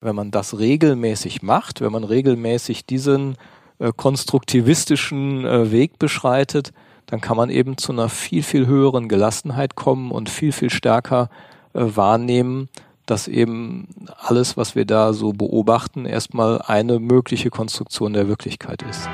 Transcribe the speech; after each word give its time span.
wenn 0.00 0.16
man 0.16 0.30
das 0.30 0.58
regelmäßig 0.58 1.42
macht, 1.42 1.80
wenn 1.80 1.92
man 1.92 2.04
regelmäßig 2.04 2.86
diesen 2.86 3.36
äh, 3.78 3.92
konstruktivistischen 3.94 5.44
äh, 5.44 5.70
Weg 5.70 5.98
beschreitet, 5.98 6.72
dann 7.06 7.20
kann 7.20 7.36
man 7.36 7.50
eben 7.50 7.76
zu 7.76 7.92
einer 7.92 8.08
viel, 8.08 8.42
viel 8.42 8.66
höheren 8.66 9.08
Gelassenheit 9.08 9.74
kommen 9.74 10.10
und 10.10 10.30
viel, 10.30 10.52
viel 10.52 10.70
stärker 10.70 11.28
äh, 11.72 11.80
wahrnehmen, 11.82 12.68
dass 13.06 13.26
eben 13.26 13.88
alles, 14.18 14.56
was 14.56 14.74
wir 14.74 14.84
da 14.84 15.12
so 15.12 15.32
beobachten, 15.32 16.06
erstmal 16.06 16.62
eine 16.62 17.00
mögliche 17.00 17.50
Konstruktion 17.50 18.12
der 18.12 18.28
Wirklichkeit 18.28 18.82
ist. 18.82 19.08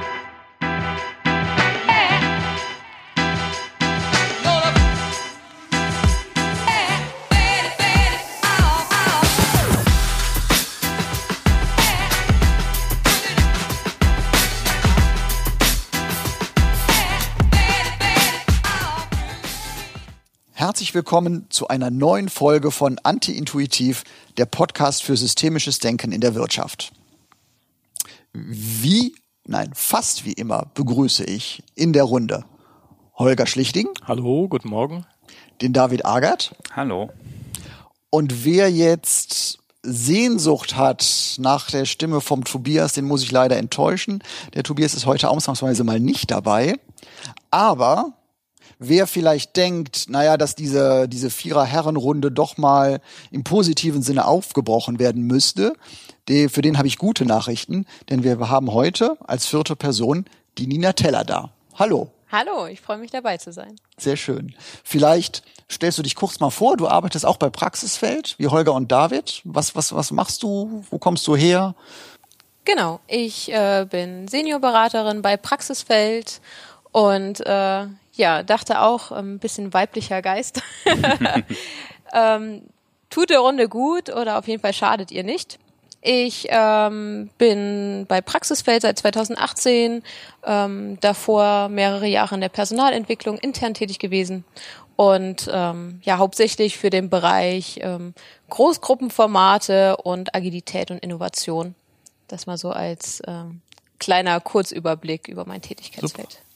Herzlich 20.66 20.94
willkommen 20.94 21.46
zu 21.48 21.68
einer 21.68 21.93
neuen 21.93 22.29
Folge 22.29 22.72
von 22.72 22.98
Anti-Intuitiv, 23.04 24.02
der 24.36 24.46
Podcast 24.46 25.04
für 25.04 25.16
systemisches 25.16 25.79
Denken 25.79 26.11
in 26.11 26.20
der 26.20 26.34
Wirtschaft. 26.34 26.90
Wie, 28.32 29.14
nein, 29.44 29.70
fast 29.76 30.25
wie 30.25 30.32
immer 30.32 30.66
begrüße 30.75 31.22
ich 31.22 31.62
in 31.76 31.92
der 31.92 32.02
Runde 32.02 32.44
Holger 33.14 33.47
Schlichting. 33.47 33.86
Hallo, 34.08 34.48
guten 34.48 34.69
Morgen. 34.69 35.06
Den 35.62 35.72
David 35.72 36.05
Agert. 36.05 36.56
Hallo. 36.75 37.11
Und 38.11 38.44
wer 38.44 38.69
jetzt 38.69 39.61
Sehnsucht 39.84 40.75
hat 40.75 41.36
nach 41.39 41.70
der 41.70 41.84
Stimme 41.84 42.20
vom 42.20 42.42
Tobias, 42.42 42.92
den 42.92 43.05
muss 43.05 43.22
ich 43.22 43.30
leider 43.30 43.56
enttäuschen. 43.56 44.20
Der 44.55 44.64
Tobias 44.64 44.95
ist 44.95 45.06
heute 45.06 45.28
ausnahmsweise 45.28 45.84
mal 45.84 46.01
nicht 46.01 46.33
dabei. 46.33 46.75
Aber 47.53 48.14
wer 48.79 49.07
vielleicht 49.07 49.57
denkt, 49.57 50.07
naja, 50.09 50.37
dass 50.37 50.55
diese, 50.55 51.09
diese 51.09 51.31
Vierer-Herrenrunde 51.31 52.31
doch 52.31 52.57
mal 52.57 53.01
im 53.31 53.45
positiven 53.45 54.03
Sinne 54.03 54.27
aufgebrochen 54.27 54.99
werden 54.99 55.23
müsste, 55.23 55.75
die, 56.29 56.49
für 56.49 56.63
den 56.63 56.79
habe 56.79 56.89
ich 56.89 56.99
gute 56.99 57.25
Nachrichten, 57.25 57.87
denn 58.11 58.25
wir 58.25 58.39
haben 58.49 58.73
heute 58.73 59.17
als 59.27 59.47
vierte 59.47 59.77
Person 59.77 60.27
die 60.59 60.67
Nina 60.67 60.93
Teller 60.93 61.25
da. 61.25 61.51
Hallo. 61.75 62.11
Hallo, 62.31 62.67
ich 62.67 62.81
freue 62.81 62.99
mich 62.99 63.13
dabei 63.13 63.37
zu 63.37 63.53
sein. 63.53 63.77
Sehr 63.99 64.17
schön. 64.17 64.55
Vielleicht 64.83 65.43
stellst 65.71 65.99
du 65.99 66.03
dich 66.03 66.17
kurz 66.17 66.41
mal 66.41 66.51
vor. 66.51 66.77
Du 66.77 66.89
arbeitest 66.89 67.25
auch 67.25 67.37
bei 67.37 67.51
Praxisfeld, 67.51 68.35
wie 68.39 68.49
Holger 68.49 68.75
und 68.75 68.91
David. 68.91 69.43
Was, 69.45 69.77
was, 69.77 69.95
was 69.95 70.11
machst 70.11 70.43
du? 70.43 70.85
Wo 70.91 70.99
kommst 70.99 71.27
du 71.29 71.37
her? 71.37 71.75
Genau, 72.65 72.99
ich 73.07 73.53
äh, 73.53 73.87
bin 73.89 74.27
Seniorberaterin 74.27 75.23
bei 75.23 75.37
Praxisfeld 75.37 76.41
und 76.91 77.47
äh, 77.47 77.87
ja, 78.17 78.42
dachte 78.42 78.81
auch, 78.81 79.12
ein 79.12 79.19
ähm, 79.25 79.39
bisschen 79.39 79.72
weiblicher 79.72 80.22
Geist. 80.22 80.62
ähm, 82.12 82.62
tut 83.11 83.31
der 83.31 83.41
Runde 83.41 83.69
gut 83.69 84.11
oder 84.11 84.39
auf 84.39 84.48
jeden 84.48 84.61
Fall 84.61 84.73
schadet 84.73 85.11
ihr 85.11 85.25
nicht. 85.25 85.58
Ich 86.03 86.47
ähm, 86.50 87.31
bin 87.36 88.06
bei 88.06 88.20
Praxisfeld 88.20 88.83
seit 88.83 88.98
2018, 88.98 90.03
ähm, 90.45 90.98
davor 91.00 91.69
mehrere 91.69 92.06
Jahre 92.06 92.36
in 92.36 92.41
der 92.41 92.48
Personalentwicklung 92.48 93.39
intern 93.39 93.75
tätig 93.75 93.98
gewesen 93.98 94.45
und 94.95 95.51
ähm, 95.53 96.01
ja 96.05 96.19
hauptsächlich 96.19 96.78
für 96.78 96.91
den 96.91 97.11
Bereich 97.11 97.80
ähm, 97.83 98.14
Großgruppenformate 98.51 99.97
und 99.97 100.34
Agilität 100.34 100.91
und 100.91 100.98
Innovation. 100.98 101.75
Das 102.28 102.47
mal 102.47 102.56
so 102.56 102.70
als 102.70 103.20
ähm, 103.27 103.61
kleiner 103.98 104.41
Kurzüberblick 104.41 105.28
über 105.28 105.45
mein 105.47 105.61
Tätigkeitsfeld. 105.61 106.33
Super. 106.33 106.47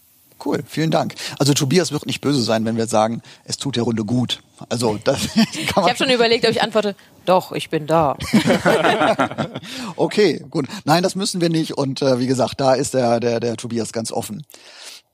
Cool, 0.45 0.63
vielen 0.67 0.91
Dank. 0.91 1.15
Also 1.39 1.53
Tobias 1.55 1.93
wird 1.93 2.07
nicht 2.07 2.21
böse 2.21 2.43
sein, 2.43 2.65
wenn 2.65 2.77
wir 2.77 2.87
sagen, 2.87 3.23
es 3.45 3.57
tut 3.57 3.77
der 3.77 3.83
Runde 3.83 4.05
gut. 4.05 4.43
Also 4.69 4.99
das 5.03 5.29
kann 5.35 5.45
man 5.45 5.55
Ich 5.65 5.77
habe 5.77 5.97
schon 5.97 6.11
überlegt, 6.11 6.45
ob 6.45 6.51
ich 6.51 6.63
antworte, 6.63 6.97
doch, 7.27 7.53
ich 7.53 7.71
bin 7.71 7.87
da. 7.87 8.17
okay, 9.97 10.45
gut. 10.51 10.67
Nein, 10.85 11.03
das 11.03 11.15
müssen 11.15 11.41
wir 11.41 11.51
nicht. 11.51 11.77
Und 11.77 12.03
äh, 12.03 12.19
wie 12.19 12.27
gesagt, 12.27 12.61
da 12.61 12.75
ist 12.75 12.95
der, 12.95 13.21
der, 13.21 13.41
der 13.41 13.57
Tobias 13.57 13.93
ganz 13.93 14.13
offen. 14.13 14.47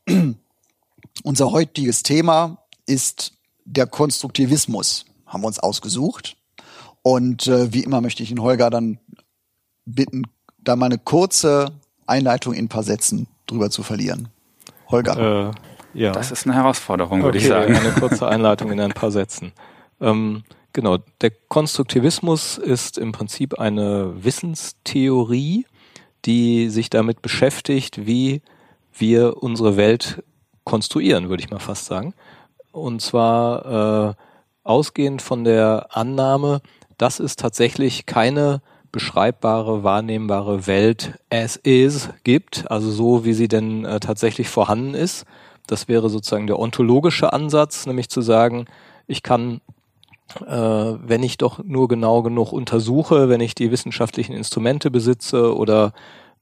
Unser 1.23 1.51
heutiges 1.51 2.03
Thema 2.03 2.59
ist 2.87 3.33
der 3.65 3.87
Konstruktivismus. 3.87 5.07
Haben 5.27 5.43
wir 5.43 5.49
uns 5.49 5.59
ausgesucht. 5.59 6.37
Und 7.03 7.47
äh, 7.47 7.73
wie 7.73 7.83
immer 7.83 8.01
möchte 8.01 8.23
ich 8.23 8.29
den 8.29 8.43
Holger 8.43 8.71
dann 8.71 8.99
bitten, 9.85 10.25
da 10.59 10.77
mal 10.77 10.87
eine 10.87 10.99
kurze 10.99 11.73
Einleitung 12.07 12.55
in 12.55 12.67
ein 12.67 12.69
paar 12.69 12.83
Sätzen 12.83 13.27
drüber 13.47 13.71
zu 13.71 13.83
verlieren. 13.83 14.29
Holger. 14.89 15.53
Äh, 15.95 16.01
ja. 16.01 16.13
Das 16.13 16.31
ist 16.31 16.47
eine 16.47 16.55
Herausforderung, 16.55 17.23
würde 17.23 17.39
okay, 17.39 17.47
ich 17.47 17.49
sagen. 17.49 17.75
Eine 17.75 17.93
kurze 17.93 18.29
Einleitung 18.29 18.71
in 18.71 18.81
ein 18.81 18.93
paar 18.93 19.11
Sätzen. 19.11 19.53
Ähm, 20.01 20.45
genau, 20.73 20.99
der 21.21 21.33
Konstruktivismus 21.49 22.59
ist 22.59 22.99
im 22.99 23.13
Prinzip 23.13 23.59
eine 23.59 24.13
Wissenstheorie, 24.23 25.67
die 26.27 26.69
sich 26.69 26.91
damit 26.91 27.23
beschäftigt, 27.23 28.07
wie 28.07 28.43
wir 28.93 29.43
unsere 29.43 29.77
Welt 29.77 30.23
konstruieren, 30.65 31.29
würde 31.29 31.43
ich 31.43 31.51
mal 31.51 31.61
fast 31.61 31.87
sagen. 31.87 32.15
Und 32.73 33.01
zwar 33.01 34.11
äh, 34.11 34.15
ausgehend 34.65 35.23
von 35.23 35.45
der 35.45 35.89
Annahme, 35.91 36.61
dass 36.99 37.21
es 37.21 37.37
tatsächlich 37.37 38.05
keine 38.05 38.61
beschreibbare, 38.93 39.83
wahrnehmbare 39.83 40.67
Welt 40.67 41.19
as 41.31 41.57
is 41.57 42.11
gibt, 42.25 42.71
also 42.71 42.91
so, 42.91 43.25
wie 43.25 43.33
sie 43.33 43.49
denn 43.49 43.85
äh, 43.85 44.01
tatsächlich 44.01 44.49
vorhanden 44.49 44.95
ist. 44.95 45.25
Das 45.67 45.89
wäre 45.89 46.09
sozusagen 46.09 46.47
der 46.47 46.59
ontologische 46.59 47.33
Ansatz, 47.33 47.87
nämlich 47.87 48.09
zu 48.09 48.21
sagen, 48.21 48.67
ich 49.07 49.23
kann, 49.23 49.61
äh, 50.47 50.53
wenn 50.53 51.23
ich 51.23 51.39
doch 51.39 51.63
nur 51.63 51.89
genau 51.89 52.23
genug 52.23 52.53
untersuche, 52.53 53.29
wenn 53.29 53.41
ich 53.41 53.55
die 53.55 53.71
wissenschaftlichen 53.71 54.33
Instrumente 54.33 54.91
besitze 54.91 55.57
oder 55.57 55.93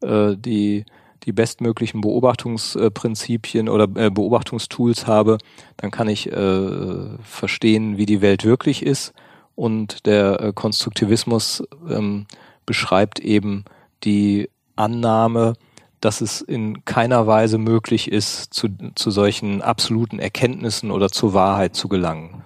äh, 0.02 0.36
die 0.36 0.84
die 1.24 1.32
bestmöglichen 1.32 2.00
Beobachtungsprinzipien 2.00 3.68
oder 3.68 3.88
äh, 3.94 4.10
Beobachtungstools 4.10 5.06
habe, 5.06 5.38
dann 5.76 5.90
kann 5.90 6.08
ich 6.08 6.30
äh, 6.30 7.18
verstehen, 7.22 7.96
wie 7.96 8.06
die 8.06 8.20
Welt 8.20 8.44
wirklich 8.44 8.84
ist. 8.84 9.14
Und 9.54 10.06
der 10.06 10.40
äh, 10.40 10.52
Konstruktivismus 10.52 11.62
ähm, 11.88 12.26
beschreibt 12.66 13.20
eben 13.20 13.64
die 14.02 14.50
Annahme, 14.76 15.54
dass 16.00 16.20
es 16.20 16.40
in 16.42 16.84
keiner 16.84 17.26
Weise 17.26 17.58
möglich 17.58 18.10
ist, 18.10 18.52
zu, 18.52 18.68
zu 18.94 19.10
solchen 19.10 19.62
absoluten 19.62 20.18
Erkenntnissen 20.18 20.90
oder 20.90 21.08
zur 21.08 21.32
Wahrheit 21.32 21.74
zu 21.74 21.88
gelangen. 21.88 22.42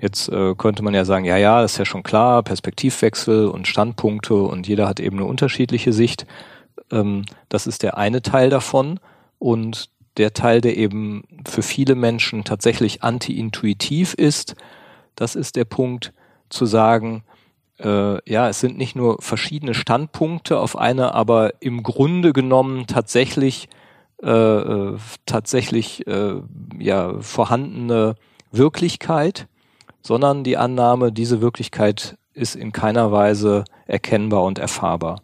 Jetzt 0.00 0.28
äh, 0.28 0.54
könnte 0.56 0.82
man 0.82 0.92
ja 0.92 1.04
sagen, 1.04 1.24
ja, 1.24 1.36
ja, 1.36 1.62
ist 1.62 1.78
ja 1.78 1.84
schon 1.84 2.02
klar, 2.02 2.42
Perspektivwechsel 2.42 3.46
und 3.46 3.68
Standpunkte 3.68 4.34
und 4.34 4.66
jeder 4.66 4.88
hat 4.88 5.00
eben 5.00 5.18
eine 5.18 5.26
unterschiedliche 5.26 5.92
Sicht. 5.92 6.26
Ähm, 6.90 7.24
das 7.48 7.66
ist 7.66 7.82
der 7.82 7.96
eine 7.96 8.22
Teil 8.22 8.50
davon 8.50 9.00
und 9.38 9.88
der 10.16 10.32
Teil, 10.32 10.60
der 10.60 10.76
eben 10.76 11.24
für 11.46 11.62
viele 11.62 11.94
Menschen 11.94 12.44
tatsächlich 12.44 13.02
anti-intuitiv 13.02 14.14
ist, 14.14 14.56
das 15.14 15.34
ist 15.34 15.56
der 15.56 15.64
Punkt 15.64 16.12
zu 16.48 16.66
sagen, 16.66 17.24
äh, 17.78 18.30
ja, 18.30 18.48
es 18.48 18.60
sind 18.60 18.78
nicht 18.78 18.96
nur 18.96 19.20
verschiedene 19.20 19.74
Standpunkte 19.74 20.58
auf 20.58 20.76
eine, 20.76 21.14
aber 21.14 21.60
im 21.60 21.82
Grunde 21.82 22.32
genommen 22.32 22.86
tatsächlich 22.86 23.68
äh, 24.22 24.30
äh, 24.30 24.96
tatsächlich 25.26 26.06
äh, 26.06 26.40
ja 26.78 27.20
vorhandene 27.20 28.14
Wirklichkeit, 28.50 29.46
sondern 30.00 30.42
die 30.42 30.56
Annahme, 30.56 31.12
diese 31.12 31.42
Wirklichkeit 31.42 32.16
ist 32.32 32.56
in 32.56 32.72
keiner 32.72 33.12
Weise 33.12 33.64
erkennbar 33.86 34.42
und 34.44 34.58
erfahrbar. 34.58 35.20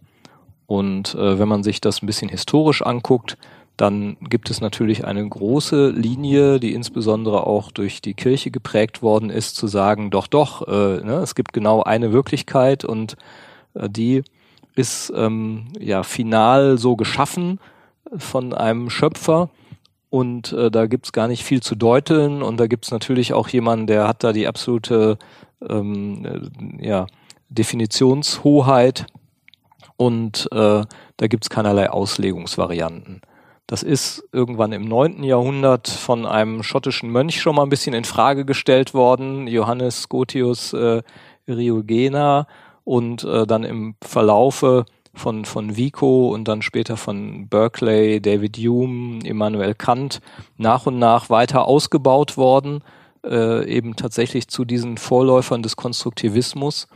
Und 0.67 1.15
äh, 1.15 1.39
wenn 1.39 1.49
man 1.49 1.63
sich 1.63 1.81
das 1.81 2.03
ein 2.03 2.07
bisschen 2.07 2.29
historisch 2.29 2.83
anguckt, 2.83 3.39
dann 3.77 4.17
gibt 4.21 4.51
es 4.51 4.61
natürlich 4.61 5.05
eine 5.05 5.27
große 5.27 5.91
Linie, 5.91 6.61
die 6.61 6.75
insbesondere 6.75 7.47
auch 7.47 7.71
durch 7.73 8.03
die 8.03 8.15
Kirche 8.15 8.51
geprägt 8.51 9.03
worden 9.03 9.31
ist, 9.31 9.57
zu 9.57 9.67
sagen, 9.67 10.11
doch, 10.11 10.27
doch, 10.27 10.67
äh, 10.69 11.01
ne, 11.03 11.21
es 11.23 11.35
gibt 11.35 11.53
genau 11.53 11.83
eine 11.83 12.13
Wirklichkeit 12.13 12.85
und 12.85 13.17
äh, 13.75 13.89
die 13.89 14.23
ist 14.75 15.13
ähm, 15.15 15.69
ja 15.79 16.03
final 16.03 16.79
so 16.79 16.97
geschaffen 16.97 17.61
von 18.17 18.53
einem 18.53 18.91
Schöpfer 18.91 19.51
und 20.11 20.53
äh, 20.53 20.71
da 20.71 20.87
gibt's 20.87 21.13
gar 21.13 21.27
nicht 21.27 21.43
viel 21.43 21.63
zu 21.63 21.75
deuteln 21.75 22.43
und 22.43 22.59
da 22.59 22.67
gibt's 22.67 22.91
natürlich 22.91 23.33
auch 23.33 23.49
jemanden, 23.49 23.87
der 23.87 24.07
hat 24.07 24.23
da 24.23 24.35
die 24.35 24.47
absolute 24.47 25.19
ähm, 25.67 26.27
äh, 26.27 26.87
ja, 26.87 27.07
Definitionshoheit 27.49 29.07
und 29.97 30.49
äh, 30.53 30.85
da 31.17 31.27
gibt's 31.27 31.49
keinerlei 31.49 31.89
Auslegungsvarianten. 31.89 33.23
Das 33.73 33.83
ist 33.83 34.29
irgendwann 34.33 34.73
im 34.73 34.85
neunten 34.85 35.25
Jahrhundert 35.25 35.89
von 35.89 36.27
einem 36.27 36.63
schottischen 36.63 37.09
Mönch 37.09 37.41
schon 37.41 37.57
mal 37.57 37.63
ein 37.63 37.71
bisschen 37.71 37.95
in 37.95 38.05
Frage 38.05 38.45
gestellt 38.45 38.93
worden, 38.93 39.47
Johannes 39.47 40.03
Scotius 40.03 40.75
äh, 40.75 41.01
Riogena. 41.49 42.47
und 42.85 43.25
äh, 43.25 43.47
dann 43.47 43.65
im 43.65 43.95
Verlaufe 44.03 44.85
von, 45.15 45.47
von 45.47 45.75
Vico 45.75 46.29
und 46.35 46.49
dann 46.49 46.61
später 46.61 46.99
von 46.99 47.49
Berkeley, 47.49 48.21
David 48.21 48.59
Hume, 48.59 49.21
Immanuel 49.25 49.75
Kant 49.75 50.21
nach 50.59 50.85
und 50.85 50.99
nach 50.99 51.31
weiter 51.31 51.65
ausgebaut 51.65 52.37
worden, 52.37 52.85
äh, 53.25 53.67
eben 53.67 53.97
tatsächlich 53.97 54.49
zu 54.49 54.67
diesen 54.67 54.99
Vorläufern 54.99 55.63
des 55.63 55.77
Konstruktivismus. 55.77 56.89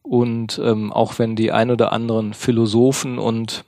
Und 0.00 0.58
ähm, 0.64 0.94
auch 0.94 1.18
wenn 1.18 1.36
die 1.36 1.52
ein 1.52 1.70
oder 1.70 1.92
anderen 1.92 2.32
Philosophen 2.32 3.18
und 3.18 3.66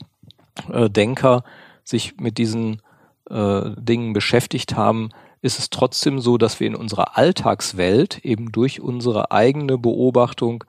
äh, 0.72 0.88
Denker 0.88 1.44
sich 1.84 2.16
mit 2.18 2.38
diesen 2.38 2.82
äh, 3.30 3.70
Dingen 3.76 4.12
beschäftigt 4.12 4.76
haben, 4.76 5.10
ist 5.42 5.58
es 5.58 5.70
trotzdem 5.70 6.20
so, 6.20 6.38
dass 6.38 6.58
wir 6.58 6.66
in 6.66 6.74
unserer 6.74 7.18
Alltagswelt 7.18 8.24
eben 8.24 8.50
durch 8.50 8.80
unsere 8.80 9.30
eigene 9.30 9.76
Beobachtung 9.76 10.64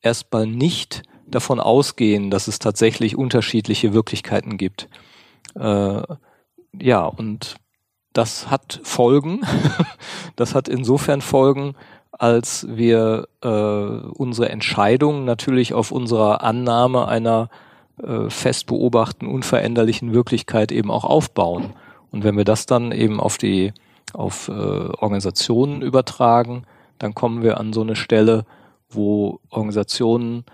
erstmal 0.00 0.46
nicht 0.46 1.02
davon 1.26 1.58
ausgehen, 1.60 2.30
dass 2.30 2.46
es 2.48 2.58
tatsächlich 2.58 3.16
unterschiedliche 3.16 3.92
Wirklichkeiten 3.92 4.58
gibt. 4.58 4.88
Äh, 5.54 6.02
ja, 6.80 7.04
und 7.04 7.56
das 8.12 8.50
hat 8.50 8.80
Folgen. 8.84 9.40
das 10.36 10.54
hat 10.54 10.68
insofern 10.68 11.20
Folgen, 11.20 11.74
als 12.12 12.66
wir 12.68 13.26
äh, 13.42 13.48
unsere 13.48 14.50
Entscheidung 14.50 15.24
natürlich 15.24 15.74
auf 15.74 15.90
unserer 15.90 16.42
Annahme 16.42 17.08
einer 17.08 17.48
äh, 18.02 18.30
fest 18.30 18.66
beobachten, 18.66 19.26
unveränderlichen 19.26 20.12
Wirklichkeit 20.12 20.72
eben 20.72 20.90
auch 20.90 21.04
aufbauen. 21.04 21.72
Und 22.10 22.24
wenn 22.24 22.36
wir 22.36 22.44
das 22.44 22.66
dann 22.66 22.92
eben 22.92 23.20
auf 23.20 23.38
die 23.38 23.72
auf 24.12 24.48
äh, 24.48 24.52
Organisationen 24.52 25.82
übertragen, 25.82 26.64
dann 26.98 27.14
kommen 27.14 27.42
wir 27.42 27.58
an 27.58 27.72
so 27.72 27.80
eine 27.80 27.96
Stelle, 27.96 28.44
wo 28.90 29.40
Organisationen 29.50 30.44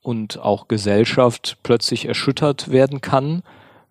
und 0.00 0.38
auch 0.38 0.68
Gesellschaft 0.68 1.58
plötzlich 1.62 2.06
erschüttert 2.06 2.70
werden 2.70 3.00
kann, 3.00 3.42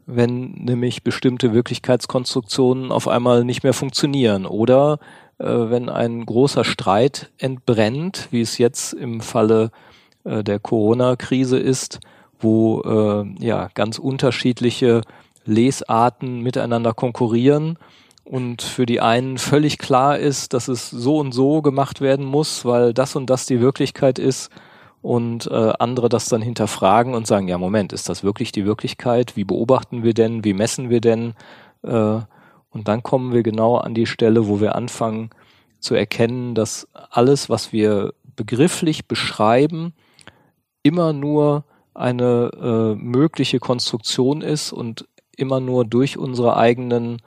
wenn 0.05 0.51
nämlich 0.53 1.03
bestimmte 1.03 1.53
Wirklichkeitskonstruktionen 1.53 2.91
auf 2.91 3.07
einmal 3.07 3.43
nicht 3.43 3.63
mehr 3.63 3.73
funktionieren 3.73 4.45
oder 4.45 4.99
äh, 5.37 5.45
wenn 5.45 5.89
ein 5.89 6.25
großer 6.25 6.63
Streit 6.63 7.29
entbrennt, 7.37 8.29
wie 8.31 8.41
es 8.41 8.57
jetzt 8.57 8.93
im 8.93 9.19
Falle 9.19 9.71
äh, 10.23 10.43
der 10.43 10.59
Corona-Krise 10.59 11.59
ist, 11.59 11.99
wo 12.39 12.81
äh, 12.81 13.45
ja 13.45 13.69
ganz 13.73 13.99
unterschiedliche 13.99 15.01
Lesarten 15.45 16.41
miteinander 16.41 16.93
konkurrieren 16.93 17.77
und 18.23 18.61
für 18.61 18.85
die 18.85 18.99
einen 18.99 19.37
völlig 19.37 19.77
klar 19.77 20.17
ist, 20.17 20.53
dass 20.53 20.67
es 20.67 20.89
so 20.89 21.17
und 21.17 21.31
so 21.31 21.61
gemacht 21.61 22.01
werden 22.01 22.25
muss, 22.25 22.65
weil 22.65 22.93
das 22.93 23.15
und 23.15 23.29
das 23.29 23.45
die 23.45 23.61
Wirklichkeit 23.61 24.19
ist 24.19 24.51
und 25.01 25.47
äh, 25.49 25.73
andere 25.79 26.09
das 26.09 26.25
dann 26.25 26.41
hinterfragen 26.41 27.13
und 27.13 27.25
sagen, 27.25 27.47
ja 27.47 27.57
Moment, 27.57 27.93
ist 27.93 28.09
das 28.09 28.23
wirklich 28.23 28.51
die 28.51 28.65
Wirklichkeit? 28.65 29.37
Wie 29.37 29.45
beobachten 29.45 30.03
wir 30.03 30.13
denn? 30.13 30.43
Wie 30.43 30.53
messen 30.53 30.89
wir 30.89 30.99
denn? 30.99 31.33
Äh, 31.83 32.19
und 32.69 32.87
dann 32.87 33.01
kommen 33.01 33.33
wir 33.33 33.43
genau 33.43 33.77
an 33.77 33.93
die 33.93 34.05
Stelle, 34.05 34.47
wo 34.47 34.59
wir 34.59 34.75
anfangen 34.75 35.29
zu 35.79 35.95
erkennen, 35.95 36.53
dass 36.53 36.87
alles, 36.93 37.49
was 37.49 37.71
wir 37.71 38.13
begrifflich 38.35 39.07
beschreiben, 39.07 39.93
immer 40.83 41.13
nur 41.13 41.63
eine 41.97 42.51
äh, 42.61 42.95
mögliche 42.95 43.59
Konstruktion 43.59 44.41
ist 44.41 44.71
und 44.71 45.07
immer 45.35 45.59
nur 45.59 45.85
durch 45.85 46.17
unsere 46.17 46.57
eigenen 46.57 47.21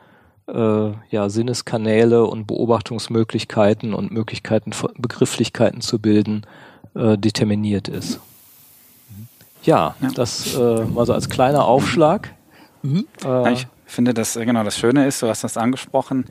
äh, 0.49 0.91
ja, 1.11 1.29
Sinneskanäle 1.29 2.25
und 2.25 2.47
Beobachtungsmöglichkeiten 2.47 3.95
und 3.95 4.11
Möglichkeiten, 4.11 4.73
Begrifflichkeiten 4.97 5.81
zu 5.81 5.99
bilden, 5.99 6.47
äh, 6.95 7.19
determiniert 7.19 7.89
ist. 7.89 8.21
Ja, 9.63 9.95
ja. 10.01 10.09
das 10.15 10.55
äh, 10.55 10.85
mal 10.85 11.07
so 11.07 11.13
als 11.13 11.29
kleiner 11.29 11.65
Aufschlag. 11.65 12.35
Mhm. 12.83 13.07
Äh, 13.25 13.53
ich 13.53 13.67
finde, 13.91 14.15
dass 14.15 14.37
äh, 14.37 14.45
genau 14.45 14.65
das 14.65 14.79
Schöne 14.79 15.07
ist, 15.07 15.23
du 15.23 15.29
hast 15.29 15.45
das 15.45 15.57
angesprochen. 15.57 16.25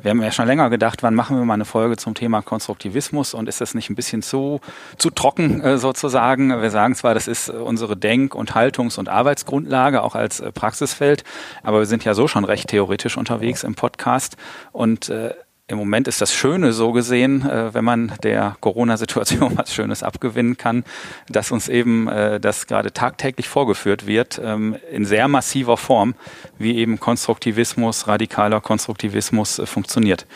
Wir 0.00 0.10
haben 0.10 0.22
ja 0.22 0.32
schon 0.32 0.46
länger 0.46 0.70
gedacht, 0.70 1.02
wann 1.02 1.14
machen 1.14 1.38
wir 1.38 1.44
mal 1.44 1.54
eine 1.54 1.64
Folge 1.64 1.96
zum 1.96 2.14
Thema 2.14 2.42
Konstruktivismus 2.42 3.34
und 3.34 3.48
ist 3.48 3.60
das 3.60 3.74
nicht 3.74 3.90
ein 3.90 3.94
bisschen 3.94 4.22
zu, 4.22 4.60
zu 4.98 5.10
trocken 5.10 5.60
äh, 5.60 5.78
sozusagen? 5.78 6.60
Wir 6.60 6.70
sagen 6.70 6.94
zwar, 6.94 7.14
das 7.14 7.28
ist 7.28 7.48
äh, 7.48 7.52
unsere 7.52 7.96
Denk- 7.96 8.34
und 8.34 8.54
Haltungs- 8.54 8.98
und 8.98 9.08
Arbeitsgrundlage, 9.08 10.02
auch 10.02 10.14
als 10.14 10.42
Praxisfeld, 10.54 11.24
aber 11.62 11.78
wir 11.80 11.86
sind 11.86 12.04
ja 12.04 12.14
so 12.14 12.28
schon 12.28 12.44
recht 12.44 12.68
theoretisch 12.68 13.16
unterwegs 13.16 13.64
im 13.64 13.74
Podcast 13.74 14.36
und 14.72 15.08
äh, 15.08 15.34
im 15.66 15.78
Moment 15.78 16.08
ist 16.08 16.20
das 16.20 16.34
Schöne 16.34 16.74
so 16.74 16.92
gesehen, 16.92 17.48
äh, 17.48 17.72
wenn 17.72 17.84
man 17.84 18.12
der 18.22 18.56
Corona-Situation 18.60 19.52
was 19.56 19.72
Schönes 19.72 20.02
abgewinnen 20.02 20.58
kann, 20.58 20.84
dass 21.28 21.50
uns 21.50 21.68
eben 21.68 22.06
äh, 22.08 22.38
das 22.38 22.66
gerade 22.66 22.92
tagtäglich 22.92 23.48
vorgeführt 23.48 24.06
wird, 24.06 24.40
ähm, 24.44 24.76
in 24.92 25.06
sehr 25.06 25.26
massiver 25.26 25.76
Form, 25.78 26.14
wie 26.58 26.76
eben 26.76 27.00
Konstruktivismus, 27.00 28.06
radikaler 28.06 28.60
Konstruktivismus 28.60 29.58
äh, 29.58 29.66
funktioniert, 29.66 30.26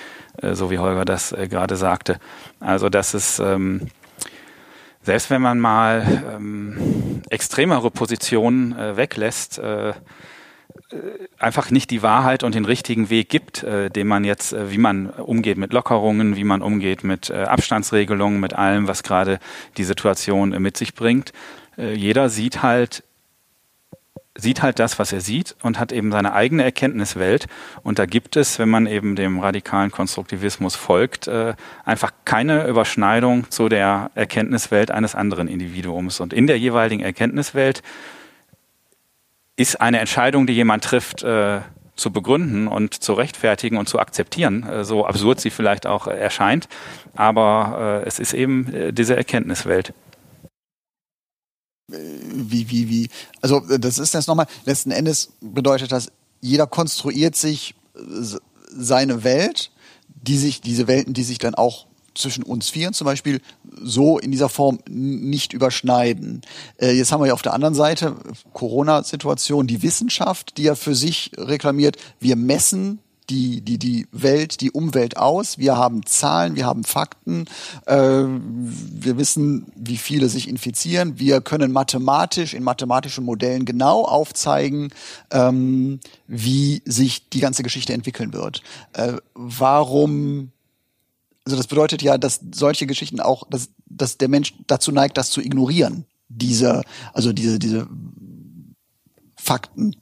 so 0.53 0.71
wie 0.71 0.79
Holger 0.79 1.05
das 1.05 1.35
gerade 1.51 1.75
sagte. 1.75 2.21
Also 2.61 2.89
das 2.89 3.13
ist 3.13 3.41
ähm, 3.41 3.89
selbst 5.03 5.31
wenn 5.31 5.43
man 5.43 5.59
mal 5.59 6.23
ähm, 6.33 7.23
extremere 7.29 7.91
Positionen 7.91 8.97
weglässt, 8.97 9.61
einfach 11.38 11.70
nicht 11.70 11.90
die 11.90 12.02
Wahrheit 12.02 12.43
und 12.43 12.55
den 12.55 12.64
richtigen 12.64 13.11
Weg 13.11 13.29
gibt, 13.29 13.62
äh, 13.62 13.90
den 13.90 14.06
man 14.06 14.25
jetzt, 14.25 14.52
äh, 14.52 14.70
wie 14.70 14.79
man 14.79 15.11
umgeht 15.11 15.58
mit 15.58 15.73
Lockerungen, 15.73 16.37
wie 16.37 16.44
man 16.44 16.62
umgeht 16.62 17.05
mit 17.05 17.31
äh, 17.31 17.44
Abstandsregelungen, 17.44 18.40
mit 18.40 18.55
allem, 18.55 18.88
was 18.88 19.02
gerade 19.02 19.38
die 19.76 19.85
Situation 19.85 20.52
äh, 20.52 20.61
mit 20.61 20.76
sich 20.76 20.94
bringt. 20.94 21.32
Äh, 21.76 21.94
jeder 21.94 22.29
sieht 22.29 22.62
halt 22.62 23.05
sieht 24.40 24.62
halt 24.62 24.79
das, 24.79 25.00
was 25.00 25.12
er 25.12 25.20
sieht 25.20 25.56
und 25.62 25.81
hat 25.81 25.90
eben 25.90 26.12
seine 26.12 26.32
eigene 26.32 26.62
Erkenntniswelt. 26.62 27.49
Und 27.82 27.99
da 27.99 28.06
gibt 28.06 28.37
es, 28.37 28.61
wenn 28.61 28.69
man 28.69 28.87
eben 28.87 29.17
dem 29.17 29.40
radikalen 29.40 29.90
Konstruktivismus 29.90 30.76
folgt, 30.76 31.29
einfach 31.85 32.12
keine 32.25 32.69
Überschneidung 32.69 33.50
zu 33.50 33.69
der 33.69 34.12
Erkenntniswelt 34.14 34.93
eines 34.93 35.17
anderen 35.17 35.49
Individuums. 35.49 36.20
Und 36.20 36.32
in 36.32 36.46
der 36.46 36.56
jeweiligen 36.56 37.02
Erkenntniswelt 37.02 37.82
ist 39.59 39.81
eine 39.81 39.99
Entscheidung, 39.99 40.47
die 40.47 40.53
jemand 40.53 40.85
trifft, 40.85 41.25
äh, 41.25 41.61
zu 41.97 42.13
begründen 42.13 42.69
und 42.69 42.95
zu 42.95 43.13
rechtfertigen 43.13 43.77
und 43.77 43.89
zu 43.89 43.99
akzeptieren, 43.99 44.63
äh, 44.63 44.85
so 44.85 45.05
absurd 45.05 45.41
sie 45.41 45.51
vielleicht 45.51 45.85
auch 45.85 46.07
erscheint. 46.07 46.69
Aber 47.17 48.03
äh, 48.05 48.07
es 48.07 48.21
ist 48.21 48.35
eben 48.35 48.95
diese 48.95 49.17
Erkenntniswelt. 49.17 49.93
Wie, 51.89 52.71
wie, 52.71 52.89
wie? 52.89 53.09
Also 53.41 53.61
das 53.61 53.99
ist 53.99 54.15
jetzt 54.15 54.29
nochmal, 54.29 54.47
letzten 54.65 54.93
Endes 54.93 55.33
bedeutet 55.41 55.91
das, 55.91 56.12
jeder 56.41 56.67
konstruiert 56.67 57.35
sich 57.35 57.75
seine 58.71 59.25
Welt, 59.25 59.73
die 60.07 60.37
sich, 60.37 60.61
diese 60.61 60.87
Welten, 60.87 61.15
die 61.15 61.25
sich 61.25 61.38
dann 61.38 61.55
auch 61.55 61.87
zwischen 62.15 62.45
uns 62.45 62.69
Vieren 62.69 62.93
zum 62.93 63.07
Beispiel 63.07 63.41
so 63.82 64.18
in 64.18 64.30
dieser 64.30 64.49
Form 64.49 64.78
nicht 64.88 65.52
überschneiden. 65.52 66.42
Äh, 66.80 66.92
jetzt 66.92 67.12
haben 67.12 67.20
wir 67.20 67.28
ja 67.28 67.35
auf 67.35 67.42
der 67.42 67.54
anderen 67.54 67.75
Seite 67.75 68.16
Corona-Situation, 68.52 69.66
die 69.66 69.82
Wissenschaft, 69.82 70.56
die 70.56 70.64
ja 70.64 70.75
für 70.75 70.94
sich 70.94 71.32
reklamiert, 71.37 71.97
wir 72.20 72.37
messen 72.37 73.00
die, 73.30 73.61
die, 73.61 73.78
die 73.78 74.06
Welt, 74.12 74.61
die 74.61 74.70
Umwelt 74.70 75.16
aus. 75.16 75.58
Wir 75.58 75.76
haben 75.76 76.04
Zahlen, 76.06 76.56
wir 76.56 76.66
haben 76.66 76.85
Fakten, 76.85 77.44
äh, 77.87 77.94
wir 77.94 79.18
wissen, 79.18 79.66
wie 79.76 79.97
viele 79.97 80.28
sich 80.28 80.49
infizieren. 80.49 81.18
Wir 81.18 81.40
können 81.40 81.73
mathematisch, 81.73 82.54
in 82.54 82.62
mathematischen 82.62 83.25
Modellen 83.25 83.64
genau 83.64 84.04
aufzeigen, 84.04 84.88
ähm, 85.30 86.00
wie 86.26 86.82
sich 86.85 87.28
die 87.28 87.40
ganze 87.40 87.62
Geschichte 87.62 87.92
entwickeln 87.92 88.32
wird. 88.32 88.62
Äh, 88.94 89.14
warum 89.35 90.52
also 91.49 91.57
das 91.57 91.67
bedeutet 91.67 92.02
ja, 92.02 92.19
dass 92.19 92.40
solche 92.55 92.87
Geschichten 92.87 93.21
auch, 93.21 93.45
dass, 93.49 93.71
dass 93.87 94.19
der 94.19 94.28
Mensch 94.28 94.52
dazu 94.67 94.93
neigt, 94.93 95.17
das 95.17 95.31
zu 95.31 95.40
ignorieren. 95.40 96.05
Diese, 96.28 96.83
also 97.14 97.33
diese, 97.33 97.59
diese 97.59 97.88
Fakten. 99.35 99.97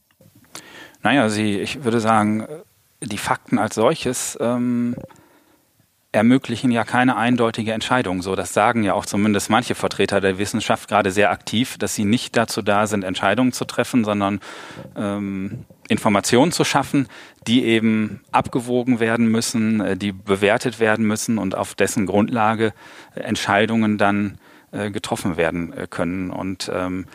Naja, 1.05 1.29
sie, 1.29 1.61
ich 1.61 1.85
würde 1.85 2.01
sagen, 2.01 2.49
die 3.01 3.17
Fakten 3.17 3.59
als 3.59 3.77
solches 3.77 4.37
ähm, 4.41 4.97
ermöglichen 6.11 6.73
ja 6.73 6.83
keine 6.83 7.15
eindeutige 7.17 7.73
Entscheidung. 7.73 8.23
So, 8.23 8.35
das 8.35 8.53
sagen 8.53 8.83
ja 8.83 8.95
auch 8.95 9.07
zumindest 9.07 9.49
manche 9.49 9.77
Vertreter 9.77 10.21
der 10.21 10.39
Wissenschaft 10.39 10.89
gerade 10.89 11.13
sehr 11.13 11.31
aktiv, 11.31 11.79
dass 11.79 11.95
sie 11.95 12.05
nicht 12.05 12.37
dazu 12.37 12.61
da 12.61 12.89
sind, 12.89 13.05
Entscheidungen 13.05 13.53
zu 13.53 13.67
treffen, 13.67 14.05
sondern 14.05 14.41
ähm, 14.97 15.65
Informationen 15.89 16.53
zu 16.53 16.65
schaffen, 16.65 17.09
die 17.47 17.65
eben 17.65 18.21
abgewogen 18.33 19.01
werden 19.01 19.29
müssen, 19.29 19.81
äh, 19.81 19.97
die 19.97 20.13
bewertet 20.13 20.81
werden 20.81 21.07
müssen 21.07 21.39
und 21.39 21.55
auf 21.55 21.75
dessen 21.75 22.07
Grundlage 22.07 22.73
Entscheidungen 23.15 23.99
dann 23.99 24.39
äh, 24.73 24.91
getroffen 24.91 25.37
werden 25.37 25.73
äh, 25.73 25.87
können. 25.89 26.31
Und 26.31 26.71
ähm, 26.75 27.07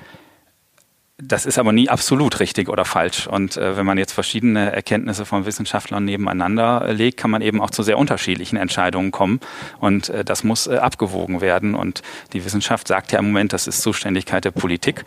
das 1.23 1.45
ist 1.45 1.59
aber 1.59 1.71
nie 1.71 1.87
absolut 1.87 2.39
richtig 2.39 2.67
oder 2.67 2.85
falsch. 2.85 3.27
Und 3.27 3.55
äh, 3.55 3.77
wenn 3.77 3.85
man 3.85 3.97
jetzt 3.97 4.13
verschiedene 4.13 4.71
Erkenntnisse 4.71 5.25
von 5.25 5.45
Wissenschaftlern 5.45 6.03
nebeneinander 6.03 6.91
legt, 6.93 7.17
kann 7.17 7.29
man 7.29 7.41
eben 7.41 7.61
auch 7.61 7.69
zu 7.69 7.83
sehr 7.83 7.97
unterschiedlichen 7.97 8.57
Entscheidungen 8.57 9.11
kommen. 9.11 9.39
Und 9.79 10.09
äh, 10.09 10.25
das 10.25 10.43
muss 10.43 10.67
äh, 10.67 10.77
abgewogen 10.77 11.41
werden. 11.41 11.75
Und 11.75 12.01
die 12.33 12.43
Wissenschaft 12.43 12.87
sagt 12.87 13.11
ja 13.11 13.19
im 13.19 13.25
Moment, 13.25 13.53
das 13.53 13.67
ist 13.67 13.81
Zuständigkeit 13.81 14.45
der 14.45 14.51
Politik. 14.51 15.05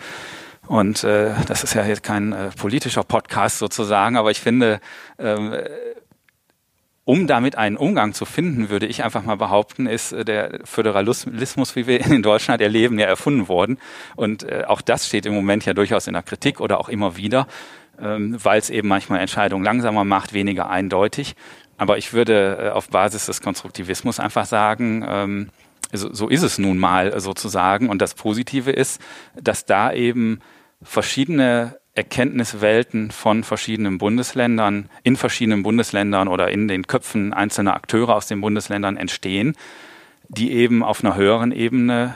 Und 0.66 1.04
äh, 1.04 1.32
das 1.46 1.62
ist 1.62 1.74
ja 1.74 1.84
jetzt 1.84 2.02
kein 2.02 2.32
äh, 2.32 2.50
politischer 2.50 3.04
Podcast 3.04 3.58
sozusagen, 3.58 4.16
aber 4.16 4.30
ich 4.30 4.40
finde, 4.40 4.80
äh, 5.18 5.64
um 7.04 7.26
damit 7.26 7.56
einen 7.56 7.76
Umgang 7.76 8.14
zu 8.14 8.24
finden, 8.24 8.70
würde 8.70 8.86
ich 8.86 9.04
einfach 9.04 9.22
mal 9.24 9.36
behaupten, 9.36 9.86
ist 9.86 10.12
äh, 10.12 10.24
der 10.24 10.60
Föderalismus, 10.64 11.76
wie 11.76 11.86
wir 11.86 12.00
ihn 12.00 12.12
in 12.12 12.22
Deutschland 12.22 12.62
erleben, 12.62 12.98
ja 12.98 13.06
erfunden 13.06 13.48
worden. 13.48 13.78
Und 14.16 14.44
äh, 14.44 14.64
auch 14.66 14.80
das 14.80 15.06
steht 15.06 15.26
im 15.26 15.34
Moment 15.34 15.66
ja 15.66 15.74
durchaus 15.74 16.06
in 16.06 16.14
der 16.14 16.22
Kritik 16.22 16.60
oder 16.60 16.80
auch 16.80 16.88
immer 16.88 17.16
wieder, 17.16 17.46
ähm, 18.00 18.38
weil 18.42 18.58
es 18.58 18.70
eben 18.70 18.88
manchmal 18.88 19.20
Entscheidungen 19.20 19.64
langsamer 19.64 20.04
macht, 20.04 20.32
weniger 20.32 20.70
eindeutig. 20.70 21.36
Aber 21.76 21.98
ich 21.98 22.12
würde 22.12 22.58
äh, 22.60 22.68
auf 22.70 22.88
Basis 22.88 23.26
des 23.26 23.42
Konstruktivismus 23.42 24.18
einfach 24.18 24.46
sagen, 24.46 25.04
ähm, 25.06 25.50
so, 25.98 26.28
ist 26.28 26.42
es 26.42 26.58
nun 26.58 26.78
mal 26.78 27.18
sozusagen. 27.20 27.88
Und 27.88 28.02
das 28.02 28.14
Positive 28.14 28.70
ist, 28.70 29.00
dass 29.40 29.64
da 29.64 29.92
eben 29.92 30.40
verschiedene 30.82 31.78
Erkenntniswelten 31.94 33.10
von 33.12 33.44
verschiedenen 33.44 33.98
Bundesländern, 33.98 34.90
in 35.04 35.16
verschiedenen 35.16 35.62
Bundesländern 35.62 36.28
oder 36.28 36.50
in 36.50 36.66
den 36.66 36.86
Köpfen 36.86 37.32
einzelner 37.32 37.74
Akteure 37.74 38.16
aus 38.16 38.26
den 38.26 38.40
Bundesländern 38.40 38.96
entstehen, 38.96 39.54
die 40.28 40.52
eben 40.52 40.82
auf 40.82 41.04
einer 41.04 41.14
höheren 41.14 41.52
Ebene 41.52 42.14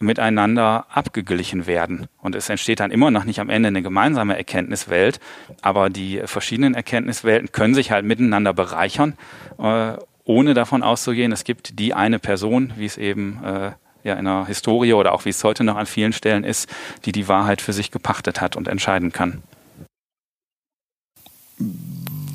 miteinander 0.00 0.86
abgeglichen 0.88 1.66
werden. 1.66 2.08
Und 2.18 2.34
es 2.34 2.48
entsteht 2.48 2.80
dann 2.80 2.90
immer 2.90 3.10
noch 3.10 3.24
nicht 3.24 3.38
am 3.38 3.50
Ende 3.50 3.68
eine 3.68 3.82
gemeinsame 3.82 4.36
Erkenntniswelt, 4.36 5.20
aber 5.60 5.90
die 5.90 6.22
verschiedenen 6.24 6.74
Erkenntniswelten 6.74 7.52
können 7.52 7.74
sich 7.74 7.90
halt 7.90 8.06
miteinander 8.06 8.54
bereichern, 8.54 9.14
äh, 9.58 9.92
ohne 10.30 10.54
davon 10.54 10.82
auszugehen, 10.82 11.32
es 11.32 11.44
gibt 11.44 11.78
die 11.78 11.92
eine 11.92 12.20
Person, 12.20 12.72
wie 12.76 12.86
es 12.86 12.96
eben 12.96 13.42
äh, 13.44 13.72
ja 14.04 14.14
in 14.14 14.24
der 14.24 14.46
Historie 14.46 14.94
oder 14.94 15.12
auch 15.12 15.24
wie 15.24 15.30
es 15.30 15.42
heute 15.42 15.64
noch 15.64 15.76
an 15.76 15.86
vielen 15.86 16.12
Stellen 16.12 16.44
ist, 16.44 16.68
die 17.04 17.12
die 17.12 17.26
Wahrheit 17.26 17.60
für 17.60 17.72
sich 17.72 17.90
gepachtet 17.90 18.40
hat 18.40 18.56
und 18.56 18.68
entscheiden 18.68 19.12
kann. 19.12 19.42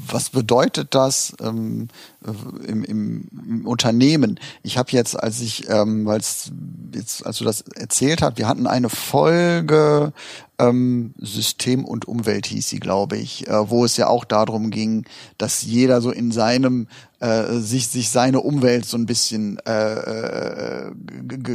Was 0.07 0.29
bedeutet 0.29 0.93
das 0.93 1.35
ähm, 1.41 1.87
im, 2.67 2.83
im, 2.83 3.27
im, 3.31 3.67
Unternehmen? 3.67 4.39
Ich 4.63 4.77
habe 4.77 4.91
jetzt, 4.91 5.19
als 5.19 5.41
ich, 5.41 5.69
ähm, 5.69 6.05
weil 6.05 6.21
jetzt, 6.93 7.25
als 7.25 7.37
du 7.37 7.43
das 7.43 7.61
erzählt 7.61 8.21
hast, 8.21 8.37
wir 8.37 8.47
hatten 8.47 8.67
eine 8.67 8.89
Folge 8.89 10.13
ähm, 10.59 11.13
System 11.17 11.83
und 11.83 12.07
Umwelt 12.07 12.45
hieß 12.47 12.69
sie, 12.69 12.79
glaube 12.79 13.17
ich, 13.17 13.47
äh, 13.47 13.69
wo 13.69 13.85
es 13.85 13.97
ja 13.97 14.07
auch 14.07 14.23
darum 14.23 14.71
ging, 14.71 15.05
dass 15.37 15.63
jeder 15.63 16.01
so 16.01 16.11
in 16.11 16.31
seinem 16.31 16.87
äh, 17.19 17.59
sich, 17.59 17.87
sich 17.87 18.09
seine 18.09 18.41
Umwelt 18.41 18.85
so 18.85 18.97
ein 18.97 19.05
bisschen 19.05 19.57
äh, 19.65 19.93
äh 19.93 20.91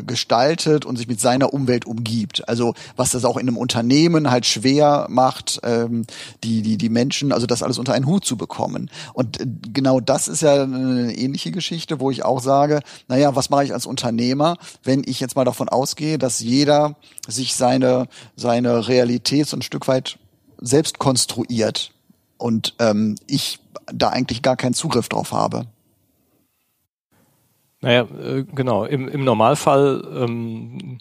gestaltet 0.06 0.84
und 0.84 0.96
sich 0.96 1.06
mit 1.06 1.20
seiner 1.20 1.52
Umwelt 1.52 1.84
umgibt. 1.84 2.48
Also 2.48 2.74
was 2.96 3.10
das 3.10 3.24
auch 3.24 3.36
in 3.36 3.46
einem 3.46 3.56
Unternehmen 3.56 4.30
halt 4.30 4.46
schwer 4.46 5.06
macht, 5.10 5.60
ähm, 5.62 6.06
die, 6.44 6.62
die, 6.62 6.76
die 6.76 6.88
Menschen, 6.88 7.32
also 7.32 7.46
das 7.46 7.62
alles 7.62 7.78
unter 7.78 7.92
einen 7.92 8.06
Hut 8.06 8.24
zu 8.24 8.36
bekommen. 8.36 8.90
Und 9.12 9.40
äh, 9.40 9.46
genau 9.72 10.00
das 10.00 10.28
ist 10.28 10.42
ja 10.42 10.60
eine 10.62 11.14
ähnliche 11.17 11.50
Geschichte, 11.50 12.00
wo 12.00 12.11
ich 12.11 12.25
auch 12.25 12.40
sage, 12.40 12.81
naja, 13.09 13.35
was 13.37 13.50
mache 13.50 13.64
ich 13.64 13.73
als 13.73 13.87
Unternehmer, 13.87 14.57
wenn 14.83 15.02
ich 15.07 15.21
jetzt 15.21 15.37
mal 15.37 15.45
davon 15.45 15.69
ausgehe, 15.69 16.19
dass 16.19 16.40
jeder 16.40 16.97
sich 17.26 17.55
seine, 17.55 18.07
seine 18.37 18.88
Realität 18.88 19.47
so 19.47 19.57
ein 19.57 19.62
Stück 19.62 19.88
weit 19.88 20.19
selbst 20.59 20.99
konstruiert 20.99 21.93
und 22.38 22.75
ähm, 22.79 23.17
ich 23.26 23.61
da 23.93 24.09
eigentlich 24.09 24.43
gar 24.43 24.57
keinen 24.57 24.75
Zugriff 24.75 25.09
drauf 25.09 25.33
habe. 25.33 25.67
Naja, 27.81 28.02
äh, 28.02 28.45
genau. 28.45 28.85
Im, 28.85 29.09
im 29.09 29.25
Normalfall, 29.25 30.05
ähm, 30.14 30.99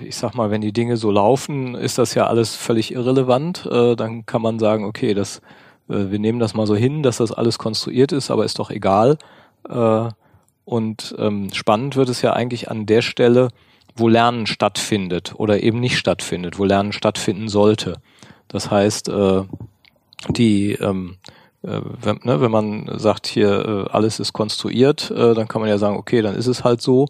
ich 0.00 0.16
sag 0.16 0.34
mal, 0.34 0.50
wenn 0.50 0.60
die 0.60 0.72
Dinge 0.72 0.96
so 0.96 1.10
laufen, 1.10 1.74
ist 1.74 1.98
das 1.98 2.14
ja 2.14 2.26
alles 2.26 2.54
völlig 2.54 2.92
irrelevant. 2.92 3.66
Äh, 3.66 3.94
dann 3.94 4.26
kann 4.26 4.42
man 4.42 4.58
sagen, 4.58 4.84
okay, 4.84 5.14
das, 5.14 5.40
äh, 5.88 6.10
wir 6.10 6.18
nehmen 6.18 6.38
das 6.38 6.54
mal 6.54 6.66
so 6.66 6.76
hin, 6.76 7.02
dass 7.02 7.18
das 7.18 7.32
alles 7.32 7.58
konstruiert 7.58 8.12
ist, 8.12 8.30
aber 8.30 8.44
ist 8.44 8.58
doch 8.58 8.70
egal. 8.70 9.18
Äh, 9.68 10.08
und 10.64 11.14
ähm, 11.18 11.52
spannend 11.52 11.96
wird 11.96 12.08
es 12.08 12.22
ja 12.22 12.32
eigentlich 12.32 12.70
an 12.70 12.86
der 12.86 13.02
Stelle, 13.02 13.48
wo 13.96 14.08
Lernen 14.08 14.46
stattfindet 14.46 15.34
oder 15.36 15.62
eben 15.62 15.80
nicht 15.80 15.98
stattfindet, 15.98 16.58
wo 16.58 16.64
Lernen 16.64 16.92
stattfinden 16.92 17.48
sollte. 17.48 17.96
Das 18.48 18.70
heißt, 18.70 19.08
äh, 19.08 19.42
die 20.30 20.72
ähm, 20.72 21.16
äh, 21.64 21.80
wenn, 22.02 22.20
ne, 22.24 22.40
wenn 22.40 22.50
man 22.50 22.90
sagt, 22.98 23.26
hier 23.26 23.86
äh, 23.88 23.90
alles 23.90 24.20
ist 24.20 24.32
konstruiert, 24.32 25.10
äh, 25.10 25.34
dann 25.34 25.48
kann 25.48 25.60
man 25.60 25.70
ja 25.70 25.78
sagen, 25.78 25.96
okay, 25.96 26.20
dann 26.20 26.34
ist 26.34 26.46
es 26.46 26.62
halt 26.62 26.82
so. 26.82 27.08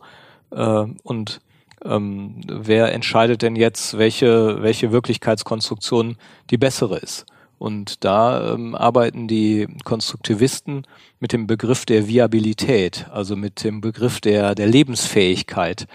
Äh, 0.51 0.87
und 1.03 1.41
ähm, 1.85 2.41
wer 2.47 2.93
entscheidet 2.93 3.43
denn 3.43 3.57
jetzt, 3.57 3.99
welche, 3.99 4.63
welche 4.63 4.93
Wirklichkeitskonstruktion 4.93 6.17
die 6.51 6.57
bessere 6.57 6.99
ist? 6.99 7.27
Und 7.65 8.05
da 8.05 8.53
ähm, 8.53 8.75
arbeiten 8.75 9.27
die 9.27 9.67
Konstruktivisten 9.85 10.83
mit 11.19 11.33
dem 11.33 11.47
Begriff 11.47 11.87
der 11.87 12.07
Viabilität, 12.07 13.07
also 13.11 13.37
mit 13.37 13.65
dem 13.65 13.81
Begriff 13.81 14.21
der, 14.21 14.55
der 14.55 14.67
Lebensfähigkeit. 14.67 15.87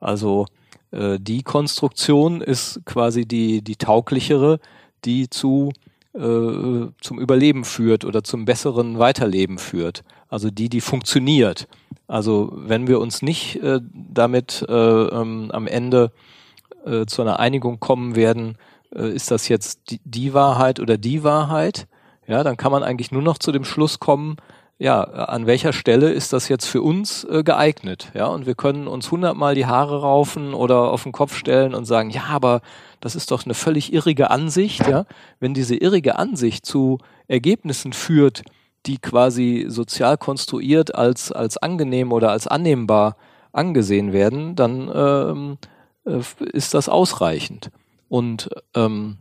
Also 0.00 0.44
äh, 0.90 1.18
die 1.18 1.42
Konstruktion 1.42 2.42
ist 2.42 2.82
quasi 2.84 3.24
die, 3.24 3.62
die 3.62 3.76
tauglichere, 3.76 4.60
die 5.06 5.30
zu 5.30 5.72
äh, 6.12 6.18
zum 7.00 7.18
Überleben 7.18 7.64
führt 7.64 8.04
oder 8.04 8.22
zum 8.22 8.44
besseren 8.44 8.98
Weiterleben 8.98 9.56
führt. 9.56 10.04
Also 10.28 10.50
die, 10.50 10.68
die 10.68 10.82
funktioniert. 10.82 11.68
Also 12.06 12.52
wenn 12.54 12.86
wir 12.86 13.00
uns 13.00 13.22
nicht 13.22 13.62
äh, 13.62 13.80
damit 13.82 14.62
äh, 14.68 14.72
ähm, 14.74 15.50
am 15.52 15.68
Ende 15.68 16.12
äh, 16.84 17.06
zu 17.06 17.22
einer 17.22 17.40
Einigung 17.40 17.80
kommen 17.80 18.14
werden, 18.14 18.58
äh, 18.94 19.10
ist 19.10 19.30
das 19.30 19.48
jetzt 19.48 19.90
die, 19.90 20.00
die 20.04 20.34
Wahrheit 20.34 20.80
oder 20.80 20.96
die 20.98 21.24
Wahrheit, 21.24 21.86
ja, 22.26 22.42
dann 22.42 22.56
kann 22.56 22.72
man 22.72 22.82
eigentlich 22.82 23.12
nur 23.12 23.22
noch 23.22 23.38
zu 23.38 23.52
dem 23.52 23.64
Schluss 23.64 24.00
kommen, 24.00 24.36
ja, 24.78 25.02
an 25.02 25.46
welcher 25.46 25.72
Stelle 25.72 26.10
ist 26.10 26.32
das 26.32 26.48
jetzt 26.48 26.66
für 26.66 26.82
uns 26.82 27.24
äh, 27.24 27.44
geeignet? 27.44 28.10
Ja, 28.14 28.26
und 28.26 28.44
wir 28.44 28.54
können 28.54 28.88
uns 28.88 29.10
hundertmal 29.10 29.54
die 29.54 29.66
Haare 29.66 30.00
raufen 30.00 30.52
oder 30.52 30.90
auf 30.90 31.04
den 31.04 31.12
Kopf 31.12 31.36
stellen 31.36 31.74
und 31.74 31.84
sagen, 31.84 32.10
ja, 32.10 32.24
aber 32.24 32.60
das 33.00 33.14
ist 33.14 33.30
doch 33.30 33.44
eine 33.44 33.54
völlig 33.54 33.92
irrige 33.92 34.30
Ansicht, 34.30 34.86
ja. 34.88 35.06
Wenn 35.38 35.54
diese 35.54 35.76
irrige 35.76 36.18
Ansicht 36.18 36.66
zu 36.66 36.98
Ergebnissen 37.28 37.92
führt, 37.92 38.42
die 38.86 38.98
quasi 38.98 39.66
sozial 39.68 40.18
konstruiert 40.18 40.94
als, 40.94 41.30
als 41.30 41.56
angenehm 41.56 42.12
oder 42.12 42.30
als 42.30 42.46
annehmbar 42.46 43.16
angesehen 43.52 44.12
werden, 44.12 44.56
dann 44.56 44.90
ähm, 44.92 45.58
äh, 46.04 46.20
ist 46.52 46.74
das 46.74 46.88
ausreichend. 46.88 47.70
Und 48.08 48.48
ähm, 48.74 49.18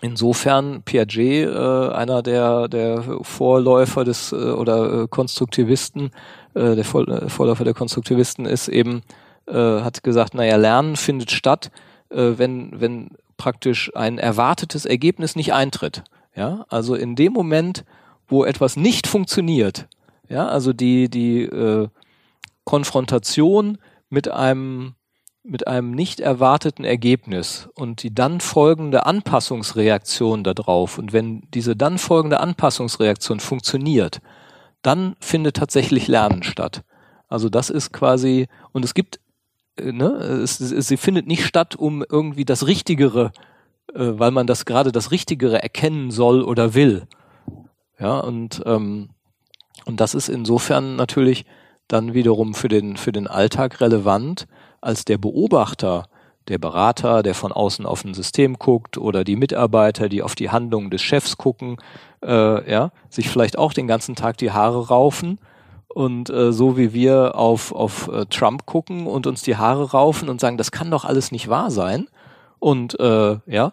Insofern 0.00 0.82
Piaget, 0.82 1.48
äh, 1.48 1.88
einer 1.92 2.22
der, 2.22 2.68
der 2.68 3.02
Vorläufer 3.22 4.04
des 4.04 4.30
äh, 4.32 4.36
oder 4.36 5.02
äh, 5.02 5.08
Konstruktivisten, 5.08 6.12
äh, 6.54 6.76
der 6.76 6.78
äh, 6.78 7.28
Vorläufer 7.28 7.64
der 7.64 7.74
Konstruktivisten 7.74 8.46
ist 8.46 8.68
eben, 8.68 9.02
äh, 9.46 9.54
hat 9.54 10.04
gesagt, 10.04 10.34
naja, 10.34 10.56
Lernen 10.56 10.94
findet 10.94 11.32
statt, 11.32 11.72
äh, 12.10 12.34
wenn, 12.36 12.80
wenn 12.80 13.10
praktisch 13.36 13.90
ein 13.96 14.18
erwartetes 14.18 14.86
Ergebnis 14.86 15.34
nicht 15.34 15.52
eintritt. 15.52 16.04
Ja, 16.36 16.64
also 16.68 16.94
in 16.94 17.16
dem 17.16 17.32
Moment, 17.32 17.84
wo 18.28 18.44
etwas 18.44 18.76
nicht 18.76 19.08
funktioniert, 19.08 19.88
ja, 20.28 20.46
also 20.46 20.72
die, 20.72 21.08
die 21.08 21.42
äh, 21.42 21.88
Konfrontation 22.62 23.78
mit 24.10 24.28
einem 24.28 24.94
mit 25.48 25.66
einem 25.66 25.92
nicht 25.92 26.20
erwarteten 26.20 26.84
Ergebnis 26.84 27.68
und 27.74 28.02
die 28.02 28.14
dann 28.14 28.40
folgende 28.40 29.06
Anpassungsreaktion 29.06 30.44
darauf 30.44 30.98
und 30.98 31.12
wenn 31.12 31.42
diese 31.54 31.74
dann 31.74 31.98
folgende 31.98 32.40
Anpassungsreaktion 32.40 33.40
funktioniert, 33.40 34.20
dann 34.82 35.16
findet 35.20 35.56
tatsächlich 35.56 36.06
Lernen 36.06 36.42
statt. 36.42 36.82
Also 37.28 37.48
das 37.48 37.70
ist 37.70 37.92
quasi 37.92 38.46
und 38.72 38.84
es 38.84 38.94
gibt 38.94 39.20
äh, 39.76 39.92
ne, 39.92 40.08
es, 40.08 40.60
es, 40.60 40.86
sie 40.86 40.96
findet 40.96 41.26
nicht 41.26 41.44
statt, 41.44 41.76
um 41.76 42.04
irgendwie 42.08 42.44
das 42.44 42.66
Richtigere, 42.66 43.32
äh, 43.94 44.12
weil 44.18 44.30
man 44.30 44.46
das 44.46 44.66
gerade 44.66 44.92
das 44.92 45.10
Richtigere 45.10 45.62
erkennen 45.62 46.10
soll 46.10 46.42
oder 46.42 46.74
will. 46.74 47.06
Ja 47.98 48.18
und 48.20 48.62
ähm, 48.66 49.10
und 49.86 50.00
das 50.00 50.14
ist 50.14 50.28
insofern 50.28 50.96
natürlich 50.96 51.46
dann 51.88 52.12
wiederum 52.12 52.54
für 52.54 52.68
den 52.68 52.98
für 52.98 53.12
den 53.12 53.26
Alltag 53.26 53.80
relevant, 53.80 54.46
als 54.80 55.04
der 55.04 55.18
Beobachter, 55.18 56.06
der 56.48 56.58
Berater, 56.58 57.22
der 57.22 57.34
von 57.34 57.52
außen 57.52 57.84
auf 57.86 58.04
ein 58.04 58.14
System 58.14 58.58
guckt 58.58 58.96
oder 58.96 59.22
die 59.22 59.36
Mitarbeiter, 59.36 60.08
die 60.08 60.22
auf 60.22 60.34
die 60.34 60.50
Handlungen 60.50 60.90
des 60.90 61.02
Chefs 61.02 61.36
gucken, 61.36 61.76
äh, 62.24 62.70
ja, 62.70 62.90
sich 63.10 63.28
vielleicht 63.28 63.58
auch 63.58 63.72
den 63.72 63.86
ganzen 63.86 64.14
Tag 64.16 64.38
die 64.38 64.50
Haare 64.50 64.88
raufen 64.88 65.38
und 65.88 66.30
äh, 66.30 66.52
so 66.52 66.76
wie 66.76 66.92
wir 66.92 67.34
auf, 67.36 67.72
auf 67.72 68.08
äh, 68.08 68.26
Trump 68.26 68.66
gucken 68.66 69.06
und 69.06 69.26
uns 69.26 69.42
die 69.42 69.56
Haare 69.56 69.90
raufen 69.90 70.28
und 70.28 70.40
sagen, 70.40 70.56
das 70.56 70.70
kann 70.70 70.90
doch 70.90 71.04
alles 71.04 71.32
nicht 71.32 71.48
wahr 71.48 71.70
sein. 71.70 72.08
Und 72.58 72.98
äh, 72.98 73.36
ja, 73.46 73.72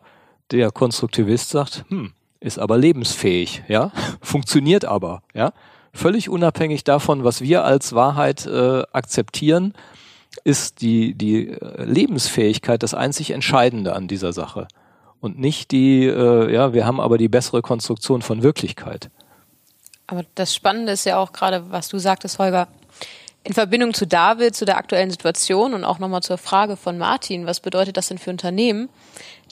der 0.51 0.71
Konstruktivist 0.71 1.49
sagt, 1.49 1.85
hm, 1.89 2.13
ist 2.39 2.59
aber 2.59 2.77
lebensfähig, 2.77 3.63
ja, 3.67 3.91
funktioniert 4.21 4.85
aber, 4.85 5.21
ja, 5.33 5.51
völlig 5.93 6.29
unabhängig 6.29 6.83
davon, 6.83 7.23
was 7.23 7.41
wir 7.41 7.63
als 7.63 7.93
Wahrheit 7.93 8.45
äh, 8.45 8.83
akzeptieren, 8.91 9.73
ist 10.43 10.81
die 10.81 11.13
die 11.13 11.49
äh, 11.49 11.83
Lebensfähigkeit 11.83 12.83
das 12.83 12.93
einzig 12.93 13.31
Entscheidende 13.31 13.95
an 13.95 14.07
dieser 14.07 14.33
Sache 14.33 14.67
und 15.25 15.39
nicht 15.39 15.71
die, 15.71 16.05
äh, 16.05 16.53
ja, 16.53 16.73
wir 16.73 16.85
haben 16.85 16.99
aber 16.99 17.17
die 17.17 17.27
bessere 17.27 17.63
Konstruktion 17.63 18.21
von 18.21 18.43
Wirklichkeit. 18.43 19.09
Aber 20.05 20.23
das 20.35 20.53
Spannende 20.53 20.91
ist 20.91 21.05
ja 21.05 21.17
auch 21.17 21.33
gerade, 21.33 21.71
was 21.71 21.87
du 21.87 21.97
sagtest, 21.97 22.37
Holger, 22.37 22.67
in 23.43 23.53
Verbindung 23.53 23.93
zu 23.95 24.05
David, 24.05 24.55
zu 24.55 24.65
der 24.65 24.77
aktuellen 24.77 25.09
Situation 25.09 25.73
und 25.73 25.83
auch 25.83 25.97
nochmal 25.97 26.21
zur 26.21 26.37
Frage 26.37 26.77
von 26.77 26.97
Martin, 26.97 27.47
was 27.47 27.59
bedeutet 27.59 27.97
das 27.97 28.09
denn 28.09 28.19
für 28.19 28.29
Unternehmen, 28.29 28.89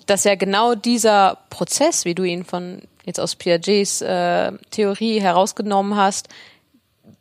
dass 0.06 0.26
ja 0.26 0.36
genau 0.36 0.76
dieser 0.76 1.40
Prozess, 1.50 2.06
wie 2.06 2.16
du 2.16 2.24
ihn 2.24 2.44
von 2.44 2.82
jetzt 3.06 3.20
aus 3.20 3.36
Piagets 3.36 4.02
äh, 4.02 4.52
Theorie 4.72 5.20
herausgenommen 5.22 5.96
hast, 5.96 6.30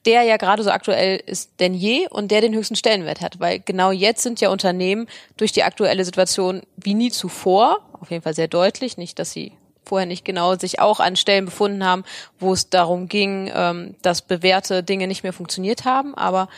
der 0.05 0.23
ja 0.23 0.37
gerade 0.37 0.63
so 0.63 0.71
aktuell 0.71 1.23
ist 1.25 1.61
denn 1.61 1.75
je 1.75 2.09
und 2.09 2.31
der 2.31 2.41
den 2.41 2.55
höchsten 2.55 2.77
Stellenwert 2.77 3.21
hat, 3.21 3.41
weil 3.41 3.61
genau 3.61 3.93
jetzt 3.93 4.23
sind 4.23 4.41
ja 4.41 4.51
Unternehmen 4.51 5.07
durch 5.37 5.53
die 5.53 5.63
aktuelle 5.63 6.05
Situation 6.05 6.63
wie 6.77 6.95
nie 6.95 7.11
zuvor, 7.11 7.79
auf 8.01 8.11
jeden 8.11 8.23
Fall 8.23 8.35
sehr 8.35 8.49
deutlich, 8.49 8.97
nicht, 8.97 9.19
dass 9.19 9.33
sie 9.33 9.53
vorher 9.85 10.07
nicht 10.07 10.25
genau 10.25 10.57
sich 10.57 10.81
auch 10.81 11.01
an 11.01 11.17
Stellen 11.17 11.45
befunden 11.45 11.85
haben, 11.85 12.05
wo 12.39 12.53
es 12.53 12.71
darum 12.71 13.09
ging, 13.09 13.51
ähm, 13.55 13.95
dass 14.03 14.23
bewährte 14.23 14.83
Dinge 14.83 15.07
nicht 15.07 15.23
mehr 15.23 15.33
funktioniert 15.33 15.85
haben, 15.85 16.15
aber 16.15 16.49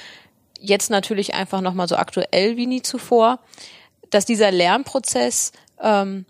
jetzt 0.61 0.91
natürlich 0.91 1.35
einfach 1.35 1.61
nochmal 1.61 1.89
so 1.89 1.97
aktuell 1.97 2.57
wie 2.57 2.67
nie 2.67 2.83
zuvor, 2.83 3.41
dass 4.11 4.25
dieser 4.25 4.51
Lernprozess 4.51 5.53
ähm, 5.81 6.25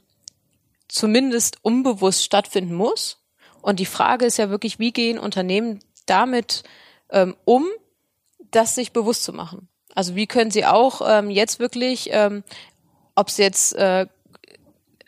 zumindest 0.88 1.58
unbewusst 1.62 2.24
stattfinden 2.24 2.74
muss. 2.74 3.18
Und 3.60 3.80
die 3.80 3.86
Frage 3.86 4.26
ist 4.26 4.36
ja 4.36 4.50
wirklich, 4.50 4.78
wie 4.78 4.92
gehen 4.92 5.18
Unternehmen 5.18 5.80
damit 6.06 6.64
ähm, 7.14 7.34
um, 7.44 7.66
das 8.50 8.74
sich 8.74 8.92
bewusst 8.92 9.24
zu 9.24 9.32
machen? 9.32 9.68
Also 9.94 10.14
wie 10.16 10.26
können 10.26 10.50
sie 10.50 10.66
auch 10.66 11.00
ähm, 11.06 11.30
jetzt 11.30 11.60
wirklich, 11.60 12.10
ähm, 12.12 12.44
ob 13.14 13.28
es 13.28 13.38
jetzt 13.38 13.74
äh, 13.74 14.06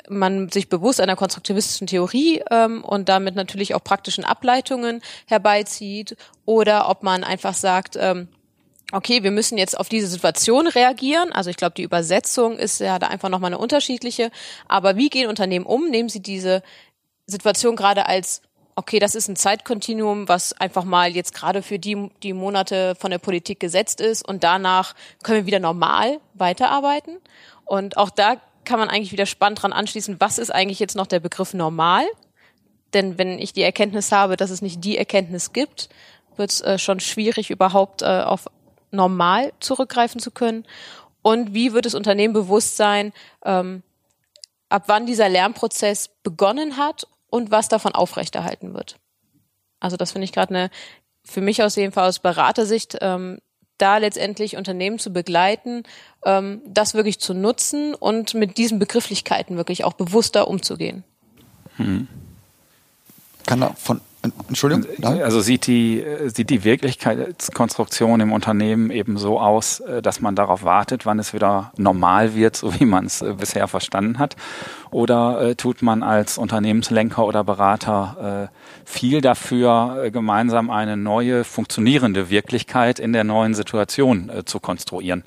man 0.09 0.49
sich 0.49 0.69
bewusst 0.69 1.01
einer 1.01 1.17
konstruktivistischen 1.17 1.89
Theorie 1.89 2.43
ähm, 2.51 2.85
und 2.85 3.09
damit 3.09 3.35
natürlich 3.35 3.75
auch 3.75 3.83
praktischen 3.83 4.25
Ableitungen 4.25 5.03
herbeizieht 5.27 6.17
oder 6.45 6.89
ob 6.89 7.03
man 7.03 7.25
einfach 7.25 7.55
sagt, 7.55 7.97
ähm, 8.01 8.29
okay, 8.93 9.25
wir 9.25 9.33
müssen 9.33 9.59
jetzt 9.59 9.79
auf 9.79 9.89
diese 9.89 10.07
Situation 10.07 10.69
reagieren. 10.69 11.33
Also 11.33 11.51
ich 11.51 11.57
glaube, 11.57 11.75
die 11.75 11.83
Übersetzung 11.83 12.57
ist 12.57 12.79
ja 12.81 12.99
da 13.01 13.09
einfach 13.09 13.29
nochmal 13.29 13.49
eine 13.49 13.59
unterschiedliche. 13.59 14.31
Aber 14.69 14.97
wie 14.97 15.09
gehen 15.09 15.29
Unternehmen 15.29 15.67
um? 15.67 15.89
Nehmen 15.89 16.09
sie 16.09 16.23
diese 16.23 16.63
Situation 17.27 17.75
gerade 17.75 18.07
als 18.07 18.43
okay, 18.77 18.99
das 18.99 19.15
ist 19.15 19.29
ein 19.29 19.37
Zeitkontinuum, 19.37 20.29
was 20.29 20.53
einfach 20.53 20.85
mal 20.85 21.11
jetzt 21.11 21.35
gerade 21.35 21.63
für 21.63 21.79
die, 21.79 22.11
die 22.23 22.35
Monate 22.35 22.95
von 22.95 23.11
der 23.11 23.19
Politik 23.19 23.59
gesetzt 23.59 24.01
ist 24.01 24.27
und 24.27 24.45
danach 24.45 24.95
können 25.23 25.39
wir 25.39 25.47
wieder 25.47 25.61
normal 25.61 26.21
weiterarbeiten. 26.35 27.17
Und 27.65 27.97
auch 27.97 28.11
da 28.11 28.37
kann 28.65 28.79
man 28.79 28.91
eigentlich 28.91 29.13
wieder 29.13 29.27
spannend 29.27 29.63
dran 29.63 29.73
anschließen, 29.73 30.21
was 30.21 30.39
ist 30.39 30.51
eigentlich 30.51 30.79
jetzt 30.79 30.95
noch 30.95 31.07
der 31.07 31.21
Begriff 31.21 31.55
normal? 31.55 32.05
Denn 32.93 33.17
wenn 33.17 33.39
ich 33.39 33.55
die 33.55 33.63
Erkenntnis 33.63 34.13
habe, 34.13 34.37
dass 34.37 34.51
es 34.51 34.61
nicht 34.61 34.85
die 34.85 34.99
Erkenntnis 34.99 35.53
gibt, 35.53 35.89
wird 36.37 36.51
es 36.51 36.61
äh, 36.61 36.79
schon 36.79 37.01
schwierig, 37.01 37.51
überhaupt 37.51 38.03
äh, 38.03 38.23
auf 38.23 38.47
normal 38.91 39.53
zurückgreifen 39.59 40.21
zu 40.21 40.31
können. 40.31 40.67
Und 41.23 41.55
wie 41.55 41.73
wird 41.73 41.87
das 41.87 41.95
Unternehmen 41.95 42.35
bewusst 42.35 42.77
sein, 42.77 43.13
ähm, 43.45 43.83
ab 44.69 44.85
wann 44.87 45.07
dieser 45.07 45.29
Lernprozess 45.29 46.11
begonnen 46.23 46.77
hat 46.77 47.07
und 47.37 47.51
was 47.51 47.69
davon 47.69 47.93
aufrechterhalten 47.95 48.75
wird? 48.75 48.99
Also 49.79 49.97
das 49.97 50.13
finde 50.13 50.25
ich 50.25 50.33
gerade 50.33 50.55
eine, 50.55 50.71
für 51.25 51.41
mich 51.41 51.63
aus 51.63 51.77
jeden 51.77 51.93
Fall 51.93 52.09
aus 52.09 52.19
Beratersicht 52.19 52.99
ähm, 53.01 53.39
da 53.79 53.99
letztendlich 53.99 54.57
Unternehmen 54.57 54.99
zu 54.99 55.13
begleiten, 55.13 55.83
ähm, 56.25 56.63
das 56.67 56.95
wirklich 56.95 57.21
zu 57.21 57.35
nutzen 57.35 57.95
und 57.95 58.35
mit 58.35 58.57
diesen 58.57 58.79
Begrifflichkeiten 58.79 59.57
wirklich 59.57 59.85
auch 59.85 59.93
bewusster 59.93 60.49
umzugehen. 60.49 61.05
Hm. 61.77 62.09
Kann 63.45 63.61
da 63.61 63.75
von 63.77 64.01
Entschuldigung? 64.49 64.87
Nein? 64.99 65.23
Also 65.23 65.41
sieht 65.41 65.67
die, 65.67 66.05
sieht 66.27 66.51
die 66.51 66.65
Wirklichkeitskonstruktion 66.65 68.21
im 68.21 68.33
Unternehmen 68.33 68.91
eben 68.91 69.19
so 69.19 69.41
aus, 69.41 69.81
äh, 69.81 70.03
dass 70.03 70.21
man 70.21 70.37
darauf 70.37 70.65
wartet, 70.65 71.07
wann 71.07 71.19
es 71.19 71.33
wieder 71.33 71.73
normal 71.77 72.35
wird, 72.35 72.57
so 72.57 72.79
wie 72.79 72.85
man 72.85 73.07
es 73.07 73.23
äh, 73.23 73.35
bisher 73.39 73.69
verstanden 73.69 74.19
hat? 74.19 74.37
Oder 74.91 75.41
äh, 75.41 75.55
tut 75.55 75.83
man 75.83 76.03
als 76.03 76.39
Unternehmenslenker 76.39 77.25
oder 77.25 77.45
Berater 77.45 78.51
äh, 78.53 78.89
viel 78.89 79.21
dafür, 79.21 80.05
äh, 80.05 80.11
gemeinsam 80.11 80.71
eine 80.71 80.97
neue, 80.97 81.45
funktionierende 81.45 82.31
Wirklichkeit 82.31 82.99
in 82.99 83.13
der 83.13 83.25
neuen 83.25 83.55
Situation 83.55 84.31
äh, 84.31 84.45
zu 84.45 84.61
konstruieren? 84.61 85.25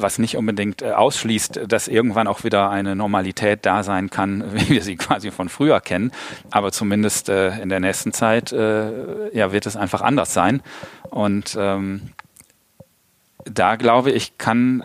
Was 0.00 0.18
nicht 0.18 0.36
unbedingt 0.36 0.82
äh, 0.82 0.92
ausschließt, 0.92 1.60
dass 1.68 1.88
irgendwann 1.88 2.26
auch 2.26 2.44
wieder 2.44 2.70
eine 2.70 2.96
Normalität 2.96 3.66
da 3.66 3.82
sein 3.82 4.10
kann, 4.10 4.44
wie 4.54 4.68
wir 4.68 4.82
sie 4.82 4.96
quasi 4.96 5.30
von 5.30 5.48
früher 5.48 5.80
kennen. 5.80 6.12
Aber 6.50 6.72
zumindest 6.72 7.28
äh, 7.28 7.58
in 7.60 7.68
der 7.68 7.80
nächsten 7.80 8.12
Zeit 8.12 8.52
äh, 8.52 9.36
ja, 9.36 9.52
wird 9.52 9.66
es 9.66 9.76
einfach 9.76 10.02
anders 10.02 10.32
sein. 10.34 10.62
Und 11.10 11.56
ähm, 11.58 12.10
da 13.44 13.76
glaube 13.76 14.10
ich, 14.10 14.38
kann 14.38 14.84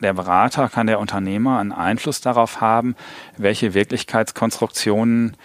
der 0.00 0.14
Berater, 0.14 0.68
kann 0.68 0.86
der 0.86 0.98
Unternehmer 0.98 1.58
einen 1.58 1.72
Einfluss 1.72 2.20
darauf 2.20 2.60
haben, 2.60 2.96
welche 3.36 3.74
Wirklichkeitskonstruktionen 3.74 5.36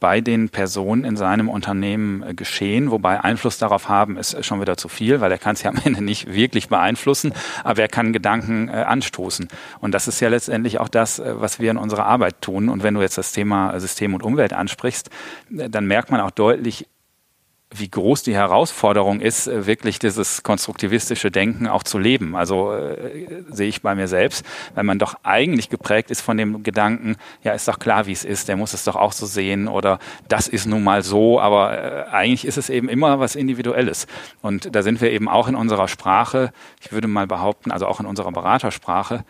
bei 0.00 0.20
den 0.20 0.48
Personen 0.48 1.04
in 1.04 1.16
seinem 1.16 1.48
Unternehmen 1.48 2.22
äh, 2.22 2.34
geschehen, 2.34 2.90
wobei 2.90 3.20
Einfluss 3.22 3.58
darauf 3.58 3.88
haben 3.88 4.16
ist 4.16 4.44
schon 4.44 4.60
wieder 4.60 4.76
zu 4.76 4.88
viel, 4.88 5.20
weil 5.20 5.30
er 5.30 5.38
kann 5.38 5.54
es 5.54 5.62
ja 5.62 5.70
am 5.70 5.80
Ende 5.84 6.02
nicht 6.02 6.32
wirklich 6.32 6.68
beeinflussen, 6.68 7.32
aber 7.62 7.82
er 7.82 7.88
kann 7.88 8.12
Gedanken 8.12 8.68
äh, 8.68 8.72
anstoßen. 8.72 9.48
Und 9.80 9.92
das 9.92 10.08
ist 10.08 10.20
ja 10.20 10.28
letztendlich 10.28 10.80
auch 10.80 10.88
das, 10.88 11.18
äh, 11.18 11.40
was 11.40 11.60
wir 11.60 11.70
in 11.70 11.76
unserer 11.76 12.06
Arbeit 12.06 12.40
tun. 12.40 12.68
Und 12.68 12.82
wenn 12.82 12.94
du 12.94 13.00
jetzt 13.00 13.18
das 13.18 13.32
Thema 13.32 13.78
System 13.80 14.14
und 14.14 14.22
Umwelt 14.22 14.52
ansprichst, 14.52 15.10
dann 15.50 15.86
merkt 15.86 16.10
man 16.10 16.20
auch 16.20 16.30
deutlich, 16.30 16.86
wie 17.76 17.88
groß 17.88 18.22
die 18.22 18.34
Herausforderung 18.34 19.20
ist, 19.20 19.46
äh, 19.46 19.66
wirklich 19.66 19.98
dieses 19.98 20.42
konstruktivistische 20.42 21.30
Denken 21.30 21.66
auch 21.66 21.82
zu 21.82 21.98
leben. 21.98 22.36
Also 22.36 22.72
äh, 22.72 23.42
sehe 23.50 23.68
ich 23.68 23.82
bei 23.82 23.94
mir 23.94 24.08
selbst, 24.08 24.44
weil 24.74 24.84
man 24.84 24.98
doch 24.98 25.16
eigentlich 25.22 25.70
geprägt 25.70 26.10
ist 26.10 26.20
von 26.20 26.36
dem 26.36 26.62
Gedanken, 26.62 27.16
ja, 27.42 27.52
ist 27.52 27.68
doch 27.68 27.78
klar, 27.78 28.06
wie 28.06 28.12
es 28.12 28.24
ist, 28.24 28.48
der 28.48 28.56
muss 28.56 28.74
es 28.74 28.84
doch 28.84 28.96
auch 28.96 29.12
so 29.12 29.26
sehen 29.26 29.68
oder 29.68 29.98
das 30.28 30.48
ist 30.48 30.66
nun 30.66 30.84
mal 30.84 31.02
so, 31.02 31.40
aber 31.40 31.78
äh, 31.78 32.10
eigentlich 32.10 32.46
ist 32.46 32.58
es 32.58 32.70
eben 32.70 32.88
immer 32.88 33.18
was 33.18 33.34
Individuelles. 33.34 34.06
Und 34.40 34.74
da 34.74 34.82
sind 34.82 35.00
wir 35.00 35.10
eben 35.10 35.28
auch 35.28 35.48
in 35.48 35.54
unserer 35.54 35.88
Sprache, 35.88 36.52
ich 36.80 36.92
würde 36.92 37.08
mal 37.08 37.26
behaupten, 37.26 37.72
also 37.72 37.86
auch 37.86 38.00
in 38.00 38.06
unserer 38.06 38.32
Beratersprache, 38.32 39.24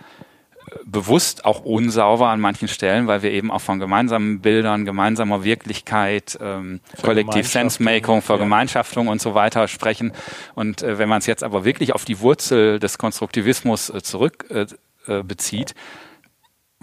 bewusst 0.85 1.45
auch 1.45 1.65
unsauber 1.65 2.29
an 2.29 2.41
manchen 2.41 2.69
Stellen, 2.69 3.07
weil 3.07 3.23
wir 3.23 3.31
eben 3.33 3.51
auch 3.51 3.61
von 3.61 3.79
gemeinsamen 3.79 4.41
Bildern, 4.41 4.85
gemeinsamer 4.85 5.45
Wirklichkeit, 5.45 6.39
ähm, 6.41 6.81
Kollektiv 7.03 7.49
Sensemaking, 7.49 8.23
Vergemeinschaftung 8.23 9.07
ja. 9.07 9.13
und 9.13 9.21
so 9.21 9.35
weiter 9.35 9.69
sprechen. 9.69 10.13
Und 10.55 10.83
äh, 10.83 10.99
wenn 10.99 11.09
man 11.09 11.19
es 11.19 11.27
jetzt 11.27 11.45
aber 11.45 11.65
wirklich 11.65 11.95
auf 11.95 12.05
die 12.05 12.21
Wurzel 12.21 12.79
des 12.79 12.99
Konstruktivismus 12.99 13.91
äh, 13.91 14.03
zurück 14.03 14.47
äh, 14.51 14.67
äh 15.07 15.23
bezieht, 15.23 15.75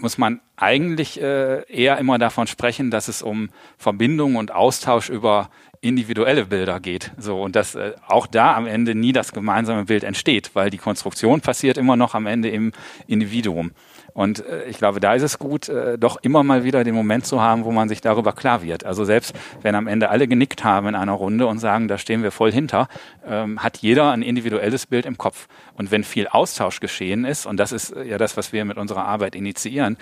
muss 0.02 0.18
man 0.18 0.40
eigentlich 0.56 1.20
äh, 1.20 1.62
eher 1.72 1.98
immer 1.98 2.18
davon 2.18 2.46
sprechen, 2.46 2.90
dass 2.90 3.08
es 3.08 3.22
um 3.22 3.50
Verbindung 3.78 4.36
und 4.36 4.52
Austausch 4.52 5.08
über 5.08 5.50
individuelle 5.80 6.46
Bilder 6.46 6.80
geht. 6.80 7.10
So 7.18 7.42
und 7.42 7.56
dass 7.56 7.74
äh, 7.74 7.92
auch 8.06 8.26
da 8.26 8.54
am 8.54 8.66
Ende 8.66 8.94
nie 8.94 9.12
das 9.12 9.32
gemeinsame 9.32 9.84
Bild 9.84 10.04
entsteht, 10.04 10.50
weil 10.54 10.70
die 10.70 10.78
Konstruktion 10.78 11.40
passiert 11.40 11.76
immer 11.76 11.96
noch 11.96 12.14
am 12.14 12.26
Ende 12.26 12.48
im 12.50 12.72
Individuum. 13.06 13.72
Und 14.14 14.44
äh, 14.46 14.64
ich 14.64 14.78
glaube, 14.78 15.00
da 15.00 15.14
ist 15.14 15.22
es 15.22 15.38
gut, 15.38 15.68
äh, 15.68 15.98
doch 15.98 16.16
immer 16.22 16.42
mal 16.42 16.64
wieder 16.64 16.84
den 16.84 16.94
Moment 16.94 17.26
zu 17.26 17.40
haben, 17.40 17.64
wo 17.64 17.72
man 17.72 17.88
sich 17.88 18.00
darüber 18.00 18.32
klar 18.32 18.62
wird. 18.62 18.84
Also 18.84 19.04
selbst 19.04 19.34
wenn 19.62 19.74
am 19.74 19.86
Ende 19.86 20.10
alle 20.10 20.28
genickt 20.28 20.64
haben 20.64 20.88
in 20.88 20.94
einer 20.94 21.12
Runde 21.12 21.46
und 21.46 21.58
sagen, 21.58 21.88
da 21.88 21.98
stehen 21.98 22.22
wir 22.22 22.30
voll 22.30 22.52
hinter, 22.52 22.88
ähm, 23.26 23.62
hat 23.62 23.78
jeder 23.78 24.10
ein 24.10 24.22
individuelles 24.22 24.86
Bild 24.86 25.06
im 25.06 25.18
Kopf. 25.18 25.48
Und 25.74 25.90
wenn 25.90 26.04
viel 26.04 26.28
Austausch 26.28 26.80
geschehen 26.80 27.24
ist, 27.24 27.46
und 27.46 27.56
das 27.56 27.72
ist 27.72 27.90
äh, 27.90 28.04
ja 28.04 28.18
das, 28.18 28.36
was 28.36 28.52
wir 28.52 28.64
mit 28.64 28.76
unserer 28.76 29.04
Arbeit 29.04 29.34
initiieren, 29.34 29.96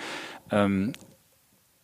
ähm, 0.51 0.93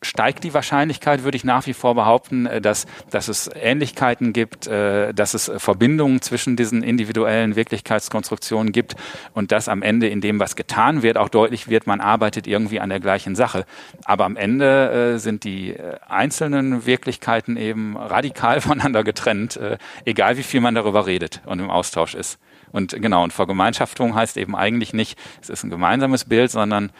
steigt 0.01 0.43
die 0.43 0.53
Wahrscheinlichkeit, 0.53 1.23
würde 1.23 1.37
ich 1.37 1.43
nach 1.43 1.65
wie 1.65 1.73
vor 1.73 1.95
behaupten, 1.95 2.45
äh, 2.45 2.61
dass, 2.61 2.85
dass 3.09 3.27
es 3.27 3.49
Ähnlichkeiten 3.53 4.31
gibt, 4.31 4.67
äh, 4.67 5.13
dass 5.13 5.33
es 5.33 5.51
Verbindungen 5.57 6.21
zwischen 6.21 6.55
diesen 6.55 6.83
individuellen 6.83 7.55
Wirklichkeitskonstruktionen 7.55 8.71
gibt 8.71 8.95
und 9.33 9.51
dass 9.51 9.67
am 9.67 9.81
Ende 9.81 10.07
in 10.07 10.21
dem, 10.21 10.39
was 10.39 10.55
getan 10.55 11.01
wird, 11.01 11.17
auch 11.17 11.29
deutlich 11.29 11.67
wird, 11.67 11.87
man 11.87 11.99
arbeitet 11.99 12.45
irgendwie 12.45 12.79
an 12.79 12.89
der 12.89 12.99
gleichen 12.99 13.35
Sache. 13.35 13.65
Aber 14.05 14.25
am 14.25 14.35
Ende 14.35 15.15
äh, 15.15 15.19
sind 15.19 15.43
die 15.43 15.75
einzelnen 16.07 16.85
Wirklichkeiten 16.85 17.57
eben 17.57 17.97
radikal 17.97 18.61
voneinander 18.67 19.03
getrennt, 19.03 19.59
egal 20.05 20.37
wie 20.37 20.43
viel 20.43 20.61
man 20.61 20.75
darüber 20.75 21.05
redet 21.05 21.41
und 21.45 21.59
im 21.59 21.69
Austausch 21.69 22.15
ist. 22.15 22.39
Und 22.71 22.99
genau, 23.01 23.23
und 23.23 23.33
Vergemeinschaftung 23.33 24.15
heißt 24.15 24.37
eben 24.37 24.55
eigentlich 24.55 24.93
nicht, 24.93 25.17
es 25.41 25.49
ist 25.49 25.63
ein 25.63 25.69
gemeinsames 25.69 26.25
Bild, 26.25 26.51
sondern 26.51 26.91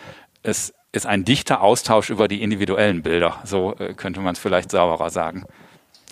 es 0.43 0.73
ist 0.97 1.05
ein 1.05 1.23
dichter 1.23 1.61
Austausch 1.61 2.09
über 2.09 2.27
die 2.27 2.41
individuellen 2.41 3.01
Bilder. 3.01 3.37
So 3.43 3.75
äh, 3.77 3.93
könnte 3.93 4.19
man 4.19 4.33
es 4.33 4.39
vielleicht 4.39 4.71
sauberer 4.71 5.09
sagen. 5.09 5.45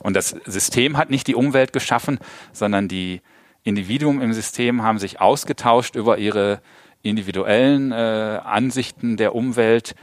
Und 0.01 0.15
das 0.15 0.29
System 0.45 0.97
hat 0.97 1.09
nicht 1.09 1.27
die 1.27 1.35
Umwelt 1.35 1.73
geschaffen, 1.73 2.19
sondern 2.53 2.87
die 2.87 3.21
Individuen 3.63 4.21
im 4.21 4.33
System 4.33 4.83
haben 4.83 4.99
sich 4.99 5.19
ausgetauscht 5.19 5.95
über 5.95 6.17
ihre 6.17 6.61
individuellen 7.01 7.91
äh, 7.91 8.39
Ansichten 8.43 9.17
der 9.17 9.35
Umwelt 9.35 9.95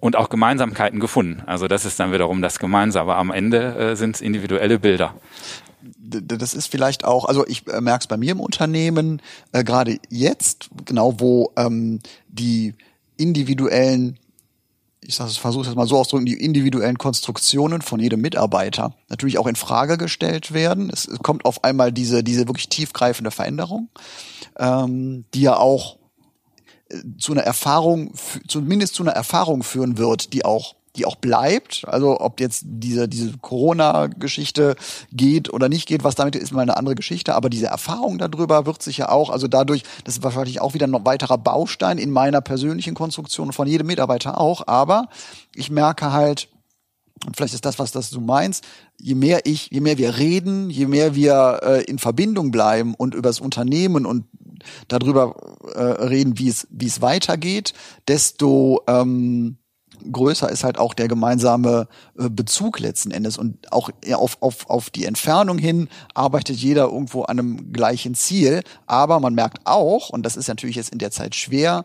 und 0.00 0.16
auch 0.16 0.28
Gemeinsamkeiten 0.28 1.00
gefunden. 1.00 1.42
Also 1.46 1.68
das 1.68 1.84
ist 1.84 2.00
dann 2.00 2.12
wiederum 2.12 2.42
das 2.42 2.58
Gemeinsame. 2.58 3.14
Am 3.14 3.30
Ende 3.30 3.76
äh, 3.92 3.96
sind 3.96 4.16
es 4.16 4.20
individuelle 4.20 4.78
Bilder 4.78 5.14
das 6.02 6.54
ist 6.54 6.66
vielleicht 6.66 7.04
auch, 7.04 7.24
also 7.24 7.46
ich 7.46 7.66
äh, 7.68 7.80
merke 7.80 8.02
es 8.02 8.06
bei 8.06 8.16
mir 8.16 8.32
im 8.32 8.40
Unternehmen, 8.40 9.20
äh, 9.52 9.64
gerade 9.64 9.98
jetzt, 10.08 10.70
genau, 10.84 11.18
wo 11.18 11.52
ähm, 11.56 12.00
die 12.28 12.74
individuellen 13.16 14.18
ich 15.04 15.16
versuche 15.16 15.68
es 15.68 15.74
mal 15.74 15.86
so 15.86 15.98
auszudrücken, 15.98 16.26
die 16.26 16.44
individuellen 16.44 16.96
Konstruktionen 16.96 17.82
von 17.82 17.98
jedem 17.98 18.20
Mitarbeiter 18.20 18.94
natürlich 19.08 19.38
auch 19.38 19.48
in 19.48 19.56
Frage 19.56 19.98
gestellt 19.98 20.52
werden. 20.52 20.90
Es 20.90 21.08
kommt 21.22 21.44
auf 21.44 21.64
einmal 21.64 21.92
diese, 21.92 22.22
diese 22.22 22.46
wirklich 22.46 22.68
tiefgreifende 22.68 23.32
Veränderung, 23.32 23.88
ähm, 24.58 25.24
die 25.34 25.42
ja 25.42 25.56
auch 25.56 25.98
äh, 26.88 26.98
zu 27.18 27.32
einer 27.32 27.42
Erfahrung, 27.42 28.12
zumindest 28.46 28.94
zu 28.94 29.02
einer 29.02 29.12
Erfahrung 29.12 29.64
führen 29.64 29.98
wird, 29.98 30.32
die 30.32 30.44
auch 30.44 30.76
die 30.96 31.06
auch 31.06 31.16
bleibt. 31.16 31.84
Also 31.86 32.20
ob 32.20 32.40
jetzt 32.40 32.64
diese, 32.66 33.08
diese 33.08 33.38
Corona-Geschichte 33.38 34.76
geht 35.10 35.52
oder 35.52 35.68
nicht 35.68 35.86
geht, 35.86 36.04
was 36.04 36.14
damit 36.14 36.36
ist 36.36 36.52
mal 36.52 36.62
eine 36.62 36.76
andere 36.76 36.94
Geschichte. 36.94 37.34
Aber 37.34 37.48
diese 37.48 37.66
Erfahrung 37.66 38.18
darüber 38.18 38.66
wird 38.66 38.82
sich 38.82 38.98
ja 38.98 39.08
auch, 39.08 39.30
also 39.30 39.48
dadurch, 39.48 39.82
das 40.04 40.16
ist 40.16 40.22
wahrscheinlich 40.22 40.60
auch 40.60 40.74
wieder 40.74 40.86
ein 40.86 41.06
weiterer 41.06 41.38
Baustein 41.38 41.98
in 41.98 42.10
meiner 42.10 42.40
persönlichen 42.40 42.94
Konstruktion 42.94 43.52
von 43.52 43.66
jedem 43.66 43.86
Mitarbeiter 43.86 44.38
auch. 44.38 44.66
Aber 44.66 45.08
ich 45.54 45.70
merke 45.70 46.12
halt, 46.12 46.48
und 47.24 47.36
vielleicht 47.36 47.54
ist 47.54 47.64
das, 47.64 47.78
was 47.78 47.92
das 47.92 48.10
du 48.10 48.20
meinst, 48.20 48.64
je 48.98 49.14
mehr 49.14 49.42
ich, 49.44 49.70
je 49.70 49.80
mehr 49.80 49.96
wir 49.96 50.18
reden, 50.18 50.70
je 50.70 50.86
mehr 50.86 51.14
wir 51.14 51.60
äh, 51.62 51.84
in 51.84 51.98
Verbindung 51.98 52.50
bleiben 52.50 52.94
und 52.94 53.14
über 53.14 53.28
das 53.28 53.40
Unternehmen 53.40 54.06
und 54.06 54.24
darüber 54.88 55.36
äh, 55.74 55.82
reden, 56.04 56.38
wie 56.38 56.48
es, 56.48 56.66
wie 56.70 56.86
es 56.86 57.00
weitergeht, 57.00 57.74
desto 58.08 58.82
ähm, 58.88 59.58
größer 60.10 60.48
ist 60.48 60.64
halt 60.64 60.78
auch 60.78 60.94
der 60.94 61.08
gemeinsame 61.08 61.88
äh, 62.18 62.28
Bezug 62.28 62.80
letzten 62.80 63.10
Endes. 63.10 63.38
Und 63.38 63.72
auch 63.72 63.90
auf, 64.12 64.38
auf, 64.40 64.68
auf 64.70 64.90
die 64.90 65.04
Entfernung 65.04 65.58
hin 65.58 65.88
arbeitet 66.14 66.56
jeder 66.56 66.84
irgendwo 66.84 67.22
an 67.22 67.38
einem 67.38 67.72
gleichen 67.72 68.14
Ziel. 68.14 68.62
Aber 68.86 69.20
man 69.20 69.34
merkt 69.34 69.60
auch, 69.64 70.10
und 70.10 70.24
das 70.24 70.36
ist 70.36 70.48
natürlich 70.48 70.76
jetzt 70.76 70.92
in 70.92 70.98
der 70.98 71.10
Zeit 71.10 71.34
schwer, 71.34 71.84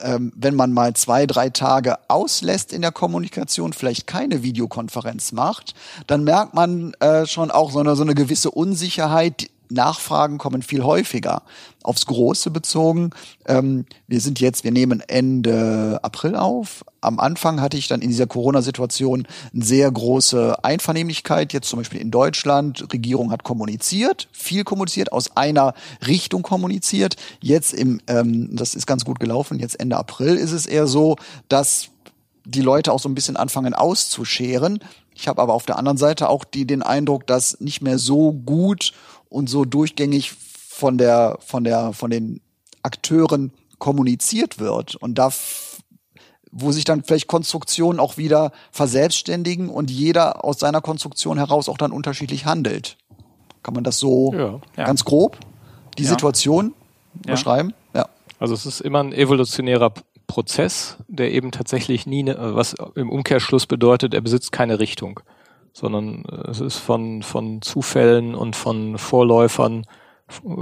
ähm, 0.00 0.32
wenn 0.36 0.54
man 0.54 0.72
mal 0.72 0.94
zwei, 0.94 1.26
drei 1.26 1.50
Tage 1.50 1.96
auslässt 2.08 2.72
in 2.72 2.82
der 2.82 2.92
Kommunikation, 2.92 3.72
vielleicht 3.72 4.06
keine 4.06 4.42
Videokonferenz 4.42 5.32
macht, 5.32 5.74
dann 6.06 6.24
merkt 6.24 6.54
man 6.54 6.94
äh, 7.00 7.26
schon 7.26 7.50
auch 7.50 7.70
so 7.70 7.80
eine, 7.80 7.96
so 7.96 8.02
eine 8.02 8.14
gewisse 8.14 8.50
Unsicherheit, 8.50 9.48
Nachfragen 9.74 10.38
kommen 10.38 10.62
viel 10.62 10.82
häufiger. 10.82 11.42
Aufs 11.82 12.06
Große 12.06 12.50
bezogen, 12.50 13.10
ähm, 13.46 13.84
wir 14.06 14.20
sind 14.20 14.40
jetzt, 14.40 14.64
wir 14.64 14.70
nehmen 14.70 15.00
Ende 15.00 16.00
April 16.02 16.34
auf. 16.34 16.84
Am 17.02 17.20
Anfang 17.20 17.60
hatte 17.60 17.76
ich 17.76 17.88
dann 17.88 18.00
in 18.00 18.08
dieser 18.08 18.26
Corona-Situation 18.26 19.26
eine 19.52 19.64
sehr 19.64 19.90
große 19.90 20.64
Einvernehmlichkeit. 20.64 21.52
Jetzt 21.52 21.68
zum 21.68 21.80
Beispiel 21.80 22.00
in 22.00 22.10
Deutschland, 22.10 22.90
Regierung 22.92 23.30
hat 23.30 23.44
kommuniziert, 23.44 24.28
viel 24.32 24.64
kommuniziert, 24.64 25.12
aus 25.12 25.36
einer 25.36 25.74
Richtung 26.06 26.42
kommuniziert. 26.42 27.16
Jetzt 27.42 27.74
im, 27.74 28.00
ähm, 28.06 28.56
das 28.56 28.74
ist 28.74 28.86
ganz 28.86 29.04
gut 29.04 29.20
gelaufen, 29.20 29.58
jetzt 29.58 29.78
Ende 29.78 29.98
April 29.98 30.36
ist 30.36 30.52
es 30.52 30.64
eher 30.64 30.86
so, 30.86 31.16
dass 31.48 31.90
die 32.44 32.60
Leute 32.60 32.92
auch 32.92 33.00
so 33.00 33.08
ein 33.08 33.14
bisschen 33.14 33.36
anfangen 33.36 33.74
auszuscheren. 33.74 34.80
Ich 35.14 35.28
habe 35.28 35.40
aber 35.40 35.54
auf 35.54 35.64
der 35.64 35.78
anderen 35.78 35.96
Seite 35.96 36.28
auch 36.28 36.44
die, 36.44 36.66
den 36.66 36.82
Eindruck, 36.82 37.26
dass 37.26 37.60
nicht 37.60 37.80
mehr 37.82 37.98
so 37.98 38.32
gut 38.32 38.92
und 39.34 39.50
so 39.50 39.64
durchgängig 39.64 40.32
von 40.32 40.96
der, 40.96 41.38
von 41.40 41.64
der, 41.64 41.92
von 41.92 42.10
den 42.10 42.40
Akteuren 42.82 43.52
kommuniziert 43.78 44.58
wird 44.58 44.94
und 44.94 45.16
da 45.16 45.30
wo 46.56 46.70
sich 46.70 46.84
dann 46.84 47.02
vielleicht 47.02 47.26
Konstruktionen 47.26 47.98
auch 47.98 48.16
wieder 48.16 48.52
verselbstständigen 48.70 49.68
und 49.68 49.90
jeder 49.90 50.44
aus 50.44 50.60
seiner 50.60 50.80
Konstruktion 50.80 51.36
heraus 51.36 51.68
auch 51.68 51.76
dann 51.76 51.90
unterschiedlich 51.90 52.46
handelt. 52.46 52.96
Kann 53.64 53.74
man 53.74 53.82
das 53.82 53.98
so 53.98 54.32
ja. 54.32 54.60
ganz 54.76 55.04
grob 55.04 55.36
die 55.98 56.04
ja. 56.04 56.10
Situation 56.10 56.72
beschreiben? 57.26 57.74
Ja. 57.92 58.08
Also 58.38 58.54
es 58.54 58.66
ist 58.66 58.80
immer 58.82 59.02
ein 59.02 59.12
evolutionärer 59.12 59.94
Prozess, 60.28 60.96
der 61.08 61.32
eben 61.32 61.50
tatsächlich 61.50 62.06
nie, 62.06 62.22
ne, 62.22 62.36
was 62.38 62.76
im 62.94 63.10
Umkehrschluss 63.10 63.66
bedeutet, 63.66 64.14
er 64.14 64.20
besitzt 64.20 64.52
keine 64.52 64.78
Richtung 64.78 65.18
sondern 65.74 66.24
äh, 66.24 66.50
es 66.50 66.60
ist 66.60 66.78
von, 66.78 67.22
von 67.22 67.60
Zufällen 67.60 68.34
und 68.34 68.56
von 68.56 68.96
Vorläufern, 68.96 69.84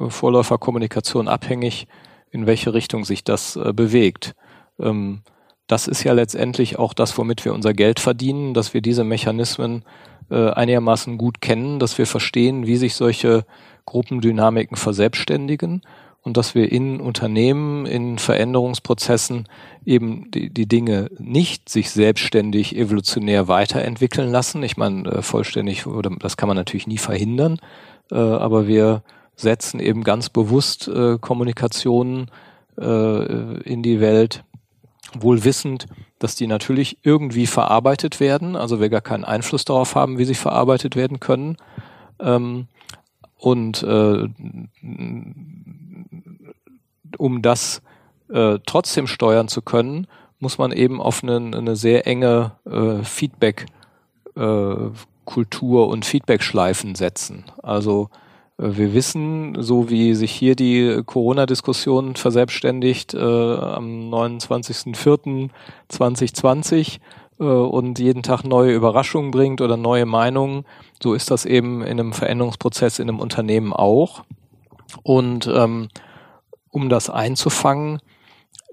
Vorläuferkommunikation 0.09 1.29
abhängig, 1.29 1.87
in 2.31 2.47
welche 2.47 2.75
Richtung 2.75 3.05
sich 3.05 3.23
das 3.23 3.55
äh, 3.55 3.73
bewegt. 3.73 4.35
Ähm, 4.81 5.23
das 5.69 5.87
ist 5.87 6.03
ja 6.03 6.13
letztendlich 6.13 6.79
auch 6.79 6.95
das, 6.95 7.17
womit 7.17 7.45
wir 7.45 7.55
unser 7.55 7.73
Geld 7.73 8.01
verdienen, 8.01 8.55
dass 8.55 8.75
wir 8.75 8.81
diese 8.81 9.05
Mechanismen 9.05 9.85
äh, 10.31 10.51
einigermaßen 10.51 11.19
gut 11.19 11.41
kennen, 11.41 11.79
dass 11.79 11.99
wir 11.99 12.07
verstehen, 12.07 12.67
wie 12.67 12.77
sich 12.77 12.95
solche 12.95 13.45
Gruppendynamiken 13.85 14.77
verselbstständigen 14.77 15.83
und 16.23 16.37
dass 16.37 16.55
wir 16.55 16.71
in 16.71 17.01
Unternehmen, 17.01 17.85
in 17.87 18.19
Veränderungsprozessen 18.19 19.49
eben 19.85 20.31
die, 20.31 20.51
die 20.51 20.67
Dinge 20.67 21.11
nicht 21.19 21.69
sich 21.69 21.91
selbstständig 21.91 22.77
evolutionär 22.77 23.49
weiterentwickeln 23.49 24.31
lassen. 24.31 24.63
Ich 24.63 24.77
meine, 24.77 25.09
äh, 25.11 25.23
vollständig, 25.23 25.87
oder 25.87 26.11
das 26.19 26.37
kann 26.37 26.47
man 26.47 26.57
natürlich 26.57 26.87
nie 26.87 26.99
verhindern, 26.99 27.59
äh, 28.11 28.17
aber 28.17 28.67
wir 28.67 29.03
setzen 29.35 29.81
eben 29.81 30.05
ganz 30.05 30.29
bewusst 30.29 30.89
äh, 30.89 31.19
Kommunikationen 31.19 32.31
in 32.75 33.83
die 33.83 34.01
Welt, 34.01 34.45
wohl 35.13 35.45
wissend, 35.45 35.87
dass 36.19 36.35
die 36.35 36.47
natürlich 36.47 36.97
irgendwie 37.03 37.47
verarbeitet 37.47 38.19
werden, 38.19 38.57
also 38.57 38.81
wir 38.81 38.89
gar 38.89 39.03
keinen 39.03 39.25
Einfluss 39.25 39.67
darauf 39.67 39.95
haben, 39.95 40.17
wie 40.17 40.25
sie 40.25 40.35
verarbeitet 40.35 40.97
werden 40.97 41.21
können. 41.21 41.59
Ähm, 42.19 42.69
und 43.43 43.83
äh, 43.83 44.29
um 47.19 47.43
das 47.43 47.83
äh, 48.29 48.61
trotzdem 48.65 49.09
steuern 49.09 49.49
zu 49.49 49.63
können, 49.63 50.07
muss 50.39 50.59
man 50.59 50.71
eben 50.71 51.01
auf 51.01 51.25
eine, 51.25 51.57
eine 51.57 51.75
sehr 51.75 52.07
enge 52.07 52.53
äh, 52.65 53.03
Feedback-Kultur 53.03 55.83
äh, 55.83 55.89
und 55.91 56.05
Feedback-Schleifen 56.05 56.95
setzen. 56.95 57.47
Also 57.65 58.11
äh, 58.59 58.77
wir 58.77 58.95
wissen, 58.95 59.61
so 59.61 59.91
wie 59.91 60.15
sich 60.15 60.31
hier 60.31 60.55
die 60.55 61.03
Corona-Diskussion 61.05 62.15
verselbstständigt 62.15 63.13
äh, 63.13 63.19
am 63.19 64.09
29.04.2020 64.09 67.01
äh, 67.39 67.45
und 67.45 67.99
jeden 67.99 68.23
Tag 68.23 68.45
neue 68.45 68.73
Überraschungen 68.75 69.31
bringt 69.31 69.61
oder 69.61 69.77
neue 69.77 70.07
Meinungen, 70.07 70.65
so 71.03 71.15
ist 71.15 71.31
das 71.31 71.45
eben 71.45 71.83
in 71.83 71.99
einem 71.99 72.13
Veränderungsprozess 72.13 72.99
in 72.99 73.09
einem 73.09 73.21
Unternehmen 73.21 73.73
auch. 73.73 74.23
Und 75.03 75.47
ähm, 75.47 75.89
um 76.71 76.89
das 76.89 77.11
einzufangen 77.11 78.01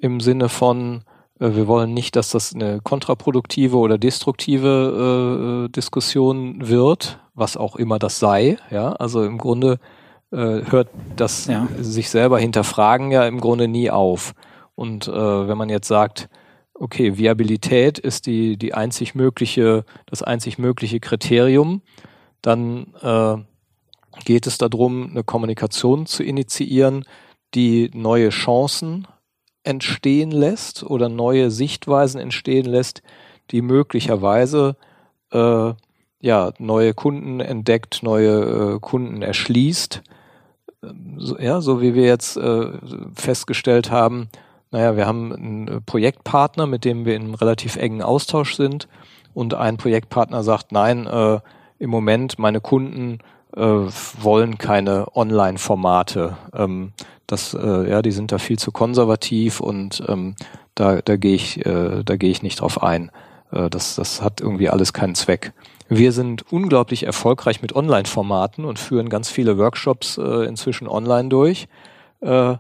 im 0.02 0.20
Sinne 0.20 0.50
von, 0.50 1.04
äh, 1.40 1.54
wir 1.54 1.68
wollen 1.68 1.94
nicht, 1.94 2.16
dass 2.16 2.32
das 2.32 2.54
eine 2.54 2.82
kontraproduktive 2.82 3.78
oder 3.78 3.98
destruktive 3.98 5.68
äh, 5.68 5.72
Diskussion 5.72 6.68
wird, 6.68 7.20
was 7.34 7.58
auch 7.58 7.76
immer 7.76 8.00
das 8.00 8.20
sei. 8.20 8.58
Ja, 8.72 8.94
also 8.94 9.24
im 9.24 9.38
Grunde 9.38 9.80
äh, 10.32 10.62
hört 10.70 10.90
das 11.16 11.48
ja. 11.48 11.68
sich 11.80 12.10
selber 12.10 12.40
hinterfragen 12.40 13.12
ja 13.12 13.26
im 13.26 13.40
Grunde 13.40 13.68
nie 13.68 13.90
auf. 13.90 14.34
Und 14.76 15.08
äh, 15.08 15.48
wenn 15.48 15.58
man 15.58 15.70
jetzt 15.70 15.88
sagt, 15.88 16.30
okay, 16.80 17.18
Viabilität 17.18 18.00
ist 18.00 18.26
die, 18.26 18.58
die 18.58 18.74
einzig 18.74 19.14
mögliche, 19.14 19.84
das 20.06 20.24
einzig 20.24 20.58
mögliche 20.58 21.00
Kriterium, 21.00 21.82
dann 22.42 22.94
äh, 23.02 23.36
geht 24.24 24.48
es 24.48 24.58
darum, 24.58 25.10
eine 25.12 25.24
Kommunikation 25.24 26.06
zu 26.06 26.24
initiieren, 26.24 27.06
die 27.54 27.92
neue 27.94 28.30
Chancen 28.30 29.08
entstehen 29.64 30.32
lässt 30.32 30.84
oder 30.84 31.10
neue 31.10 31.52
Sichtweisen 31.52 32.20
entstehen 32.20 32.66
lässt, 32.66 33.02
die 33.52 33.62
möglicherweise 33.62 34.78
äh, 35.32 35.74
ja 36.22 36.54
neue 36.60 36.94
Kunden 36.94 37.40
entdeckt, 37.40 38.04
neue 38.04 38.76
äh, 38.76 38.80
Kunden 38.80 39.22
erschließt. 39.22 40.02
So, 41.18 41.38
ja, 41.38 41.60
so 41.60 41.82
wie 41.82 41.94
wir 41.94 42.06
jetzt 42.06 42.38
äh, 42.38 42.72
festgestellt 43.14 43.92
haben, 43.92 44.30
naja, 44.72 44.96
wir 44.96 45.06
haben 45.08 45.34
einen 45.34 45.84
Projektpartner, 45.86 46.68
mit 46.68 46.86
dem 46.86 47.06
wir 47.06 47.16
in 47.16 47.24
einem 47.24 47.34
relativ 47.34 47.76
engen 47.76 48.02
Austausch 48.02 48.56
sind 48.56 48.88
und 49.34 49.54
ein 49.54 49.78
Projektpartner 49.78 50.44
sagt, 50.44 50.72
nein, 50.72 51.08
äh, 51.08 51.40
im 51.80 51.90
Moment 51.90 52.38
meine 52.40 52.62
Kunden 52.62 53.20
äh, 53.56 53.62
wollen 53.62 54.58
keine 54.58 55.16
Online-Formate. 55.16 56.38
Ähm, 56.54 56.94
das, 57.26 57.54
äh, 57.54 57.90
ja, 57.90 58.02
die 58.02 58.12
sind 58.12 58.32
da 58.32 58.38
viel 58.38 58.60
zu 58.60 58.72
konservativ 58.72 59.60
und 59.60 60.04
ähm, 60.08 60.36
da, 60.76 61.02
da 61.02 61.16
gehe 61.16 61.36
ich, 61.36 61.66
äh, 61.66 62.04
da 62.04 62.16
gehe 62.16 62.32
ich 62.32 62.44
nicht 62.44 62.62
drauf 62.62 62.84
ein. 62.84 63.12
Äh, 63.52 63.70
das, 63.70 63.96
das 63.96 64.22
hat 64.22 64.42
irgendwie 64.42 64.70
alles 64.70 64.94
keinen 64.94 65.16
Zweck. 65.16 65.54
Wir 65.88 66.12
sind 66.12 66.52
unglaublich 66.52 67.04
erfolgreich 67.04 67.62
mit 67.62 67.76
Online-Formaten 67.76 68.66
und 68.66 68.78
führen 68.78 69.10
ganz 69.10 69.30
viele 69.30 69.58
Workshops 69.58 70.18
äh, 70.18 70.46
inzwischen 70.46 70.88
online 70.88 71.30
durch. 71.30 71.68
Äh, 72.22 72.56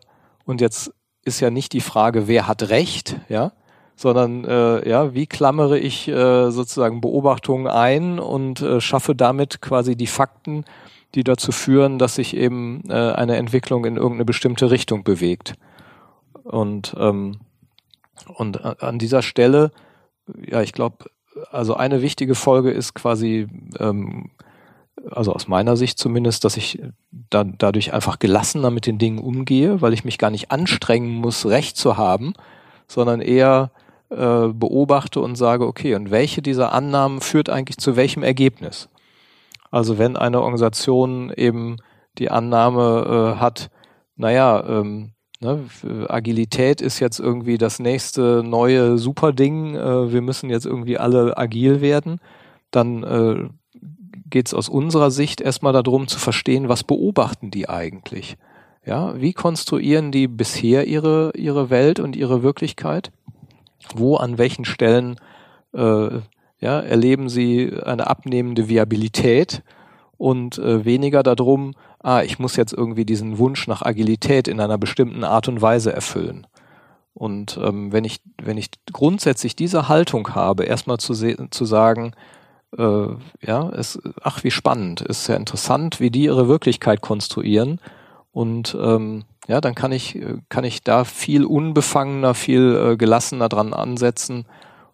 und 0.46 0.62
jetzt 0.62 0.92
ist 1.30 1.40
ja 1.40 1.50
nicht 1.50 1.74
die 1.74 1.82
Frage, 1.82 2.28
wer 2.28 2.48
hat 2.48 2.70
Recht, 2.70 3.18
ja, 3.30 3.54
sondern 3.96 4.46
äh, 4.46 4.90
ja, 4.90 5.14
wie 5.14 5.28
klammere 5.28 5.78
ich 5.80 6.08
äh, 6.08 6.52
sozusagen 6.52 7.02
Beobachtungen 7.02 7.68
ein 7.68 8.20
und 8.20 8.62
äh, 8.62 8.82
schaffe 8.82 9.16
damit 9.16 9.62
quasi 9.62 9.96
die 9.96 10.08
Fakten, 10.08 10.66
die 11.16 11.24
dazu 11.24 11.52
führen, 11.52 12.00
dass 12.00 12.16
sich 12.16 12.36
eben 12.36 12.84
äh, 12.90 12.94
eine 12.94 13.38
Entwicklung 13.38 13.86
in 13.86 13.96
irgendeine 13.96 14.26
bestimmte 14.26 14.72
Richtung 14.72 15.04
bewegt. 15.04 15.54
Und 16.44 16.96
ähm, 16.98 17.40
und 18.36 18.84
an 18.84 19.00
dieser 19.00 19.22
Stelle, 19.22 19.72
ja, 20.46 20.62
ich 20.62 20.74
glaube, 20.74 21.06
also 21.52 21.76
eine 21.76 22.02
wichtige 22.02 22.36
Folge 22.36 22.72
ist 22.72 22.94
quasi, 22.94 23.48
ähm, 23.80 24.32
also 25.12 25.34
aus 25.34 25.48
meiner 25.48 25.78
Sicht 25.78 25.98
zumindest, 25.98 26.46
dass 26.46 26.58
ich 26.58 26.82
da, 27.12 27.44
dadurch 27.44 27.94
einfach 27.94 28.20
gelassener 28.20 28.72
mit 28.72 28.86
den 28.86 28.98
Dingen 28.98 29.20
umgehe, 29.20 29.82
weil 29.82 29.94
ich 29.94 30.04
mich 30.04 30.18
gar 30.18 30.32
nicht 30.32 30.52
anstrengen 30.52 31.16
muss, 31.16 31.46
Recht 31.46 31.78
zu 31.78 31.98
haben, 31.98 32.34
sondern 32.88 33.22
eher 33.22 33.72
äh, 34.10 34.48
beobachte 34.48 35.22
und 35.22 35.36
sage, 35.36 35.68
okay, 35.68 35.96
und 35.96 36.12
welche 36.12 36.42
dieser 36.42 36.74
Annahmen 36.74 37.22
führt 37.22 37.50
eigentlich 37.50 37.78
zu 37.78 37.96
welchem 37.96 38.24
Ergebnis? 38.24 38.90
Also 39.72 39.98
wenn 39.98 40.18
eine 40.18 40.42
Organisation 40.42 41.32
eben 41.36 41.78
die 42.18 42.32
Annahme 42.32 43.36
äh, 43.36 43.40
hat, 43.40 43.70
naja, 44.16 44.64
ähm, 44.68 45.14
Ne, 45.42 45.64
Agilität 46.10 46.82
ist 46.82 47.00
jetzt 47.00 47.18
irgendwie 47.18 47.58
das 47.58 47.80
nächste 47.80 48.44
neue 48.44 48.98
Superding. 48.98 49.74
Äh, 49.74 50.12
wir 50.12 50.22
müssen 50.22 50.50
jetzt 50.50 50.66
irgendwie 50.66 50.98
alle 50.98 51.38
agil 51.38 51.80
werden. 51.80 52.20
Dann 52.72 53.04
äh, 53.04 53.50
geht 54.30 54.48
es 54.48 54.54
aus 54.54 54.70
unserer 54.70 55.12
Sicht 55.12 55.42
erstmal 55.42 55.74
darum 55.74 56.08
zu 56.08 56.20
verstehen, 56.20 56.70
was 56.70 56.84
beobachten 56.84 57.52
die 57.52 57.70
eigentlich? 57.70 58.38
Ja, 58.86 59.20
wie 59.20 59.34
konstruieren 59.34 60.12
die 60.12 60.28
bisher 60.28 60.88
ihre, 60.88 61.32
ihre 61.36 61.70
Welt 61.70 62.00
und 62.00 62.16
ihre 62.16 62.44
Wirklichkeit? 62.44 63.12
Wo, 63.96 64.16
an 64.16 64.38
welchen 64.38 64.66
Stellen 64.66 65.18
äh, 65.74 66.20
ja, 66.60 66.80
erleben 66.80 67.30
sie 67.30 67.72
eine 67.84 68.08
abnehmende 68.08 68.68
Viabilität 68.68 69.64
und 70.18 70.58
äh, 70.58 70.84
weniger 70.86 71.24
darum, 71.24 71.74
ah, 72.00 72.22
ich 72.22 72.40
muss 72.40 72.56
jetzt 72.56 72.74
irgendwie 72.74 73.06
diesen 73.06 73.38
Wunsch 73.38 73.68
nach 73.68 73.82
Agilität 73.82 74.48
in 74.48 74.60
einer 74.60 74.78
bestimmten 74.78 75.24
Art 75.24 75.48
und 75.48 75.62
Weise 75.62 75.94
erfüllen. 75.94 76.48
Und 77.14 77.60
ähm, 77.62 77.92
wenn 77.92 78.04
ich 78.04 78.22
wenn 78.42 78.58
ich 78.58 78.70
grundsätzlich 78.92 79.56
diese 79.56 79.90
Haltung 79.90 80.36
habe, 80.36 80.64
erstmal 80.64 80.98
zu 81.00 81.14
zu 81.14 81.66
sagen, 81.66 82.14
äh, 82.78 83.08
ja, 83.42 83.70
es, 83.70 84.00
ach 84.22 84.44
wie 84.44 84.52
spannend, 84.52 85.02
ist 85.02 85.26
sehr 85.26 85.38
interessant, 85.38 86.00
wie 86.00 86.12
die 86.12 86.24
ihre 86.24 86.48
Wirklichkeit 86.48 87.02
konstruieren 87.02 87.80
und 88.32 88.78
ähm, 88.80 89.26
ja, 89.48 89.62
dann 89.62 89.74
kann 89.74 89.92
ich 89.92 90.20
kann 90.50 90.64
ich 90.64 90.84
da 90.84 91.04
viel 91.04 91.44
unbefangener, 91.44 92.36
viel 92.36 92.76
äh, 92.76 92.98
gelassener 92.98 93.50
dran 93.50 93.74
ansetzen 93.74 94.46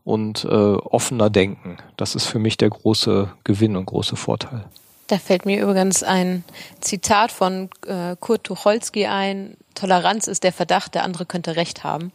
und 0.06 0.46
äh, 0.46 0.48
offener 0.48 1.30
denken. 1.30 1.78
Das 1.98 2.16
ist 2.16 2.26
für 2.26 2.40
mich 2.40 2.56
der 2.56 2.70
große 2.70 3.30
Gewinn 3.44 3.76
und 3.76 3.86
große 3.88 4.16
Vorteil. 4.16 4.66
Da 5.08 5.20
fällt 5.20 5.46
mir 5.46 5.62
übrigens 5.62 6.02
ein 6.02 6.44
Zitat 6.82 7.32
von 7.32 7.70
äh, 7.86 8.16
Kurt 8.20 8.44
Tucholsky 8.46 9.06
ein. 9.06 9.56
Toleranz 9.76 10.28
ist 10.28 10.44
der 10.44 10.54
Verdacht, 10.54 10.96
der 10.96 11.04
andere 11.04 11.26
könnte 11.26 11.56
Recht 11.56 11.84
haben. 11.84 12.12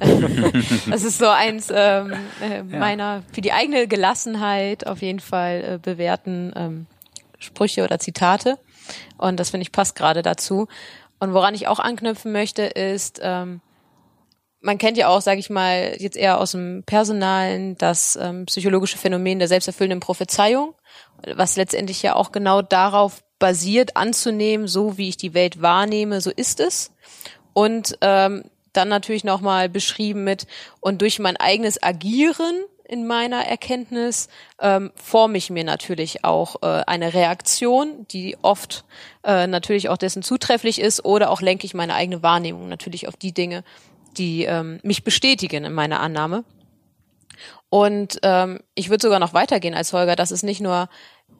das 0.90 1.04
ist 1.04 1.18
so 1.18 1.28
eins 1.28 1.68
ähm, 1.70 2.12
äh, 2.40 2.62
meiner 2.62 3.22
für 3.32 3.40
die 3.40 3.52
eigene 3.52 3.86
Gelassenheit 3.86 4.86
auf 4.86 5.02
jeden 5.02 5.20
Fall 5.20 5.74
äh, 5.74 5.78
bewährten 5.78 6.52
ähm, 6.56 6.86
Sprüche 7.38 7.84
oder 7.84 7.98
Zitate. 7.98 8.58
Und 9.16 9.38
das 9.38 9.50
finde 9.50 9.62
ich 9.62 9.72
passt 9.72 9.94
gerade 9.94 10.22
dazu. 10.22 10.66
Und 11.20 11.34
woran 11.34 11.54
ich 11.54 11.68
auch 11.68 11.78
anknüpfen 11.78 12.32
möchte, 12.32 12.62
ist, 12.62 13.20
ähm, 13.22 13.60
man 14.64 14.78
kennt 14.78 14.96
ja 14.96 15.08
auch, 15.08 15.20
sage 15.20 15.40
ich 15.40 15.50
mal, 15.50 15.94
jetzt 15.98 16.16
eher 16.16 16.40
aus 16.40 16.52
dem 16.52 16.82
Personalen 16.84 17.76
das 17.78 18.18
ähm, 18.20 18.46
psychologische 18.46 18.98
Phänomen 18.98 19.38
der 19.38 19.48
selbsterfüllenden 19.48 20.00
Prophezeiung 20.00 20.74
was 21.36 21.56
letztendlich 21.56 22.02
ja 22.02 22.16
auch 22.16 22.32
genau 22.32 22.62
darauf 22.62 23.22
basiert, 23.38 23.96
anzunehmen, 23.96 24.66
so 24.68 24.96
wie 24.96 25.08
ich 25.08 25.16
die 25.16 25.34
Welt 25.34 25.60
wahrnehme, 25.62 26.20
so 26.20 26.30
ist 26.30 26.60
es. 26.60 26.92
Und 27.52 27.98
ähm, 28.00 28.44
dann 28.72 28.88
natürlich 28.88 29.24
nochmal 29.24 29.68
beschrieben 29.68 30.24
mit, 30.24 30.46
und 30.80 31.00
durch 31.00 31.18
mein 31.18 31.36
eigenes 31.36 31.82
Agieren 31.82 32.64
in 32.86 33.06
meiner 33.06 33.46
Erkenntnis 33.46 34.28
ähm, 34.60 34.92
forme 34.94 35.38
ich 35.38 35.48
mir 35.50 35.64
natürlich 35.64 36.24
auch 36.24 36.56
äh, 36.62 36.82
eine 36.86 37.14
Reaktion, 37.14 38.06
die 38.10 38.36
oft 38.42 38.84
äh, 39.24 39.46
natürlich 39.46 39.88
auch 39.88 39.96
dessen 39.96 40.22
zutrefflich 40.22 40.80
ist, 40.80 41.04
oder 41.04 41.30
auch 41.30 41.40
lenke 41.40 41.66
ich 41.66 41.74
meine 41.74 41.94
eigene 41.94 42.22
Wahrnehmung 42.22 42.68
natürlich 42.68 43.08
auf 43.08 43.16
die 43.16 43.32
Dinge, 43.32 43.64
die 44.18 44.44
ähm, 44.44 44.80
mich 44.82 45.04
bestätigen 45.04 45.64
in 45.64 45.72
meiner 45.72 46.00
Annahme. 46.00 46.44
Und 47.68 48.20
ähm, 48.22 48.60
ich 48.74 48.88
würde 48.88 49.02
sogar 49.02 49.18
noch 49.18 49.34
weitergehen 49.34 49.74
als 49.74 49.92
Holger, 49.92 50.16
dass 50.16 50.30
es 50.30 50.42
nicht 50.42 50.60
nur 50.60 50.88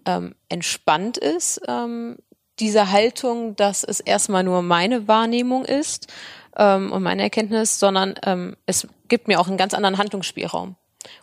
ähm, 0.05 0.35
entspannt 0.49 1.17
ist, 1.17 1.61
ähm, 1.69 2.17
diese 2.59 2.91
Haltung, 2.91 3.57
dass 3.57 3.85
es 3.85 4.01
erstmal 4.01 4.45
nur 4.45 4.63
meine 4.63 5.09
Wahrnehmung 5.09 5.65
ist 5.65 6.13
ähm, 6.57 6.93
und 6.93 7.03
meine 7.03 7.23
Erkenntnis, 7.23 7.79
sondern 7.79 8.15
ähm, 8.25 8.57
es 8.67 8.87
gibt 9.09 9.29
mir 9.29 9.41
auch 9.41 9.49
einen 9.49 9.57
ganz 9.57 9.75
anderen 9.75 9.99
Handlungsspielraum. 9.99 10.77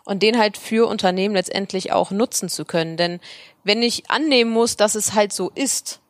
Und 0.06 0.22
den 0.22 0.38
halt 0.38 0.58
für 0.58 0.88
Unternehmen 0.88 1.34
letztendlich 1.34 1.92
auch 1.92 2.12
nutzen 2.12 2.50
zu 2.50 2.66
können. 2.66 2.98
Denn 2.98 3.20
wenn 3.64 3.82
ich 3.82 4.12
annehmen 4.12 4.52
muss, 4.52 4.76
dass 4.78 4.94
es 4.94 5.14
halt 5.16 5.34
so 5.34 5.50
ist, 5.56 6.02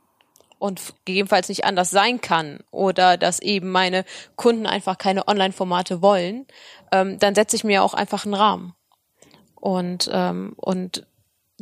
und 0.61 0.93
gegebenenfalls 1.05 1.49
nicht 1.49 1.65
anders 1.65 1.89
sein 1.89 2.21
kann 2.21 2.59
oder 2.69 3.17
dass 3.17 3.41
eben 3.41 3.71
meine 3.71 4.05
Kunden 4.35 4.67
einfach 4.67 4.97
keine 4.97 5.27
Online-Formate 5.27 6.01
wollen, 6.03 6.45
ähm, 6.91 7.17
dann 7.17 7.33
setze 7.33 7.55
ich 7.55 7.63
mir 7.63 7.83
auch 7.83 7.95
einfach 7.95 8.25
einen 8.25 8.35
Rahmen 8.35 8.75
und 9.55 10.09
ähm, 10.13 10.53
und 10.57 11.07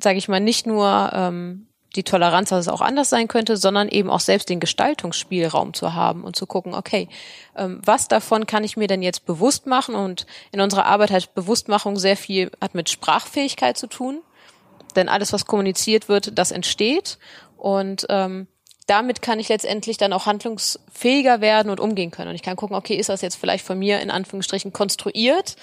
sage 0.01 0.17
ich 0.17 0.27
mal 0.27 0.41
nicht 0.41 0.67
nur 0.67 1.12
ähm, 1.13 1.67
die 1.95 2.03
Toleranz, 2.03 2.49
dass 2.49 2.59
es 2.59 2.67
auch 2.67 2.81
anders 2.81 3.09
sein 3.09 3.27
könnte, 3.27 3.57
sondern 3.57 3.88
eben 3.88 4.09
auch 4.09 4.19
selbst 4.19 4.49
den 4.49 4.59
Gestaltungsspielraum 4.59 5.73
zu 5.73 5.93
haben 5.93 6.23
und 6.23 6.35
zu 6.35 6.45
gucken, 6.45 6.73
okay, 6.73 7.07
ähm, 7.55 7.81
was 7.83 8.07
davon 8.07 8.45
kann 8.45 8.63
ich 8.63 8.77
mir 8.77 8.88
denn 8.88 9.01
jetzt 9.01 9.25
bewusst 9.25 9.65
machen? 9.65 9.95
Und 9.95 10.27
in 10.51 10.62
unserer 10.62 10.85
Arbeit 10.85 11.12
hat 11.12 11.33
Bewusstmachung 11.33 11.97
sehr 11.97 12.17
viel, 12.17 12.51
hat 12.62 12.75
mit 12.75 12.89
Sprachfähigkeit 12.89 13.77
zu 13.77 13.88
tun. 13.88 14.21
Denn 14.95 15.09
alles, 15.09 15.33
was 15.33 15.45
kommuniziert 15.45 16.09
wird, 16.09 16.38
das 16.38 16.51
entsteht. 16.51 17.17
Und 17.57 18.05
ähm, 18.09 18.47
damit 18.89 19.21
kann 19.21 19.39
ich 19.39 19.49
letztendlich 19.49 19.97
dann 19.97 20.13
auch 20.13 20.25
handlungsfähiger 20.25 21.41
werden 21.41 21.69
und 21.69 21.80
umgehen 21.80 22.12
können. 22.12 22.30
Und 22.30 22.36
ich 22.36 22.41
kann 22.41 22.56
gucken, 22.56 22.75
okay, 22.75 22.95
ist 22.95 23.10
das 23.10 23.21
jetzt 23.21 23.36
vielleicht 23.36 23.65
von 23.65 23.78
mir 23.78 23.99
in 23.99 24.10
Anführungsstrichen 24.10 24.73
konstruiert 24.73 25.56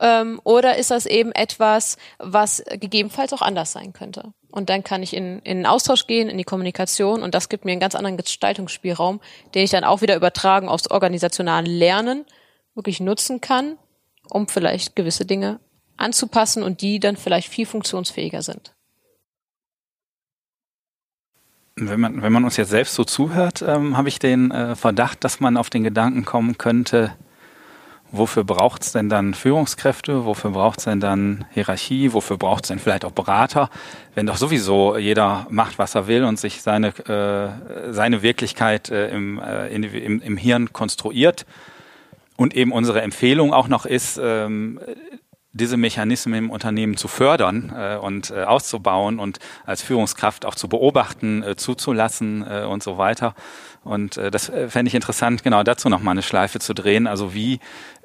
ähm, 0.00 0.40
oder 0.44 0.76
ist 0.76 0.90
das 0.90 1.06
eben 1.06 1.32
etwas, 1.32 1.96
was 2.18 2.62
gegebenenfalls 2.70 3.32
auch 3.32 3.42
anders 3.42 3.72
sein 3.72 3.92
könnte? 3.92 4.32
Und 4.50 4.70
dann 4.70 4.84
kann 4.84 5.02
ich 5.02 5.14
in, 5.14 5.40
in 5.40 5.58
den 5.58 5.66
Austausch 5.66 6.06
gehen, 6.06 6.28
in 6.28 6.38
die 6.38 6.44
Kommunikation 6.44 7.22
und 7.22 7.34
das 7.34 7.48
gibt 7.48 7.64
mir 7.64 7.72
einen 7.72 7.80
ganz 7.80 7.94
anderen 7.94 8.16
Gestaltungsspielraum, 8.16 9.20
den 9.54 9.64
ich 9.64 9.70
dann 9.70 9.84
auch 9.84 10.00
wieder 10.00 10.16
übertragen 10.16 10.68
aufs 10.68 10.90
organisationale 10.90 11.70
Lernen 11.70 12.24
wirklich 12.74 13.00
nutzen 13.00 13.40
kann, 13.40 13.76
um 14.30 14.48
vielleicht 14.48 14.94
gewisse 14.94 15.26
Dinge 15.26 15.60
anzupassen 15.96 16.62
und 16.62 16.80
die 16.80 17.00
dann 17.00 17.16
vielleicht 17.16 17.48
viel 17.48 17.66
funktionsfähiger 17.66 18.42
sind. 18.42 18.72
Wenn 21.80 22.00
man, 22.00 22.22
wenn 22.22 22.32
man 22.32 22.44
uns 22.44 22.56
jetzt 22.56 22.70
selbst 22.70 22.94
so 22.94 23.04
zuhört, 23.04 23.64
ähm, 23.66 23.96
habe 23.96 24.08
ich 24.08 24.18
den 24.18 24.50
äh, 24.50 24.74
Verdacht, 24.74 25.22
dass 25.22 25.40
man 25.40 25.56
auf 25.56 25.70
den 25.70 25.84
Gedanken 25.84 26.24
kommen 26.24 26.58
könnte, 26.58 27.12
wofür 28.10 28.44
braucht 28.44 28.82
es 28.82 28.92
denn 28.92 29.08
dann 29.08 29.34
Führungskräfte, 29.34 30.24
wofür 30.24 30.50
braucht 30.50 30.78
es 30.78 30.84
denn 30.86 31.00
dann 31.00 31.44
Hierarchie, 31.52 32.12
wofür 32.12 32.36
braucht 32.36 32.64
es 32.64 32.68
denn 32.68 32.78
vielleicht 32.78 33.04
auch 33.04 33.12
Berater, 33.12 33.70
wenn 34.14 34.26
doch 34.26 34.36
sowieso 34.36 34.96
jeder 34.96 35.46
macht, 35.50 35.78
was 35.78 35.94
er 35.94 36.08
will 36.08 36.24
und 36.24 36.38
sich 36.38 36.62
seine, 36.62 36.88
äh, 36.88 37.92
seine 37.92 38.22
Wirklichkeit 38.22 38.90
äh, 38.90 39.10
im, 39.10 39.38
äh, 39.38 39.68
in, 39.68 39.82
im, 39.84 40.20
im 40.20 40.36
Hirn 40.36 40.72
konstruiert. 40.72 41.46
Und 42.36 42.54
eben 42.54 42.70
unsere 42.70 43.02
Empfehlung 43.02 43.52
auch 43.52 43.66
noch 43.66 43.84
ist, 43.84 44.18
ähm, 44.22 44.80
diese 45.58 45.76
Mechanismen 45.76 46.44
im 46.44 46.50
Unternehmen 46.50 46.96
zu 46.96 47.08
fördern 47.08 47.72
äh, 47.76 47.96
und 47.96 48.30
äh, 48.30 48.44
auszubauen 48.44 49.18
und 49.18 49.38
als 49.66 49.82
Führungskraft 49.82 50.46
auch 50.46 50.54
zu 50.54 50.68
beobachten, 50.68 51.42
äh, 51.42 51.56
zuzulassen 51.56 52.46
äh, 52.48 52.64
und 52.64 52.82
so 52.82 52.96
weiter. 52.96 53.34
Und 53.84 54.16
äh, 54.16 54.30
das 54.30 54.48
äh, 54.48 54.68
fände 54.68 54.88
ich 54.88 54.94
interessant, 54.94 55.42
genau 55.42 55.62
dazu 55.62 55.88
nochmal 55.88 56.12
eine 56.12 56.22
Schleife 56.22 56.58
zu 56.58 56.74
drehen. 56.74 57.06
Also 57.06 57.34
wie 57.34 57.60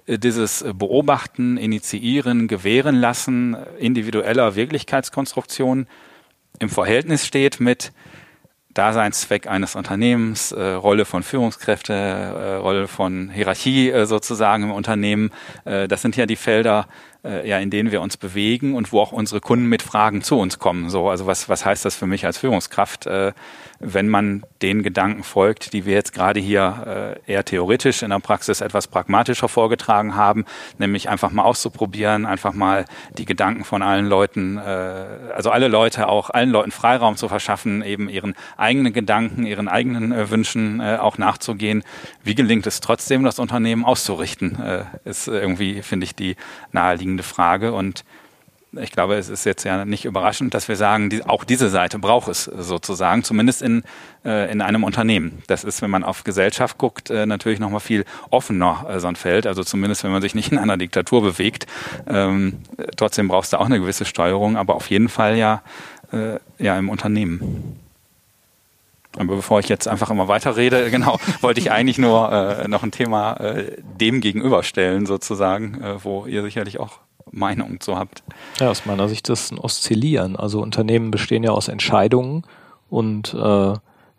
äh, 0.06 0.20
dieses 0.20 0.66
Beobachten, 0.74 1.58
Initiieren, 1.58 2.48
Gewähren 2.48 2.96
lassen 2.96 3.56
individueller 3.80 4.56
Wirklichkeitskonstruktion 4.56 5.88
im 6.60 6.70
Verhältnis 6.70 7.26
steht 7.26 7.60
mit 7.60 7.92
Daseinszweck 8.74 9.48
eines 9.48 9.76
Unternehmens, 9.76 10.52
äh, 10.52 10.62
Rolle 10.62 11.06
von 11.06 11.22
Führungskräfte, 11.22 11.94
äh, 11.94 12.56
Rolle 12.56 12.88
von 12.88 13.30
Hierarchie 13.30 13.92
äh, 13.92 14.06
sozusagen 14.06 14.64
im 14.64 14.72
Unternehmen. 14.72 15.32
Äh, 15.66 15.88
das 15.88 16.02
sind 16.02 16.16
ja 16.16 16.26
die 16.26 16.36
Felder, 16.36 16.88
äh, 17.24 17.48
ja, 17.48 17.60
in 17.60 17.70
denen 17.70 17.92
wir 17.92 18.02
uns 18.02 18.18
bewegen 18.18 18.76
und 18.76 18.92
wo 18.92 19.00
auch 19.00 19.12
unsere 19.12 19.42
Kunden 19.42 19.68
mit 19.68 19.82
Fragen 19.82 20.22
zu 20.22 20.38
uns 20.38 20.60
kommen. 20.60 20.90
So, 20.90 21.10
also 21.10 21.26
was, 21.26 21.50
was 21.50 21.66
heißt 21.66 21.86
das 21.86 21.96
für 21.96 22.08
mich 22.08 22.26
als 22.26 22.38
Führungskraft, 22.38 23.06
äh, 23.08 23.34
wenn 23.80 24.08
man 24.08 24.44
den 24.62 24.84
Gedanken 24.84 25.24
folgt, 25.24 25.74
die 25.74 25.86
wir 25.86 25.94
jetzt 25.94 26.14
gerade 26.14 26.40
hier 26.40 27.18
äh, 27.28 27.32
eher 27.32 27.44
theoretisch 27.44 28.02
in 28.02 28.10
der 28.10 28.20
Praxis 28.20 28.62
etwas 28.62 28.88
pragmatischer 28.88 29.50
vorgetragen 29.50 30.16
haben, 30.16 30.46
nämlich 30.78 31.10
einfach 31.10 31.32
mal 31.32 31.44
auszuprobieren, 31.44 32.26
einfach 32.26 32.54
mal 32.54 32.86
die 33.18 33.26
Gedanken 33.26 33.64
von 33.64 33.82
allen 33.82 34.08
Leuten, 34.08 34.58
äh, 34.58 34.62
also 35.34 35.50
alle 35.52 35.68
Leute 35.68 36.08
auch 36.08 36.30
allen 36.30 36.50
Leuten 36.50 36.72
Freiraum 36.72 37.18
zu 37.18 37.28
verschaffen, 37.28 37.84
eben 37.84 38.10
ihren 38.10 38.36
eigenen 38.58 38.94
Gedanken, 38.94 39.46
ihren 39.46 39.68
eigenen 39.68 40.12
äh, 40.12 40.30
Wünschen 40.30 40.80
äh, 40.80 40.98
auch 41.00 41.18
nachzugehen. 41.18 41.84
Wie 42.24 42.36
gelingt 42.36 42.68
es 42.68 42.80
trotzdem, 42.80 43.24
das 43.24 43.40
Unternehmen 43.40 43.86
auszurichten, 43.86 44.60
äh, 44.62 44.84
ist 45.04 45.28
irgendwie, 45.28 45.82
finde 45.82 46.06
ich, 46.06 46.16
die 46.16 46.36
naheliegende 46.72 47.13
Frage 47.22 47.74
und 47.74 48.04
ich 48.82 48.92
glaube, 48.92 49.16
es 49.16 49.30
ist 49.30 49.46
jetzt 49.46 49.64
ja 49.64 49.86
nicht 49.86 50.06
überraschend, 50.06 50.54
dass 50.54 50.68
wir 50.68 50.76
sagen, 50.76 51.10
die, 51.10 51.24
auch 51.24 51.44
diese 51.44 51.70
Seite 51.70 52.00
braucht 52.00 52.28
es 52.28 52.46
sozusagen, 52.46 53.24
zumindest 53.24 53.62
in, 53.62 53.84
äh, 54.26 54.52
in 54.52 54.62
einem 54.62 54.84
Unternehmen. 54.84 55.44
Das 55.48 55.64
ist, 55.64 55.82
wenn 55.82 55.92
man 55.92 56.04
auf 56.04 56.24
Gesellschaft 56.24 56.78
guckt, 56.78 57.10
äh, 57.10 57.26
natürlich 57.26 57.60
nochmal 57.60 57.82
viel 57.82 58.06
offener 58.32 58.86
äh, 58.90 59.00
so 59.00 59.08
ein 59.08 59.16
Feld, 59.16 59.46
also 59.46 59.64
zumindest 59.64 60.04
wenn 60.04 60.12
man 60.12 60.22
sich 60.22 60.34
nicht 60.34 60.52
in 60.52 60.58
einer 60.58 60.78
Diktatur 60.78 61.22
bewegt. 61.22 61.68
Ähm, 62.08 62.60
trotzdem 62.98 63.28
brauchst 63.28 63.54
du 63.54 63.58
auch 63.60 63.66
eine 63.66 63.80
gewisse 63.80 64.06
Steuerung, 64.06 64.58
aber 64.58 64.76
auf 64.76 64.90
jeden 64.90 65.10
Fall 65.10 65.38
ja, 65.38 65.62
äh, 66.12 66.40
ja 66.58 66.78
im 66.78 66.90
Unternehmen. 66.90 67.83
Aber 69.18 69.36
bevor 69.36 69.60
ich 69.60 69.70
jetzt 69.70 69.88
einfach 69.88 70.10
immer 70.10 70.28
weiterrede, 70.28 70.88
genau, 70.92 71.20
wollte 71.42 71.60
ich 71.60 71.72
eigentlich 71.72 71.98
nur 71.98 72.32
äh, 72.32 72.68
noch 72.68 72.84
ein 72.84 72.92
Thema 72.92 73.34
äh, 73.36 73.82
dem 74.00 74.22
gegenüberstellen, 74.22 75.06
sozusagen, 75.06 75.82
äh, 75.82 76.04
wo 76.04 76.26
ihr 76.26 76.44
sicherlich 76.44 76.80
auch 76.80 77.00
Meinung 77.32 77.80
zu 77.80 77.98
habt. 77.98 78.24
Ja, 78.60 78.70
aus 78.70 78.86
meiner 78.86 79.10
Sicht 79.10 79.30
ist 79.30 79.52
ein 79.52 79.60
Oszillieren. 79.60 80.36
Also 80.36 80.62
Unternehmen 80.62 81.12
bestehen 81.12 81.44
ja 81.44 81.52
aus 81.52 81.68
Entscheidungen 81.68 82.44
und 82.90 83.34
äh, 83.34 83.74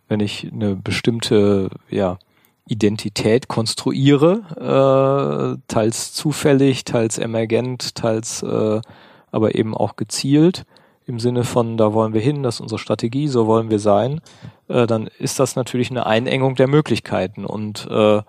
wenn 0.08 0.20
ich 0.20 0.50
eine 0.52 0.74
bestimmte 0.74 1.70
ja, 1.88 2.18
Identität 2.66 3.48
konstruiere, 3.48 5.58
äh, 5.58 5.62
teils 5.68 6.12
zufällig, 6.12 6.84
teils 6.84 7.18
emergent, 7.18 7.94
teils 7.94 8.42
äh, 8.42 8.80
aber 9.30 9.54
eben 9.54 9.74
auch 9.74 9.96
gezielt, 9.96 10.64
im 11.06 11.20
Sinne 11.20 11.44
von, 11.44 11.76
da 11.76 11.92
wollen 11.92 12.14
wir 12.14 12.20
hin, 12.20 12.42
das 12.42 12.56
ist 12.56 12.60
unsere 12.60 12.78
Strategie, 12.78 13.28
so 13.28 13.46
wollen 13.46 13.70
wir 13.70 13.78
sein, 13.78 14.20
äh, 14.68 14.86
dann 14.86 15.08
ist 15.18 15.40
das 15.40 15.56
natürlich 15.56 15.90
eine 15.90 16.06
Einengung 16.06 16.54
der 16.54 16.68
Möglichkeiten. 16.68 17.44
Und 17.44 17.86
äh, 17.90 18.22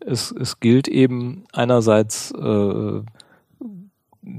es, 0.00 0.32
es 0.32 0.60
gilt 0.60 0.88
eben 0.88 1.44
einerseits 1.52 2.32
äh, 2.32 3.02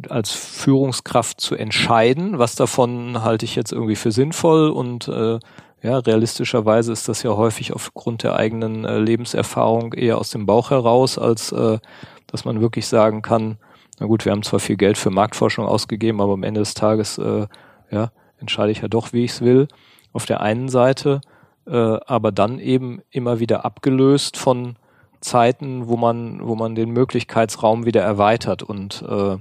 als 0.08 0.32
Führungskraft 0.32 1.41
zu 1.41 1.56
entscheiden, 1.56 2.38
was 2.38 2.56
davon 2.56 3.23
halte 3.23 3.45
ich 3.45 3.56
jetzt 3.56 3.71
irgendwie 3.71 3.95
für 3.95 4.12
sinnvoll 4.12 4.69
und 4.69 5.08
äh, 5.08 5.39
ja, 5.82 5.97
realistischerweise 5.97 6.91
ist 6.91 7.08
das 7.08 7.23
ja 7.23 7.36
häufig 7.36 7.73
aufgrund 7.73 8.23
der 8.23 8.36
eigenen 8.36 8.84
äh, 8.86 8.99
Lebenserfahrung 8.99 9.93
eher 9.93 10.17
aus 10.17 10.30
dem 10.30 10.45
Bauch 10.45 10.71
heraus, 10.71 11.17
als 11.17 11.52
äh, 11.54 11.80
dass 12.28 12.45
man 12.45 12.62
wirklich 12.62 12.88
sagen 12.88 13.21
kann, 13.21 13.58
na 13.99 14.06
gut, 14.06 14.25
wir 14.25 14.32
haben 14.32 14.43
zwar 14.43 14.60
viel 14.60 14.78
Geld 14.78 14.97
für 14.97 15.10
Marktforschung 15.10 15.65
ausgegeben, 15.65 16.21
aber 16.21 16.34
am 16.34 16.43
Ende 16.43 16.60
des 16.60 16.73
Tages 16.73 17.17
äh, 17.17 17.47
ja, 17.91 18.12
entscheide 18.39 18.71
ich 18.71 18.82
ja 18.82 18.88
doch, 18.88 19.13
wie 19.13 19.23
ich 19.23 19.32
es 19.32 19.41
will. 19.41 19.67
Auf 20.13 20.26
der 20.26 20.41
einen 20.41 20.69
Seite, 20.69 21.22
äh, 21.67 21.72
aber 22.06 22.32
dann 22.32 22.60
eben 22.60 23.02
immer 23.12 23.39
wieder 23.39 23.65
abgelöst 23.65 24.38
von 24.38 24.76
Zeiten, 25.22 25.88
wo 25.88 25.98
man, 25.98 26.45
wo 26.48 26.56
man 26.56 26.76
den 26.76 26.91
Möglichkeitsraum 26.91 27.86
wieder 27.86 28.02
erweitert 28.02 28.63
und 28.63 29.04
äh, 29.08 29.38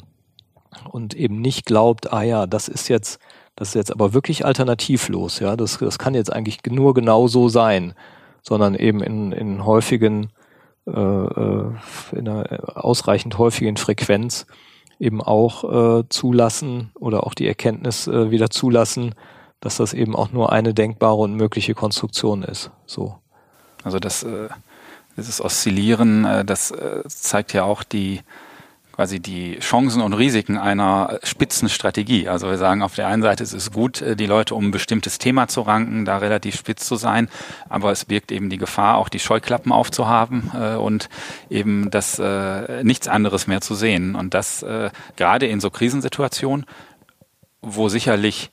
und 0.91 1.15
eben 1.15 1.41
nicht 1.41 1.67
glaubt, 1.67 2.13
ah 2.13 2.23
ja, 2.23 2.47
das 2.47 2.69
ist 2.69 2.89
jetzt, 2.89 3.21
das 3.57 3.69
ist 3.69 3.75
jetzt 3.75 3.93
aber 3.93 4.15
wirklich 4.15 4.45
alternativlos, 4.45 5.41
ja, 5.41 5.57
das, 5.57 5.79
das 5.79 5.99
kann 5.99 6.15
jetzt 6.15 6.33
eigentlich 6.33 6.61
nur 6.69 6.95
genau 6.95 7.27
so 7.29 7.49
sein, 7.49 7.95
sondern 8.43 8.75
eben 8.75 9.03
in, 9.03 9.33
in 9.33 9.65
häufigen, 9.65 10.31
äh, 10.87 10.91
äh 10.91 11.73
in 12.13 12.29
einer 12.29 12.77
ausreichend 12.85 13.39
häufigen 13.39 13.77
Frequenz 13.77 14.47
eben 15.01 15.23
auch 15.23 16.01
äh, 16.01 16.09
zulassen 16.09 16.91
oder 16.99 17.25
auch 17.25 17.35
die 17.35 17.47
Erkenntnis 17.47 18.09
äh, 18.09 18.31
wieder 18.31 18.51
zulassen, 18.51 19.15
dass 19.61 19.77
das 19.77 19.93
eben 19.93 20.15
auch 20.15 20.31
nur 20.31 20.53
eine 20.53 20.75
denkbare 20.75 21.17
und 21.17 21.35
mögliche 21.35 21.75
Konstruktion 21.75 22.43
ist. 22.43 22.71
So. 22.87 23.19
Also 23.85 23.99
das, 23.99 24.23
äh, 24.23 24.49
dieses 25.17 25.41
Oszillieren, 25.41 26.25
äh, 26.25 26.45
das 26.45 26.71
äh, 26.71 27.03
zeigt 27.09 27.53
ja 27.53 27.65
auch 27.65 27.83
die 27.83 28.21
quasi 28.99 29.21
die 29.21 29.61
Chancen 29.61 30.03
und 30.03 30.13
Risiken 30.13 30.59
einer 30.59 31.21
Spitzenstrategie. 31.23 32.29
Also 32.29 32.49
wir 32.49 32.59
sagen, 32.59 32.83
auf 32.83 32.97
der 32.97 33.07
einen 33.07 33.23
Seite 33.23 33.45
ist 33.45 33.53
es 33.53 33.71
gut, 33.71 34.03
äh, 34.03 34.17
die 34.17 34.27
Leute 34.27 34.57
um 34.57 34.67
ein 34.67 34.71
bestimmtes 34.73 35.19
Thema 35.19 35.47
zu 35.47 35.61
ranken, 35.61 36.05
da 36.05 36.19
relativ 36.19 36.57
spitz 36.57 36.85
zu 36.85 36.97
sein, 36.97 37.29
aber 37.69 37.93
es 37.93 38.07
birgt 38.07 38.33
eben 38.33 38.51
die 38.51 38.59
Gefahr, 38.59 38.99
auch 38.99 39.09
die 39.09 39.21
Scheuklappen 39.21 39.71
aufzuhaben 39.71 40.51
äh, 40.53 40.75
und 40.75 41.09
eben 41.49 41.93
das 41.93 42.19
äh, 42.19 42.83
nichts 42.83 43.07
anderes 43.07 43.47
mehr 43.47 43.61
zu 43.61 43.77
sehen. 43.77 44.17
Und 44.17 44.35
das 44.35 44.65
äh, 44.65 44.91
gerade 45.15 45.47
in 45.47 45.61
so 45.61 45.71
Krisensituationen, 45.71 46.67
wo 47.63 47.89
sicherlich 47.89 48.51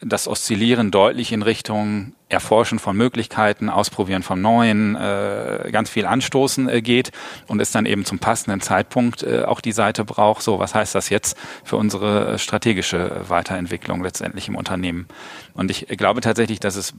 das 0.00 0.28
Oszillieren 0.28 0.90
deutlich 0.90 1.32
in 1.32 1.42
Richtung 1.42 2.12
Erforschen 2.28 2.78
von 2.78 2.96
Möglichkeiten, 2.96 3.68
Ausprobieren 3.68 4.22
von 4.22 4.40
Neuen, 4.40 4.94
äh, 4.94 5.70
ganz 5.72 5.90
viel 5.90 6.06
anstoßen 6.06 6.68
äh, 6.68 6.82
geht 6.82 7.10
und 7.46 7.60
es 7.60 7.72
dann 7.72 7.86
eben 7.86 8.04
zum 8.04 8.18
passenden 8.18 8.60
Zeitpunkt 8.60 9.22
äh, 9.22 9.44
auch 9.44 9.60
die 9.60 9.72
Seite 9.72 10.04
braucht. 10.04 10.42
So, 10.42 10.58
was 10.58 10.74
heißt 10.74 10.94
das 10.94 11.08
jetzt 11.08 11.36
für 11.64 11.76
unsere 11.76 12.34
äh, 12.34 12.38
strategische 12.38 13.22
Weiterentwicklung 13.28 14.02
letztendlich 14.02 14.48
im 14.48 14.56
Unternehmen? 14.56 15.08
Und 15.54 15.70
ich 15.70 15.86
glaube 15.88 16.20
tatsächlich, 16.20 16.60
dass 16.60 16.76
es 16.76 16.94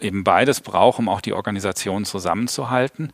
eben 0.00 0.22
beides 0.22 0.60
braucht, 0.60 0.98
um 0.98 1.08
auch 1.08 1.20
die 1.20 1.32
Organisation 1.32 2.04
zusammenzuhalten 2.04 3.12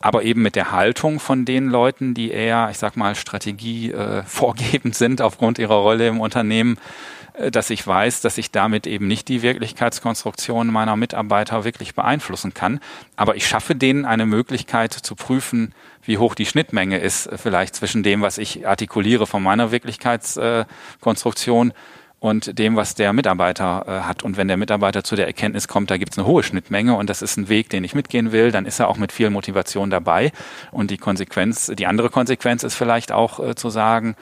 aber 0.00 0.24
eben 0.24 0.42
mit 0.42 0.56
der 0.56 0.72
Haltung 0.72 1.20
von 1.20 1.44
den 1.44 1.68
Leuten, 1.68 2.14
die 2.14 2.30
eher, 2.30 2.68
ich 2.70 2.78
sag 2.78 2.96
mal, 2.96 3.14
Strategie 3.14 3.92
äh, 3.92 4.22
vorgebend 4.26 4.94
sind 4.94 5.22
aufgrund 5.22 5.58
ihrer 5.58 5.76
Rolle 5.76 6.08
im 6.08 6.20
Unternehmen, 6.20 6.76
äh, 6.76 7.25
dass 7.50 7.70
ich 7.70 7.86
weiß, 7.86 8.22
dass 8.22 8.38
ich 8.38 8.50
damit 8.50 8.86
eben 8.86 9.06
nicht 9.06 9.28
die 9.28 9.42
Wirklichkeitskonstruktion 9.42 10.68
meiner 10.68 10.96
Mitarbeiter 10.96 11.64
wirklich 11.64 11.94
beeinflussen 11.94 12.54
kann. 12.54 12.80
Aber 13.16 13.36
ich 13.36 13.46
schaffe 13.46 13.74
denen 13.74 14.06
eine 14.06 14.26
Möglichkeit 14.26 14.92
zu 14.92 15.14
prüfen, 15.14 15.74
wie 16.02 16.18
hoch 16.18 16.34
die 16.34 16.46
Schnittmenge 16.46 16.98
ist, 16.98 17.26
äh, 17.26 17.36
vielleicht 17.36 17.76
zwischen 17.76 18.02
dem, 18.02 18.22
was 18.22 18.38
ich 18.38 18.66
artikuliere 18.66 19.26
von 19.26 19.42
meiner 19.42 19.70
Wirklichkeitskonstruktion 19.70 21.74
und 22.18 22.58
dem, 22.58 22.76
was 22.76 22.94
der 22.94 23.12
Mitarbeiter 23.12 23.84
äh, 23.86 24.00
hat. 24.06 24.22
Und 24.22 24.38
wenn 24.38 24.48
der 24.48 24.56
Mitarbeiter 24.56 25.04
zu 25.04 25.16
der 25.16 25.26
Erkenntnis 25.26 25.68
kommt, 25.68 25.90
da 25.90 25.98
gibt 25.98 26.12
es 26.12 26.18
eine 26.18 26.26
hohe 26.26 26.42
Schnittmenge 26.42 26.96
und 26.96 27.10
das 27.10 27.20
ist 27.20 27.36
ein 27.36 27.50
Weg, 27.50 27.68
den 27.68 27.84
ich 27.84 27.94
mitgehen 27.94 28.32
will, 28.32 28.50
dann 28.50 28.64
ist 28.64 28.80
er 28.80 28.88
auch 28.88 28.96
mit 28.96 29.12
viel 29.12 29.28
Motivation 29.28 29.90
dabei. 29.90 30.32
Und 30.70 30.90
die 30.90 30.96
Konsequenz, 30.96 31.66
die 31.66 31.86
andere 31.86 32.08
Konsequenz 32.08 32.62
ist 32.62 32.76
vielleicht 32.76 33.12
auch 33.12 33.54
zu 33.54 33.68
sagen, 33.68 34.16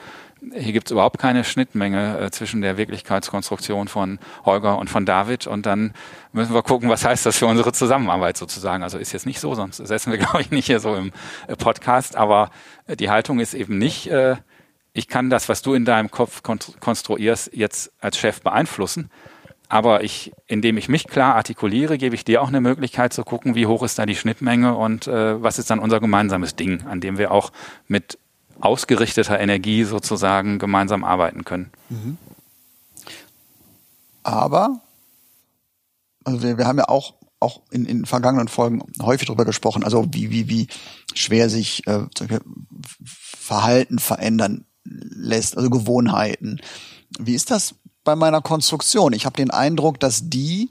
hier 0.53 0.73
gibt 0.73 0.87
es 0.87 0.91
überhaupt 0.91 1.19
keine 1.19 1.43
Schnittmenge 1.43 2.19
äh, 2.19 2.31
zwischen 2.31 2.61
der 2.61 2.77
Wirklichkeitskonstruktion 2.77 3.87
von 3.87 4.19
Holger 4.43 4.77
und 4.77 4.89
von 4.89 5.05
David 5.05 5.47
und 5.47 5.65
dann 5.65 5.93
müssen 6.33 6.53
wir 6.53 6.63
gucken, 6.63 6.89
was 6.89 7.05
heißt 7.05 7.25
das 7.25 7.37
für 7.37 7.47
unsere 7.47 7.71
Zusammenarbeit 7.73 8.37
sozusagen. 8.37 8.83
Also 8.83 8.97
ist 8.97 9.13
jetzt 9.13 9.25
nicht 9.25 9.39
so, 9.39 9.55
sonst 9.55 9.77
setzen 9.77 10.11
wir, 10.11 10.17
glaube 10.19 10.41
ich, 10.41 10.51
nicht 10.51 10.65
hier 10.65 10.79
so 10.79 10.95
im 10.95 11.11
äh, 11.47 11.55
Podcast, 11.55 12.15
aber 12.15 12.49
äh, 12.87 12.95
die 12.95 13.09
Haltung 13.09 13.39
ist 13.39 13.53
eben 13.53 13.77
nicht, 13.77 14.07
äh, 14.07 14.35
ich 14.93 15.07
kann 15.07 15.29
das, 15.29 15.49
was 15.49 15.61
du 15.61 15.73
in 15.73 15.83
deinem 15.83 16.09
Kopf 16.09 16.41
konstruierst, 16.41 17.51
jetzt 17.53 17.91
als 17.99 18.17
Chef 18.17 18.41
beeinflussen. 18.41 19.09
Aber 19.67 20.03
ich, 20.03 20.31
indem 20.47 20.77
ich 20.77 20.89
mich 20.89 21.07
klar 21.07 21.35
artikuliere, 21.35 21.97
gebe 21.97 22.15
ich 22.15 22.23
dir 22.23 22.41
auch 22.41 22.47
eine 22.47 22.61
Möglichkeit 22.61 23.11
zu 23.11 23.23
gucken, 23.23 23.55
wie 23.55 23.65
hoch 23.65 23.83
ist 23.83 23.97
da 23.99 24.05
die 24.05 24.15
Schnittmenge 24.15 24.75
und 24.75 25.07
äh, 25.07 25.41
was 25.41 25.59
ist 25.59 25.69
dann 25.69 25.79
unser 25.79 25.99
gemeinsames 25.99 26.55
Ding, 26.55 26.85
an 26.85 27.01
dem 27.01 27.17
wir 27.17 27.31
auch 27.31 27.51
mit 27.87 28.17
ausgerichteter 28.59 29.39
Energie 29.39 29.83
sozusagen 29.83 30.59
gemeinsam 30.59 31.03
arbeiten 31.03 31.43
können. 31.45 31.71
Mhm. 31.89 32.17
Aber, 34.23 34.81
also 36.23 36.41
wir, 36.41 36.57
wir 36.57 36.65
haben 36.65 36.79
ja 36.79 36.89
auch 36.89 37.13
auch 37.39 37.61
in, 37.69 37.85
in 37.85 38.05
vergangenen 38.05 38.47
Folgen 38.47 38.81
häufig 39.01 39.27
darüber 39.27 39.45
gesprochen, 39.45 39.83
also 39.83 40.07
wie, 40.11 40.31
wie, 40.31 40.49
wie 40.49 40.67
schwer 41.13 41.49
sich 41.49 41.85
äh, 41.85 42.05
Verhalten 43.03 43.99
verändern 43.99 44.65
lässt, 44.83 45.57
also 45.57 45.69
Gewohnheiten. 45.69 46.59
Wie 47.19 47.35
ist 47.35 47.51
das 47.51 47.75
bei 48.03 48.15
meiner 48.15 48.41
Konstruktion? 48.41 49.13
Ich 49.13 49.25
habe 49.25 49.35
den 49.35 49.51
Eindruck, 49.51 49.99
dass 49.99 50.29
die 50.29 50.69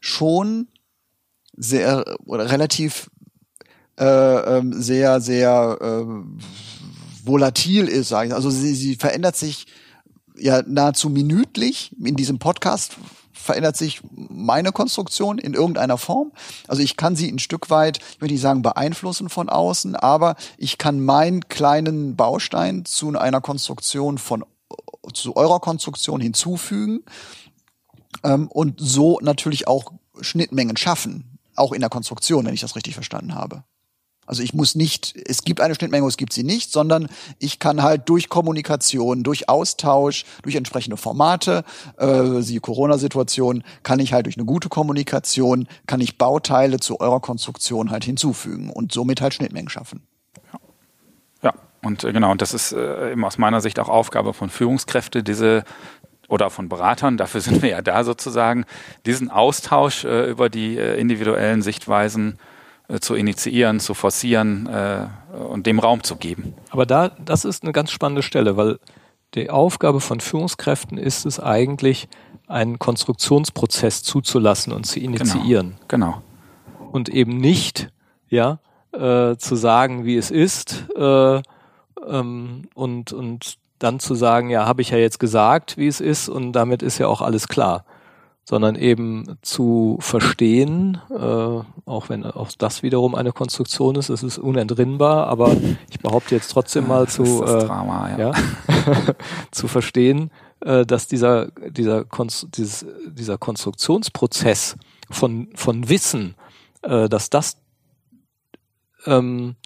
schon 0.00 0.68
sehr 1.56 2.04
oder 2.24 2.50
relativ 2.50 3.10
äh, 3.98 4.04
ähm, 4.04 4.72
sehr, 4.80 5.20
sehr 5.20 5.78
äh, 5.80 6.04
volatil 7.26 7.88
ist, 7.88 8.08
sage 8.08 8.28
ich. 8.28 8.34
Also 8.34 8.50
sie, 8.50 8.74
sie 8.74 8.96
verändert 8.96 9.36
sich 9.36 9.66
ja 10.38 10.62
nahezu 10.66 11.08
minütlich 11.08 11.94
in 11.98 12.16
diesem 12.16 12.38
Podcast 12.38 12.96
verändert 13.46 13.76
sich 13.76 14.00
meine 14.12 14.72
Konstruktion 14.72 15.38
in 15.38 15.54
irgendeiner 15.54 15.96
Form. 15.98 16.32
Also 16.68 16.82
ich 16.82 16.96
kann 16.96 17.16
sie 17.16 17.30
ein 17.30 17.38
Stück 17.38 17.70
weit, 17.70 17.98
ich 17.98 18.20
würde 18.20 18.34
nicht 18.34 18.42
sagen 18.42 18.62
beeinflussen 18.62 19.28
von 19.28 19.48
außen, 19.48 19.94
aber 19.96 20.36
ich 20.58 20.78
kann 20.78 21.00
meinen 21.00 21.48
kleinen 21.48 22.16
Baustein 22.16 22.84
zu 22.84 23.16
einer 23.16 23.40
Konstruktion 23.40 24.18
von 24.18 24.44
zu 25.14 25.36
eurer 25.36 25.60
Konstruktion 25.60 26.20
hinzufügen 26.20 27.04
ähm, 28.24 28.48
und 28.48 28.80
so 28.80 29.20
natürlich 29.22 29.68
auch 29.68 29.92
Schnittmengen 30.20 30.76
schaffen, 30.76 31.38
auch 31.54 31.72
in 31.72 31.80
der 31.80 31.90
Konstruktion, 31.90 32.44
wenn 32.44 32.54
ich 32.54 32.60
das 32.60 32.74
richtig 32.74 32.94
verstanden 32.94 33.34
habe. 33.34 33.62
Also 34.26 34.42
ich 34.42 34.52
muss 34.52 34.74
nicht, 34.74 35.14
es 35.24 35.42
gibt 35.42 35.60
eine 35.60 35.74
Schnittmenge, 35.74 36.06
es 36.06 36.16
gibt 36.16 36.32
sie 36.32 36.42
nicht, 36.42 36.72
sondern 36.72 37.08
ich 37.38 37.58
kann 37.60 37.82
halt 37.82 38.08
durch 38.08 38.28
Kommunikation, 38.28 39.22
durch 39.22 39.48
Austausch, 39.48 40.24
durch 40.42 40.56
entsprechende 40.56 40.96
Formate, 40.96 41.64
äh, 41.96 42.40
die 42.42 42.58
Corona-Situation, 42.58 43.62
kann 43.84 44.00
ich 44.00 44.12
halt 44.12 44.26
durch 44.26 44.36
eine 44.36 44.44
gute 44.44 44.68
Kommunikation, 44.68 45.68
kann 45.86 46.00
ich 46.00 46.18
Bauteile 46.18 46.80
zu 46.80 47.00
eurer 47.00 47.20
Konstruktion 47.20 47.90
halt 47.90 48.04
hinzufügen 48.04 48.70
und 48.70 48.92
somit 48.92 49.20
halt 49.20 49.34
Schnittmengen 49.34 49.68
schaffen. 49.68 50.02
Ja, 51.42 51.54
und 51.82 52.02
äh, 52.02 52.12
genau, 52.12 52.32
und 52.32 52.42
das 52.42 52.52
ist 52.52 52.72
äh, 52.72 53.12
eben 53.12 53.24
aus 53.24 53.38
meiner 53.38 53.60
Sicht 53.60 53.78
auch 53.78 53.88
Aufgabe 53.88 54.34
von 54.34 54.50
Führungskräfte, 54.50 55.22
diese 55.22 55.62
oder 56.28 56.50
von 56.50 56.68
Beratern, 56.68 57.16
dafür 57.16 57.40
sind 57.42 57.62
wir 57.62 57.70
ja 57.70 57.82
da 57.82 58.02
sozusagen, 58.02 58.64
diesen 59.06 59.30
Austausch 59.30 60.04
äh, 60.04 60.28
über 60.28 60.50
die 60.50 60.76
äh, 60.76 60.98
individuellen 60.98 61.62
Sichtweisen 61.62 62.32
äh, 62.32 62.55
zu 63.00 63.14
initiieren, 63.14 63.80
zu 63.80 63.94
forcieren 63.94 64.66
äh, 64.66 65.06
und 65.36 65.66
dem 65.66 65.78
Raum 65.78 66.02
zu 66.02 66.16
geben. 66.16 66.54
Aber 66.70 66.86
da, 66.86 67.08
das 67.08 67.44
ist 67.44 67.62
eine 67.62 67.72
ganz 67.72 67.90
spannende 67.90 68.22
Stelle, 68.22 68.56
weil 68.56 68.78
die 69.34 69.50
Aufgabe 69.50 70.00
von 70.00 70.20
Führungskräften 70.20 70.98
ist 70.98 71.26
es 71.26 71.40
eigentlich, 71.40 72.08
einen 72.46 72.78
Konstruktionsprozess 72.78 74.04
zuzulassen 74.04 74.72
und 74.72 74.86
zu 74.86 75.00
initiieren. 75.00 75.76
Genau. 75.88 76.22
genau. 76.78 76.90
Und 76.92 77.08
eben 77.08 77.38
nicht, 77.38 77.90
ja, 78.28 78.60
äh, 78.92 79.36
zu 79.36 79.56
sagen, 79.56 80.04
wie 80.04 80.16
es 80.16 80.30
ist, 80.30 80.84
äh, 80.96 81.42
ähm, 82.08 82.68
und, 82.74 83.12
und 83.12 83.58
dann 83.80 83.98
zu 83.98 84.14
sagen, 84.14 84.48
ja, 84.48 84.64
habe 84.64 84.80
ich 84.80 84.90
ja 84.90 84.98
jetzt 84.98 85.18
gesagt, 85.18 85.76
wie 85.76 85.88
es 85.88 86.00
ist, 86.00 86.28
und 86.28 86.52
damit 86.52 86.82
ist 86.82 86.98
ja 86.98 87.08
auch 87.08 87.20
alles 87.20 87.48
klar 87.48 87.84
sondern 88.48 88.76
eben 88.76 89.38
zu 89.42 89.98
verstehen, 90.00 91.00
äh, 91.10 91.14
auch 91.16 92.08
wenn 92.08 92.24
auch 92.24 92.52
das 92.56 92.84
wiederum 92.84 93.16
eine 93.16 93.32
Konstruktion 93.32 93.96
ist, 93.96 94.08
es 94.08 94.22
ist 94.22 94.38
unentrinnbar, 94.38 95.26
aber 95.26 95.56
ich 95.90 95.98
behaupte 95.98 96.36
jetzt 96.36 96.52
trotzdem 96.52 96.86
mal 96.86 97.08
zu, 97.08 97.42
äh, 97.42 97.64
Drama, 97.64 98.08
ja. 98.10 98.30
ja 98.30 98.32
zu 99.50 99.66
verstehen, 99.66 100.30
äh, 100.60 100.86
dass 100.86 101.08
dieser, 101.08 101.48
dieser, 101.70 102.04
Konst 102.04 102.46
dieses, 102.56 102.86
dieser 103.04 103.36
Konstruktionsprozess 103.36 104.76
von, 105.10 105.48
von 105.56 105.88
Wissen, 105.88 106.36
äh, 106.82 107.08
dass 107.08 107.30
das 107.30 107.56
ähm, 109.06 109.56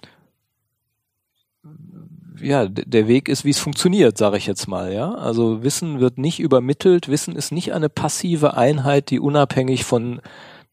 ja, 2.41 2.67
der 2.67 3.07
Weg 3.07 3.29
ist, 3.29 3.45
wie 3.45 3.49
es 3.49 3.59
funktioniert, 3.59 4.17
sage 4.17 4.37
ich 4.37 4.45
jetzt 4.45 4.67
mal, 4.67 4.93
ja. 4.93 5.13
Also 5.13 5.63
Wissen 5.63 5.99
wird 5.99 6.17
nicht 6.17 6.39
übermittelt, 6.39 7.07
Wissen 7.07 7.35
ist 7.35 7.51
nicht 7.51 7.73
eine 7.73 7.89
passive 7.89 8.55
Einheit, 8.55 9.09
die 9.09 9.19
unabhängig 9.19 9.83
von 9.83 10.21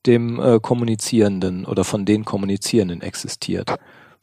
dem 0.07 0.41
äh, 0.41 0.61
Kommunizierenden 0.61 1.65
oder 1.67 1.85
von 1.85 2.05
den 2.05 2.25
Kommunizierenden 2.25 3.03
existiert, 3.03 3.75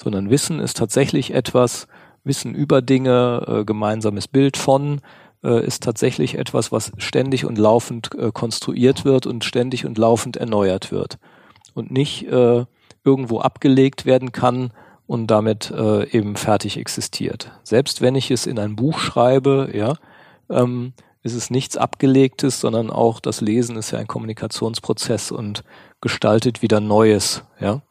sondern 0.01 0.29
Wissen 0.29 0.59
ist 0.59 0.77
tatsächlich 0.77 1.33
etwas, 1.33 1.87
Wissen 2.23 2.55
über 2.55 2.81
Dinge, 2.81 3.45
äh, 3.47 3.65
gemeinsames 3.65 4.27
Bild 4.27 4.57
von, 4.57 5.01
äh, 5.43 5.65
ist 5.65 5.83
tatsächlich 5.83 6.37
etwas, 6.37 6.71
was 6.71 6.91
ständig 6.97 7.45
und 7.45 7.57
laufend 7.57 8.09
äh, 8.15 8.31
konstruiert 8.31 9.05
wird 9.05 9.27
und 9.27 9.43
ständig 9.43 9.85
und 9.85 9.97
laufend 9.97 10.37
erneuert 10.37 10.91
wird. 10.91 11.17
Und 11.73 11.91
nicht 11.91 12.27
äh, 12.27 12.65
irgendwo 13.03 13.39
abgelegt 13.39 14.05
werden 14.05 14.31
kann, 14.31 14.71
und 15.07 15.27
damit 15.27 15.71
äh, 15.71 16.09
eben 16.09 16.35
fertig 16.35 16.77
existiert. 16.77 17.51
Selbst 17.63 18.01
wenn 18.01 18.15
ich 18.15 18.31
es 18.31 18.45
in 18.45 18.59
ein 18.59 18.75
Buch 18.75 18.99
schreibe, 18.99 19.69
ja, 19.73 19.95
ähm, 20.49 20.93
ist 21.23 21.33
es 21.33 21.49
nichts 21.49 21.75
Abgelegtes, 21.75 22.59
sondern 22.59 22.91
auch 22.91 23.19
das 23.19 23.41
Lesen 23.41 23.77
ist 23.77 23.91
ja 23.91 23.99
ein 23.99 24.07
Kommunikationsprozess 24.07 25.31
und 25.31 25.63
gestaltet 26.01 26.61
wieder 26.61 26.79
Neues, 26.79 27.43
ja. 27.59 27.81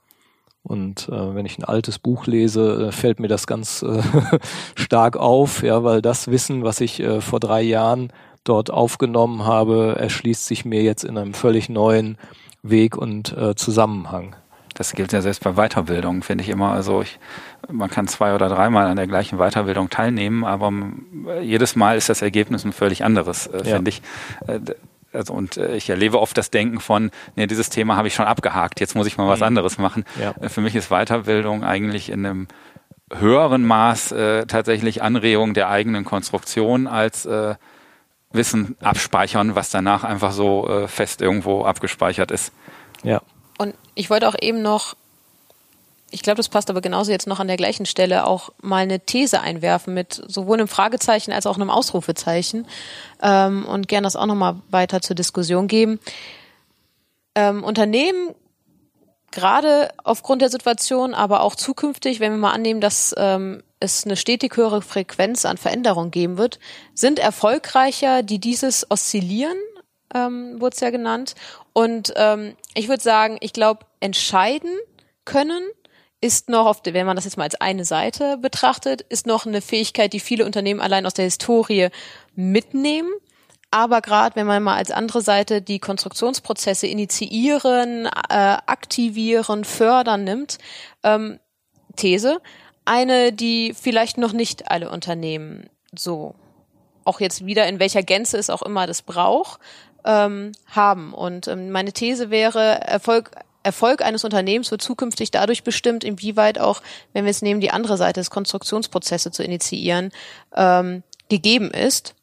Und 0.62 1.10
äh, 1.10 1.34
wenn 1.34 1.44
ich 1.44 1.58
ein 1.58 1.64
altes 1.64 1.98
Buch 1.98 2.26
lese, 2.26 2.86
äh, 2.88 2.92
fällt 2.92 3.20
mir 3.20 3.28
das 3.28 3.46
ganz 3.46 3.82
äh, 3.82 4.02
stark 4.74 5.16
auf, 5.16 5.62
ja, 5.62 5.84
weil 5.84 6.00
das 6.00 6.28
Wissen, 6.28 6.64
was 6.64 6.80
ich 6.80 7.00
äh, 7.00 7.20
vor 7.20 7.38
drei 7.38 7.60
Jahren 7.60 8.12
dort 8.44 8.70
aufgenommen 8.70 9.44
habe, 9.44 9.96
erschließt 9.98 10.46
sich 10.46 10.64
mir 10.64 10.82
jetzt 10.82 11.04
in 11.04 11.18
einem 11.18 11.34
völlig 11.34 11.68
neuen 11.68 12.16
Weg 12.62 12.96
und 12.96 13.36
äh, 13.36 13.54
Zusammenhang. 13.54 14.36
Das 14.74 14.92
gilt 14.92 15.12
ja 15.12 15.22
selbst 15.22 15.42
bei 15.42 15.52
Weiterbildung, 15.52 16.22
finde 16.22 16.42
ich 16.42 16.50
immer. 16.50 16.72
Also 16.72 17.02
ich, 17.02 17.18
man 17.70 17.88
kann 17.88 18.08
zwei 18.08 18.34
oder 18.34 18.48
dreimal 18.48 18.86
an 18.86 18.96
der 18.96 19.06
gleichen 19.06 19.38
Weiterbildung 19.38 19.88
teilnehmen, 19.88 20.44
aber 20.44 20.72
jedes 21.40 21.76
Mal 21.76 21.96
ist 21.96 22.08
das 22.08 22.22
Ergebnis 22.22 22.64
ein 22.64 22.72
völlig 22.72 23.04
anderes, 23.04 23.46
äh, 23.46 23.64
finde 23.64 23.90
ich. 23.90 24.02
Äh, 24.46 24.60
also 25.12 25.32
und 25.32 25.56
äh, 25.56 25.76
ich 25.76 25.88
erlebe 25.88 26.20
oft 26.20 26.36
das 26.36 26.50
Denken 26.50 26.80
von, 26.80 27.10
nee, 27.36 27.46
dieses 27.46 27.70
Thema 27.70 27.96
habe 27.96 28.08
ich 28.08 28.14
schon 28.14 28.26
abgehakt, 28.26 28.80
jetzt 28.80 28.96
muss 28.96 29.06
ich 29.06 29.16
mal 29.16 29.28
was 29.28 29.40
mhm. 29.40 29.46
anderes 29.46 29.78
machen. 29.78 30.04
Ja. 30.20 30.34
Äh, 30.40 30.48
für 30.48 30.60
mich 30.60 30.74
ist 30.74 30.88
Weiterbildung 30.88 31.62
eigentlich 31.62 32.10
in 32.10 32.26
einem 32.26 32.48
höheren 33.12 33.64
Maß 33.64 34.12
äh, 34.12 34.46
tatsächlich 34.46 35.02
Anregung 35.02 35.54
der 35.54 35.68
eigenen 35.68 36.04
Konstruktion 36.04 36.86
als 36.86 37.26
äh, 37.26 37.54
Wissen 38.32 38.76
abspeichern, 38.82 39.54
was 39.54 39.70
danach 39.70 40.02
einfach 40.02 40.32
so 40.32 40.68
äh, 40.68 40.88
fest 40.88 41.22
irgendwo 41.22 41.64
abgespeichert 41.64 42.30
ist. 42.32 42.52
Ja. 43.04 43.22
Und 43.58 43.74
ich 43.94 44.10
wollte 44.10 44.28
auch 44.28 44.34
eben 44.40 44.62
noch, 44.62 44.94
ich 46.10 46.22
glaube, 46.22 46.36
das 46.36 46.48
passt 46.48 46.70
aber 46.70 46.80
genauso 46.80 47.10
jetzt 47.10 47.26
noch 47.26 47.40
an 47.40 47.48
der 47.48 47.56
gleichen 47.56 47.86
Stelle, 47.86 48.26
auch 48.26 48.50
mal 48.60 48.82
eine 48.82 49.00
These 49.00 49.40
einwerfen 49.40 49.94
mit 49.94 50.22
sowohl 50.28 50.58
einem 50.58 50.68
Fragezeichen 50.68 51.32
als 51.32 51.46
auch 51.46 51.56
einem 51.56 51.70
Ausrufezeichen 51.70 52.66
ähm, 53.22 53.66
und 53.66 53.88
gern 53.88 54.04
das 54.04 54.16
auch 54.16 54.26
nochmal 54.26 54.56
weiter 54.70 55.00
zur 55.00 55.16
Diskussion 55.16 55.68
geben. 55.68 55.98
Ähm, 57.34 57.64
Unternehmen 57.64 58.34
gerade 59.34 59.90
aufgrund 60.04 60.40
der 60.40 60.48
Situation, 60.48 61.12
aber 61.12 61.42
auch 61.42 61.56
zukünftig, 61.56 62.20
wenn 62.20 62.32
wir 62.32 62.38
mal 62.38 62.52
annehmen, 62.52 62.80
dass 62.80 63.14
ähm, 63.18 63.62
es 63.80 64.04
eine 64.04 64.16
stetig 64.16 64.56
höhere 64.56 64.80
Frequenz 64.80 65.44
an 65.44 65.58
Veränderung 65.58 66.10
geben 66.10 66.38
wird, 66.38 66.58
sind 66.94 67.18
erfolgreicher, 67.18 68.22
die 68.22 68.38
dieses 68.38 68.90
oszillieren, 68.90 69.58
ähm, 70.14 70.60
wurde 70.60 70.74
es 70.74 70.80
ja 70.80 70.90
genannt, 70.90 71.34
und 71.72 72.14
ähm, 72.16 72.56
ich 72.74 72.88
würde 72.88 73.02
sagen, 73.02 73.36
ich 73.40 73.52
glaube, 73.52 73.84
entscheiden 74.00 74.70
können 75.24 75.62
ist 76.20 76.48
noch, 76.48 76.64
auf, 76.64 76.80
wenn 76.84 77.04
man 77.04 77.16
das 77.16 77.26
jetzt 77.26 77.36
mal 77.36 77.44
als 77.44 77.60
eine 77.60 77.84
Seite 77.84 78.38
betrachtet, 78.38 79.02
ist 79.02 79.26
noch 79.26 79.44
eine 79.44 79.60
Fähigkeit, 79.60 80.14
die 80.14 80.20
viele 80.20 80.46
Unternehmen 80.46 80.80
allein 80.80 81.04
aus 81.04 81.12
der 81.12 81.26
Historie 81.26 81.88
mitnehmen. 82.34 83.10
Aber 83.70 84.00
gerade 84.00 84.34
wenn 84.36 84.46
man 84.46 84.62
mal 84.62 84.76
als 84.76 84.90
andere 84.90 85.20
Seite 85.20 85.60
die 85.60 85.80
Konstruktionsprozesse 85.80 86.86
initiieren, 86.86 88.06
äh, 88.06 88.56
aktivieren, 88.66 89.64
fördern 89.64 90.24
nimmt, 90.24 90.56
ähm, 91.02 91.40
These, 91.96 92.40
eine, 92.86 93.32
die 93.34 93.74
vielleicht 93.78 94.16
noch 94.16 94.32
nicht 94.32 94.70
alle 94.70 94.90
Unternehmen 94.90 95.68
so 95.94 96.34
auch 97.04 97.20
jetzt 97.20 97.44
wieder 97.44 97.68
in 97.68 97.80
welcher 97.80 98.02
Gänze 98.02 98.38
es 98.38 98.48
auch 98.48 98.62
immer 98.62 98.86
das 98.86 99.02
braucht, 99.02 99.60
ähm, 100.04 100.52
haben. 100.66 101.12
Und 101.12 101.48
ähm, 101.48 101.70
meine 101.70 101.92
These 101.92 102.30
wäre, 102.30 102.80
Erfolg, 102.80 103.30
Erfolg 103.62 104.02
eines 104.02 104.24
Unternehmens 104.24 104.70
wird 104.70 104.82
zukünftig 104.82 105.30
dadurch 105.30 105.64
bestimmt, 105.64 106.04
inwieweit 106.04 106.58
auch, 106.58 106.82
wenn 107.12 107.24
wir 107.24 107.30
es 107.30 107.42
nehmen, 107.42 107.60
die 107.60 107.70
andere 107.70 107.96
Seite 107.96 108.20
des 108.20 108.30
Konstruktionsprozesse 108.30 109.30
zu 109.30 109.42
initiieren, 109.42 110.10
ähm, 110.54 111.02
gegeben 111.28 111.70
ist. 111.70 112.14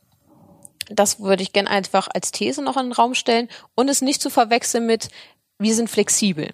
Das 0.90 1.20
würde 1.20 1.44
ich 1.44 1.54
gern 1.54 1.68
einfach 1.68 2.08
als 2.14 2.32
These 2.32 2.62
noch 2.62 2.78
in 2.78 2.88
den 2.88 2.92
Raum 2.92 3.16
stellen 3.16 3.50
und 3.76 3.90
es 3.90 4.02
nicht 4.02 4.22
zu 4.22 4.30
verwechseln 4.30 4.86
mit, 4.86 5.10
wir 5.58 5.74
sind 5.74 5.90
flexibel. 5.90 6.54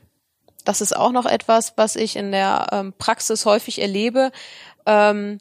Das 0.63 0.82
ist 0.82 0.95
auch 0.95 1.11
noch 1.11 1.25
etwas, 1.25 1.73
was 1.78 1.95
ich 1.95 2.15
in 2.15 2.32
der 2.32 2.67
ähm, 2.71 2.93
Praxis 2.97 3.45
häufig 3.45 3.82
erlebe, 3.82 4.32
ähm, 4.86 5.39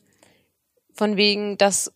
von 0.95 1.17
wegen, 1.17 1.59
dass 1.59 1.93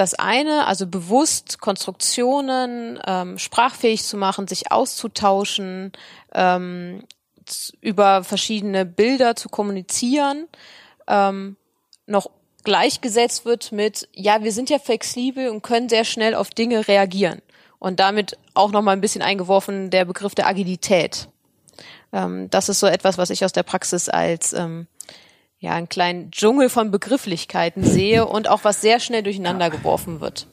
das 0.00 0.14
eine, 0.14 0.66
also 0.66 0.86
bewusst 0.86 1.60
Konstruktionen 1.60 2.98
ähm, 3.06 3.36
sprachfähig 3.36 4.02
zu 4.02 4.16
machen, 4.16 4.48
sich 4.48 4.72
auszutauschen, 4.72 5.92
ähm, 6.32 7.04
über 7.82 8.24
verschiedene 8.24 8.86
Bilder 8.86 9.36
zu 9.36 9.50
kommunizieren, 9.50 10.48
ähm, 11.06 11.56
noch 12.06 12.30
gleichgesetzt 12.64 13.44
wird 13.44 13.72
mit, 13.72 14.08
ja, 14.14 14.42
wir 14.42 14.52
sind 14.52 14.70
ja 14.70 14.78
flexibel 14.78 15.50
und 15.50 15.60
können 15.60 15.90
sehr 15.90 16.06
schnell 16.06 16.34
auf 16.34 16.48
Dinge 16.48 16.88
reagieren. 16.88 17.42
Und 17.78 18.00
damit 18.00 18.38
auch 18.54 18.72
nochmal 18.72 18.96
ein 18.96 19.02
bisschen 19.02 19.22
eingeworfen 19.22 19.90
der 19.90 20.06
Begriff 20.06 20.34
der 20.34 20.46
Agilität. 20.46 21.28
Ähm, 22.10 22.48
das 22.48 22.70
ist 22.70 22.80
so 22.80 22.86
etwas, 22.86 23.18
was 23.18 23.28
ich 23.28 23.44
aus 23.44 23.52
der 23.52 23.64
Praxis 23.64 24.08
als 24.08 24.54
ähm, 24.54 24.86
ja, 25.60 25.74
einen 25.74 25.88
kleinen 25.88 26.30
Dschungel 26.30 26.70
von 26.70 26.90
Begrifflichkeiten 26.90 27.84
sehe 27.84 28.26
und 28.26 28.48
auch 28.48 28.64
was 28.64 28.80
sehr 28.80 28.98
schnell 28.98 29.22
durcheinander 29.22 29.68
geworfen 29.70 30.20
wird. 30.20 30.46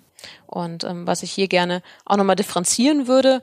Und 0.46 0.84
ähm, 0.84 1.08
was 1.08 1.24
ich 1.24 1.32
hier 1.32 1.48
gerne 1.48 1.82
auch 2.06 2.18
nochmal 2.18 2.36
differenzieren 2.36 3.08
würde, 3.08 3.42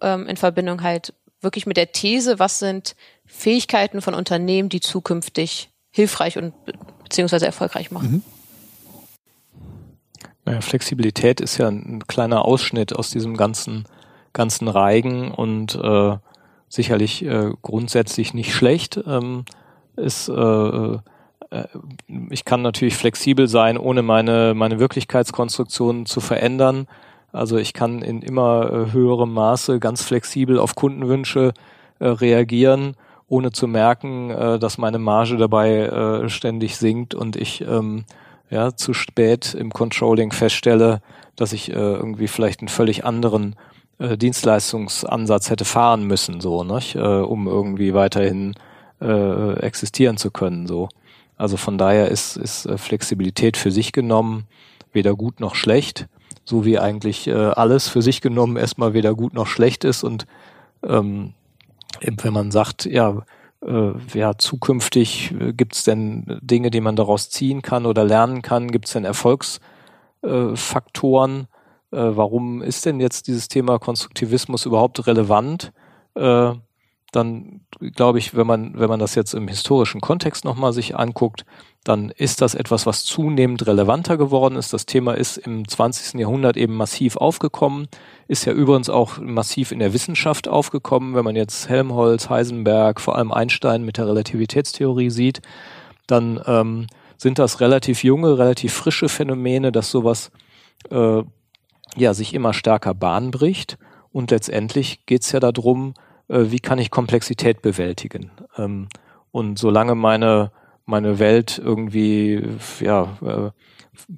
ähm, 0.00 0.26
in 0.26 0.36
Verbindung 0.36 0.82
halt 0.82 1.14
wirklich 1.40 1.66
mit 1.66 1.76
der 1.76 1.92
These, 1.92 2.40
was 2.40 2.58
sind 2.58 2.96
Fähigkeiten 3.26 4.02
von 4.02 4.14
Unternehmen, 4.14 4.68
die 4.68 4.80
zukünftig 4.80 5.70
hilfreich 5.90 6.36
und 6.36 6.52
beziehungsweise 7.04 7.46
erfolgreich 7.46 7.92
machen. 7.92 8.10
Mhm. 8.10 8.22
Naja, 10.46 10.60
Flexibilität 10.60 11.40
ist 11.40 11.58
ja 11.58 11.68
ein 11.68 12.06
kleiner 12.06 12.44
Ausschnitt 12.44 12.94
aus 12.94 13.10
diesem 13.10 13.36
ganzen, 13.36 13.84
ganzen 14.32 14.68
Reigen 14.68 15.30
und 15.30 15.76
äh, 15.76 16.16
sicherlich 16.68 17.24
äh, 17.24 17.52
grundsätzlich 17.62 18.34
nicht 18.34 18.52
schlecht. 18.52 19.00
Ähm, 19.06 19.44
ist, 19.96 20.28
äh, 20.28 20.98
äh, 21.54 21.64
ich 22.30 22.44
kann 22.44 22.62
natürlich 22.62 22.96
flexibel 22.96 23.48
sein, 23.48 23.78
ohne 23.78 24.02
meine, 24.02 24.54
meine 24.54 24.78
Wirklichkeitskonstruktion 24.78 26.06
zu 26.06 26.20
verändern. 26.20 26.86
Also 27.32 27.56
ich 27.56 27.72
kann 27.72 28.02
in 28.02 28.22
immer 28.22 28.70
äh, 28.70 28.92
höherem 28.92 29.32
Maße 29.32 29.80
ganz 29.80 30.02
flexibel 30.02 30.58
auf 30.58 30.74
Kundenwünsche 30.74 31.52
äh, 31.98 32.06
reagieren, 32.06 32.96
ohne 33.28 33.52
zu 33.52 33.66
merken, 33.66 34.30
äh, 34.30 34.58
dass 34.58 34.78
meine 34.78 34.98
Marge 34.98 35.36
dabei 35.36 35.70
äh, 35.80 36.28
ständig 36.28 36.76
sinkt 36.76 37.14
und 37.14 37.36
ich 37.36 37.62
ähm, 37.62 38.04
ja, 38.50 38.76
zu 38.76 38.92
spät 38.92 39.54
im 39.54 39.72
Controlling 39.72 40.30
feststelle, 40.30 41.00
dass 41.34 41.52
ich 41.52 41.70
äh, 41.70 41.74
irgendwie 41.74 42.28
vielleicht 42.28 42.60
einen 42.60 42.68
völlig 42.68 43.04
anderen 43.04 43.56
Dienstleistungsansatz 43.96 45.50
hätte 45.50 45.64
fahren 45.64 46.04
müssen, 46.08 46.40
so, 46.40 46.64
nicht? 46.64 46.96
Um 46.96 47.46
irgendwie 47.46 47.94
weiterhin 47.94 48.54
äh, 49.04 49.60
existieren 49.60 50.16
zu 50.16 50.30
können. 50.30 50.66
So. 50.66 50.88
Also 51.36 51.56
von 51.56 51.78
daher 51.78 52.08
ist, 52.08 52.36
ist 52.36 52.66
äh, 52.66 52.78
Flexibilität 52.78 53.56
für 53.56 53.70
sich 53.70 53.92
genommen 53.92 54.46
weder 54.92 55.14
gut 55.14 55.40
noch 55.40 55.54
schlecht, 55.54 56.08
so 56.44 56.64
wie 56.64 56.78
eigentlich 56.78 57.26
äh, 57.26 57.32
alles 57.32 57.88
für 57.88 58.02
sich 58.02 58.20
genommen 58.20 58.56
erstmal 58.56 58.94
weder 58.94 59.14
gut 59.14 59.34
noch 59.34 59.46
schlecht 59.46 59.84
ist. 59.84 60.04
Und 60.04 60.26
ähm, 60.86 61.34
wenn 62.00 62.32
man 62.32 62.50
sagt, 62.50 62.86
ja, 62.86 63.22
äh, 63.64 63.92
ja, 64.14 64.38
zukünftig 64.38 65.34
äh, 65.38 65.52
gibt 65.52 65.74
es 65.74 65.84
denn 65.84 66.38
Dinge, 66.42 66.70
die 66.70 66.80
man 66.80 66.96
daraus 66.96 67.28
ziehen 67.30 67.62
kann 67.62 67.86
oder 67.86 68.04
lernen 68.04 68.42
kann? 68.42 68.70
Gibt 68.70 68.86
es 68.86 68.92
denn 68.92 69.04
Erfolgsfaktoren? 69.04 71.40
Äh, 71.40 71.44
äh, 71.96 72.16
warum 72.16 72.62
ist 72.62 72.86
denn 72.86 73.00
jetzt 73.00 73.26
dieses 73.26 73.48
Thema 73.48 73.78
Konstruktivismus 73.78 74.66
überhaupt 74.66 75.06
relevant? 75.06 75.72
Dann 77.14 77.60
glaube 77.78 78.18
ich, 78.18 78.34
wenn 78.34 78.46
man, 78.46 78.76
wenn 78.76 78.88
man 78.88 78.98
das 78.98 79.14
jetzt 79.14 79.34
im 79.34 79.46
historischen 79.46 80.00
Kontext 80.00 80.44
nochmal 80.44 80.72
sich 80.72 80.96
anguckt, 80.96 81.44
dann 81.84 82.10
ist 82.10 82.40
das 82.40 82.54
etwas, 82.54 82.86
was 82.86 83.04
zunehmend 83.04 83.66
relevanter 83.66 84.16
geworden 84.16 84.56
ist. 84.56 84.72
Das 84.72 84.84
Thema 84.84 85.12
ist 85.12 85.36
im 85.36 85.68
20. 85.68 86.18
Jahrhundert 86.18 86.56
eben 86.56 86.74
massiv 86.74 87.16
aufgekommen, 87.16 87.86
ist 88.26 88.46
ja 88.46 88.52
übrigens 88.52 88.90
auch 88.90 89.18
massiv 89.18 89.70
in 89.70 89.78
der 89.78 89.92
Wissenschaft 89.92 90.48
aufgekommen. 90.48 91.14
Wenn 91.14 91.24
man 91.24 91.36
jetzt 91.36 91.68
Helmholtz, 91.68 92.30
Heisenberg, 92.30 93.00
vor 93.00 93.16
allem 93.16 93.30
Einstein 93.30 93.84
mit 93.84 93.98
der 93.98 94.08
Relativitätstheorie 94.08 95.10
sieht, 95.10 95.40
dann 96.06 96.40
ähm, 96.46 96.86
sind 97.16 97.38
das 97.38 97.60
relativ 97.60 98.02
junge, 98.02 98.38
relativ 98.38 98.72
frische 98.72 99.08
Phänomene, 99.08 99.70
dass 99.70 99.90
sowas 99.90 100.32
äh, 100.90 101.22
ja 101.96 102.14
sich 102.14 102.34
immer 102.34 102.54
stärker 102.54 102.94
Bahn 102.94 103.30
bricht. 103.30 103.78
Und 104.10 104.30
letztendlich 104.30 105.06
geht 105.06 105.22
es 105.22 105.32
ja 105.32 105.40
darum, 105.40 105.94
äh, 106.28 106.44
wie 106.46 106.60
kann 106.60 106.78
ich 106.78 106.90
Komplexität 106.90 107.62
bewältigen. 107.62 108.30
Ähm, 108.56 108.88
und 109.30 109.58
solange 109.58 109.94
meine, 109.94 110.52
meine 110.86 111.18
Welt 111.18 111.60
irgendwie, 111.62 112.42
ja, 112.80 113.18
äh, 113.22 113.50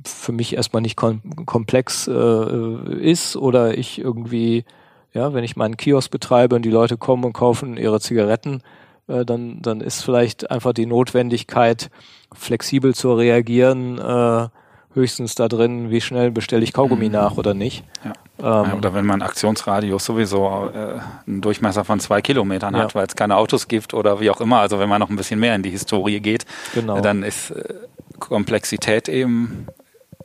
für 0.04 0.32
mich 0.32 0.57
erstmal 0.57 0.82
nicht 0.82 0.96
kom 0.96 1.20
komplex 1.44 2.09
äh, 2.09 2.94
ist 3.00 3.36
oder 3.36 3.76
ich 3.76 3.98
irgendwie, 3.98 4.64
ja, 5.12 5.34
wenn 5.34 5.44
ich 5.44 5.57
meinen 5.57 5.76
Kiosk 5.76 6.11
betreibe 6.11 6.57
und 6.57 6.64
die 6.64 6.70
Leute 6.70 6.96
kommen 6.96 7.24
und 7.24 7.32
kaufen 7.34 7.76
ihre 7.76 8.00
Zigaretten, 8.00 8.62
äh, 9.07 9.24
dann, 9.24 9.61
dann 9.62 9.80
ist 9.80 10.02
vielleicht 10.02 10.50
einfach 10.50 10.72
die 10.72 10.86
Notwendigkeit, 10.86 11.90
flexibel 12.34 12.94
zu 12.94 13.12
reagieren, 13.14 13.98
äh, 13.98 14.48
höchstens 14.97 15.34
da 15.34 15.47
drin, 15.47 15.90
wie 15.90 16.01
schnell 16.01 16.32
bestelle 16.32 16.64
ich 16.64 16.72
Kaugummi 16.72 17.07
mhm. 17.07 17.12
nach 17.12 17.36
oder 17.36 17.55
nicht. 17.55 17.84
Ja. 18.05 18.62
Ähm, 18.62 18.74
oder 18.74 18.94
wenn 18.94 19.07
man 19.07 19.22
Aktionsradius 19.22 20.05
sowieso 20.05 20.70
äh, 20.74 20.99
einen 21.26 21.42
Durchmesser 21.42 21.84
von 21.84 22.01
zwei 22.01 22.22
Kilometern 22.22 22.74
ja. 22.74 22.80
hat, 22.80 22.94
weil 22.94 23.07
es 23.07 23.14
keine 23.14 23.36
Autos 23.36 23.68
gibt 23.68 23.94
oder 23.94 24.20
wie 24.20 24.30
auch 24.30 24.40
immer, 24.40 24.59
also 24.59 24.78
wenn 24.78 24.88
man 24.88 25.01
noch 25.01 25.11
ein 25.11 25.16
bisschen 25.16 25.38
mehr 25.38 25.55
in 25.55 25.62
die 25.62 25.70
Historie 25.70 26.20
geht, 26.20 26.47
genau. 26.74 27.01
dann 27.01 27.22
ist 27.22 27.51
äh, 27.51 27.74
Komplexität 28.18 29.09
eben 29.09 29.66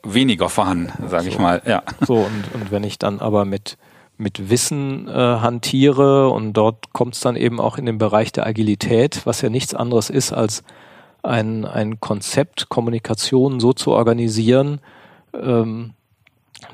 weniger 0.02 0.48
vorhanden, 0.48 0.92
sage 1.08 1.24
so. 1.24 1.28
ich 1.28 1.38
mal. 1.38 1.62
Ja. 1.66 1.82
So, 2.00 2.14
und, 2.14 2.44
und 2.54 2.72
wenn 2.72 2.82
ich 2.82 2.98
dann 2.98 3.20
aber 3.20 3.44
mit 3.44 3.76
mit 4.18 4.50
Wissen 4.50 5.08
äh, 5.08 5.12
hantiere 5.12 6.28
und 6.28 6.52
dort 6.52 6.92
kommt 6.92 7.14
es 7.14 7.20
dann 7.20 7.34
eben 7.34 7.60
auch 7.60 7.76
in 7.76 7.86
den 7.86 7.98
Bereich 7.98 8.30
der 8.30 8.46
Agilität, 8.46 9.22
was 9.24 9.40
ja 9.40 9.48
nichts 9.48 9.74
anderes 9.74 10.10
ist 10.10 10.32
als 10.32 10.62
ein, 11.22 11.64
ein 11.64 12.00
Konzept, 12.00 12.68
Kommunikation 12.68 13.60
so 13.60 13.72
zu 13.72 13.92
organisieren, 13.92 14.80
ähm, 15.34 15.92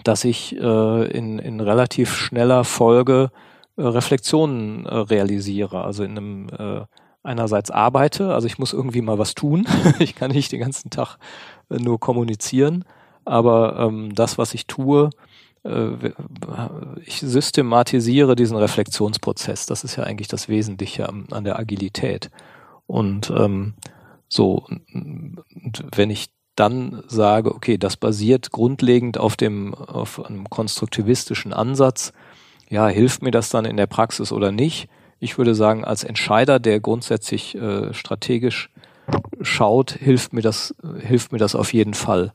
dass 0.05 0.25
ich 0.25 0.57
äh, 0.57 1.11
in, 1.11 1.39
in 1.39 1.61
relativ 1.61 2.15
schneller 2.15 2.65
Folge 2.65 3.31
äh, 3.77 3.83
Reflexionen 3.83 4.87
äh, 4.87 4.95
realisiere. 4.95 5.85
Also 5.85 6.05
in 6.05 6.17
einem 6.17 6.49
äh, 6.49 6.85
einerseits 7.23 7.71
arbeite, 7.71 8.35
also 8.35 8.47
ich 8.47 8.59
muss 8.59 8.73
irgendwie 8.73 9.03
mal 9.03 9.19
was 9.19 9.35
tun. 9.35 9.67
ich 9.99 10.15
kann 10.15 10.31
nicht 10.31 10.53
den 10.53 10.61
ganzen 10.61 10.91
Tag 10.91 11.19
äh, 11.71 11.77
nur 11.77 12.01
kommunizieren, 12.01 12.85
aber 13.25 13.79
ähm, 13.79 14.15
das, 14.15 14.39
was 14.39 14.55
ich 14.55 14.67
tue, 14.67 15.11
äh, 15.65 15.91
ich 17.05 17.21
systematisiere 17.21 18.35
diesen 18.37 18.57
Reflexionsprozess. 18.57 19.67
Das 19.67 19.85
ist 19.85 19.97
ja 19.97 20.05
eigentlich 20.05 20.29
das 20.29 20.49
Wesentliche 20.49 21.09
an, 21.09 21.27
an 21.31 21.45
der 21.45 21.59
Agilität. 21.59 22.31
Und 22.87 23.31
ähm, 23.31 23.75
so, 24.29 24.67
und 24.93 25.85
wenn 25.95 26.11
ich 26.11 26.31
dann 26.55 27.03
sage, 27.07 27.55
okay, 27.55 27.79
das 27.79 27.97
basiert 27.97 28.51
grundlegend 28.51 29.19
auf 29.19 29.37
dem, 29.37 29.75
auf 29.75 30.25
einem 30.25 30.51
konstruktivistischen 30.51 31.53
Ansatz, 31.53 32.13
ja, 32.69 32.89
hilft 32.89 33.23
mir 33.23 33.31
das 33.31 33.49
dann 33.49 33.65
in 33.65 33.77
der 33.77 33.87
Praxis 33.87 34.33
oder 34.33 34.53
nicht? 34.53 34.89
Ich 35.21 35.39
würde 35.39 35.55
sagen, 35.55 35.85
als 35.85 36.05
Entscheider, 36.05 36.59
der 36.59 36.81
grundsätzlich 36.81 37.55
äh, 37.55 37.95
strategisch 37.95 38.71
schaut, 39.41 39.93
hilft 39.93 40.33
mir 40.33 40.43
das, 40.43 40.75
hilft 40.99 41.33
mir 41.33 41.39
das 41.39 41.55
auf 41.55 41.73
jeden 41.73 41.95
Fall. 41.95 42.33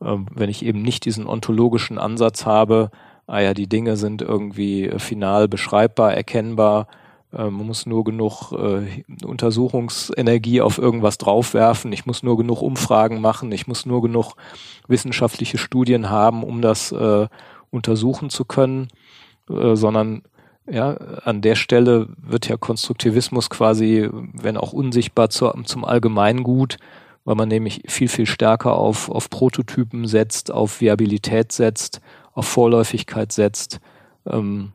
Ähm, 0.00 0.26
wenn 0.34 0.50
ich 0.50 0.64
eben 0.64 0.82
nicht 0.82 1.04
diesen 1.04 1.26
ontologischen 1.26 1.98
Ansatz 1.98 2.44
habe, 2.44 2.90
ah 3.26 3.40
ja, 3.40 3.54
die 3.54 3.68
Dinge 3.68 3.96
sind 3.96 4.20
irgendwie 4.22 4.90
final 4.98 5.48
beschreibbar, 5.48 6.12
erkennbar, 6.14 6.88
äh, 6.88 7.01
man 7.36 7.66
muss 7.66 7.86
nur 7.86 8.04
genug 8.04 8.52
äh, 8.52 9.04
Untersuchungsenergie 9.24 10.60
auf 10.60 10.78
irgendwas 10.78 11.18
draufwerfen. 11.18 11.92
Ich 11.92 12.04
muss 12.04 12.22
nur 12.22 12.36
genug 12.36 12.60
Umfragen 12.60 13.20
machen. 13.20 13.50
Ich 13.52 13.66
muss 13.66 13.86
nur 13.86 14.02
genug 14.02 14.34
wissenschaftliche 14.86 15.58
Studien 15.58 16.10
haben, 16.10 16.44
um 16.44 16.60
das 16.60 16.92
äh, 16.92 17.28
untersuchen 17.70 18.28
zu 18.28 18.44
können. 18.44 18.88
Äh, 19.48 19.76
sondern 19.76 20.22
ja, 20.70 20.92
an 21.24 21.40
der 21.40 21.56
Stelle 21.56 22.08
wird 22.16 22.48
ja 22.48 22.56
Konstruktivismus 22.56 23.50
quasi, 23.50 24.08
wenn 24.12 24.56
auch 24.56 24.72
unsichtbar, 24.72 25.30
zu, 25.30 25.50
zum 25.64 25.84
Allgemeingut, 25.84 26.76
weil 27.24 27.34
man 27.34 27.48
nämlich 27.48 27.82
viel, 27.88 28.08
viel 28.08 28.26
stärker 28.26 28.74
auf, 28.74 29.10
auf 29.10 29.28
Prototypen 29.28 30.06
setzt, 30.06 30.52
auf 30.52 30.80
Viabilität 30.80 31.50
setzt, 31.52 32.00
auf 32.32 32.46
Vorläufigkeit 32.46 33.32
setzt. 33.32 33.80
Ähm, 34.26 34.72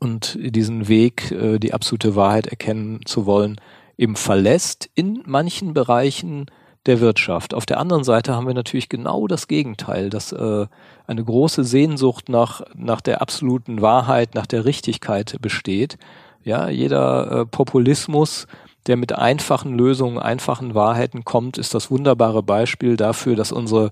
und 0.00 0.38
diesen 0.40 0.88
Weg, 0.88 1.30
äh, 1.30 1.58
die 1.58 1.74
absolute 1.74 2.16
Wahrheit 2.16 2.46
erkennen 2.46 3.00
zu 3.04 3.26
wollen, 3.26 3.60
eben 3.96 4.16
verlässt 4.16 4.90
in 4.94 5.22
manchen 5.26 5.74
Bereichen 5.74 6.46
der 6.86 7.00
Wirtschaft. 7.00 7.54
Auf 7.54 7.66
der 7.66 7.78
anderen 7.78 8.04
Seite 8.04 8.34
haben 8.34 8.46
wir 8.46 8.54
natürlich 8.54 8.88
genau 8.88 9.26
das 9.26 9.48
Gegenteil, 9.48 10.10
dass 10.10 10.32
äh, 10.32 10.66
eine 11.06 11.24
große 11.24 11.64
Sehnsucht 11.64 12.28
nach, 12.28 12.62
nach 12.74 13.00
der 13.00 13.22
absoluten 13.22 13.80
Wahrheit, 13.80 14.34
nach 14.34 14.46
der 14.46 14.64
Richtigkeit 14.64 15.36
besteht. 15.40 15.96
Ja, 16.42 16.68
jeder 16.68 17.30
äh, 17.30 17.46
Populismus, 17.46 18.46
der 18.86 18.96
mit 18.96 19.14
einfachen 19.14 19.78
Lösungen, 19.78 20.18
einfachen 20.18 20.74
Wahrheiten 20.74 21.24
kommt, 21.24 21.56
ist 21.56 21.72
das 21.72 21.90
wunderbare 21.90 22.42
Beispiel 22.42 22.96
dafür, 22.96 23.34
dass 23.34 23.50
unsere 23.50 23.90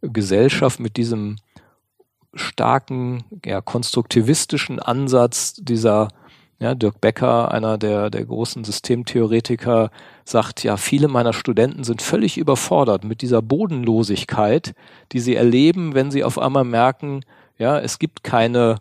Gesellschaft 0.00 0.80
mit 0.80 0.96
diesem 0.96 1.36
starken, 2.34 3.24
ja, 3.44 3.60
konstruktivistischen 3.60 4.78
Ansatz 4.78 5.54
dieser 5.54 6.08
ja, 6.60 6.74
Dirk 6.74 7.00
Becker, 7.00 7.50
einer 7.50 7.78
der, 7.78 8.10
der 8.10 8.24
großen 8.24 8.64
Systemtheoretiker, 8.64 9.90
sagt, 10.24 10.62
ja, 10.62 10.76
viele 10.76 11.08
meiner 11.08 11.32
Studenten 11.32 11.84
sind 11.84 12.02
völlig 12.02 12.36
überfordert 12.36 13.02
mit 13.02 13.22
dieser 13.22 13.40
Bodenlosigkeit, 13.40 14.74
die 15.12 15.20
sie 15.20 15.34
erleben, 15.34 15.94
wenn 15.94 16.10
sie 16.10 16.22
auf 16.22 16.38
einmal 16.38 16.64
merken, 16.64 17.24
ja, 17.58 17.78
es 17.78 17.98
gibt 17.98 18.22
keine, 18.22 18.76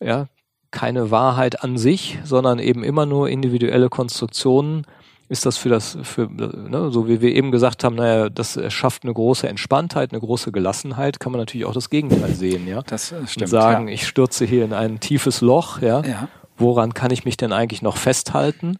ja, 0.00 0.26
keine 0.72 1.10
Wahrheit 1.12 1.62
an 1.62 1.78
sich, 1.78 2.18
sondern 2.24 2.58
eben 2.58 2.82
immer 2.82 3.06
nur 3.06 3.28
individuelle 3.28 3.88
Konstruktionen, 3.88 4.84
ist 5.32 5.46
das 5.46 5.56
für 5.56 5.70
das, 5.70 5.96
für, 6.02 6.28
ne, 6.28 6.90
so 6.90 7.08
wie 7.08 7.22
wir 7.22 7.34
eben 7.34 7.52
gesagt 7.52 7.84
haben, 7.84 7.96
naja, 7.96 8.28
das 8.28 8.60
schafft 8.68 9.04
eine 9.04 9.14
große 9.14 9.48
Entspanntheit, 9.48 10.12
eine 10.12 10.20
große 10.20 10.52
Gelassenheit, 10.52 11.20
kann 11.20 11.32
man 11.32 11.40
natürlich 11.40 11.64
auch 11.66 11.72
das 11.72 11.88
Gegenteil 11.88 12.34
sehen, 12.34 12.68
ja. 12.68 12.82
Das 12.82 13.12
äh, 13.12 13.26
stimmt. 13.26 13.44
Und 13.44 13.48
sagen, 13.48 13.88
ja. 13.88 13.94
ich 13.94 14.06
stürze 14.06 14.44
hier 14.44 14.62
in 14.62 14.74
ein 14.74 15.00
tiefes 15.00 15.40
Loch, 15.40 15.80
ja. 15.80 16.02
Ja. 16.02 16.28
Woran 16.58 16.92
kann 16.92 17.10
ich 17.10 17.24
mich 17.24 17.38
denn 17.38 17.50
eigentlich 17.50 17.80
noch 17.80 17.96
festhalten? 17.96 18.76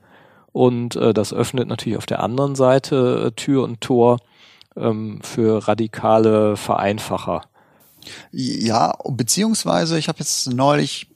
Und 0.53 0.95
äh, 0.97 1.15
das 1.15 1.33
öffnet 1.33 1.69
natürlich 1.69 1.97
auf 1.97 2.05
der 2.05 2.21
anderen 2.21 2.55
Seite 2.55 3.29
äh, 3.29 3.31
Tür 3.33 3.65
und 3.65 3.81
Tor 3.81 4.19
ähm, 4.77 5.21
für 5.23 5.67
radikale 5.67 6.59
Vereinfacher. 6.59 7.41
Ja, 8.31 8.93
beziehungsweise 9.09 9.99
ich 9.99 10.09
habe 10.09 10.19
jetzt 10.19 10.53
neulich 10.53 11.07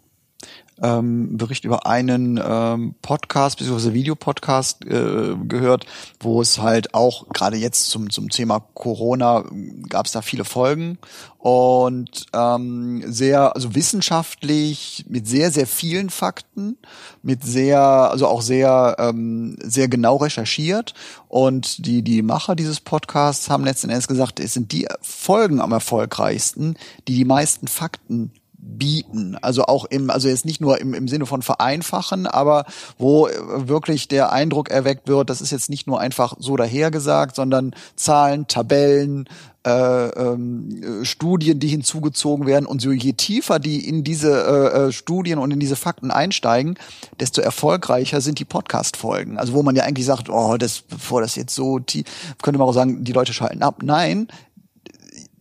ähm, 0.83 1.37
Bericht 1.37 1.65
über 1.65 1.87
einen 1.87 2.41
ähm, 2.43 2.95
Podcast 3.03 3.59
bzw. 3.59 3.93
Videopodcast 3.93 4.85
äh, 4.85 5.35
gehört, 5.47 5.87
wo 6.21 6.41
es 6.41 6.59
halt 6.59 6.95
auch 6.95 7.29
gerade 7.29 7.57
jetzt 7.57 7.89
zum 7.89 8.11
zum 8.11 8.29
Thema 8.29 8.61
Corona 8.75 9.45
gab 9.89 10.07
es 10.07 10.13
da 10.13 10.23
viele 10.23 10.45
Folgen 10.45 10.99
und 11.39 12.27
ähm, 12.35 13.05
sehr 13.07 13.55
also 13.55 13.75
wissenschaftlich 13.75 15.07
mit 15.09 15.27
sehr 15.27 15.51
sehr 15.51 15.67
vielen 15.67 16.11
Fakten, 16.11 16.77
mit 17.23 17.45
sehr 17.45 17.81
also 17.81 18.27
auch 18.27 18.43
sehr 18.43 18.97
ähm, 18.99 19.57
sehr 19.63 19.89
genau 19.89 20.17
recherchiert 20.17 20.93
und 21.29 21.87
die 21.87 22.03
die 22.03 22.23
Macher 22.23 22.55
dieses 22.55 22.81
Podcasts 22.81 23.49
haben 23.49 23.65
letzten 23.65 23.91
Endes 23.91 24.09
gesagt, 24.09 24.41
es 24.41 24.55
sind 24.55 24.73
die 24.73 24.89
Folgen 25.01 25.61
am 25.61 25.73
erfolgreichsten, 25.73 26.77
die 27.09 27.15
die 27.15 27.25
meisten 27.25 27.69
Fakten 27.69 28.33
bieten. 28.67 29.37
Also 29.41 29.65
auch 29.65 29.85
im, 29.85 30.11
also 30.11 30.29
jetzt 30.29 30.45
nicht 30.45 30.61
nur 30.61 30.81
im, 30.81 30.95
im 30.95 31.09
Sinne 31.09 31.27
von 31.27 31.43
vereinfachen, 31.43 32.27
aber 32.27 32.67
wo 32.99 33.29
wirklich 33.29 34.09
der 34.09 34.33
Eindruck 34.33 34.71
erweckt 34.71 35.09
wird, 35.09 35.31
das 35.31 35.41
ist 35.41 35.53
jetzt 35.53 35.71
nicht 35.71 35.87
nur 35.87 36.01
einfach 36.01 36.35
so 36.39 36.57
dahergesagt, 36.57 37.37
sondern 37.37 37.75
Zahlen, 37.95 38.49
Tabellen, 38.49 39.29
äh, 39.67 40.09
ähm, 40.09 41.05
Studien, 41.05 41.59
die 41.59 41.69
hinzugezogen 41.69 42.47
werden. 42.47 42.67
Und 42.67 42.81
so 42.81 42.93
je 42.93 43.13
tiefer 43.13 43.59
die 43.59 43.89
in 43.89 44.05
diese 44.05 44.31
äh, 44.31 44.87
äh, 44.89 44.93
Studien 44.93 45.39
und 45.39 45.51
in 45.51 45.61
diese 45.61 45.77
Fakten 45.77 46.11
einsteigen, 46.11 46.79
desto 47.19 47.41
erfolgreicher 47.41 48.21
sind 48.21 48.39
die 48.39 48.45
Podcast-Folgen. 48.45 49.39
Also 49.39 49.55
wo 49.55 49.63
man 49.63 49.77
ja 49.77 49.85
eigentlich 49.85 50.07
sagt, 50.07 50.29
oh, 50.29 50.57
das, 50.57 50.83
bevor 50.83 51.21
das 51.21 51.37
jetzt 51.37 51.55
so 51.55 51.79
tief, 51.79 52.05
könnte 52.43 52.59
man 52.59 52.69
auch 52.69 52.73
sagen, 52.73 53.05
die 53.05 53.13
Leute 53.13 53.33
schalten 53.33 53.63
ab. 53.63 53.83
Nein, 53.83 54.29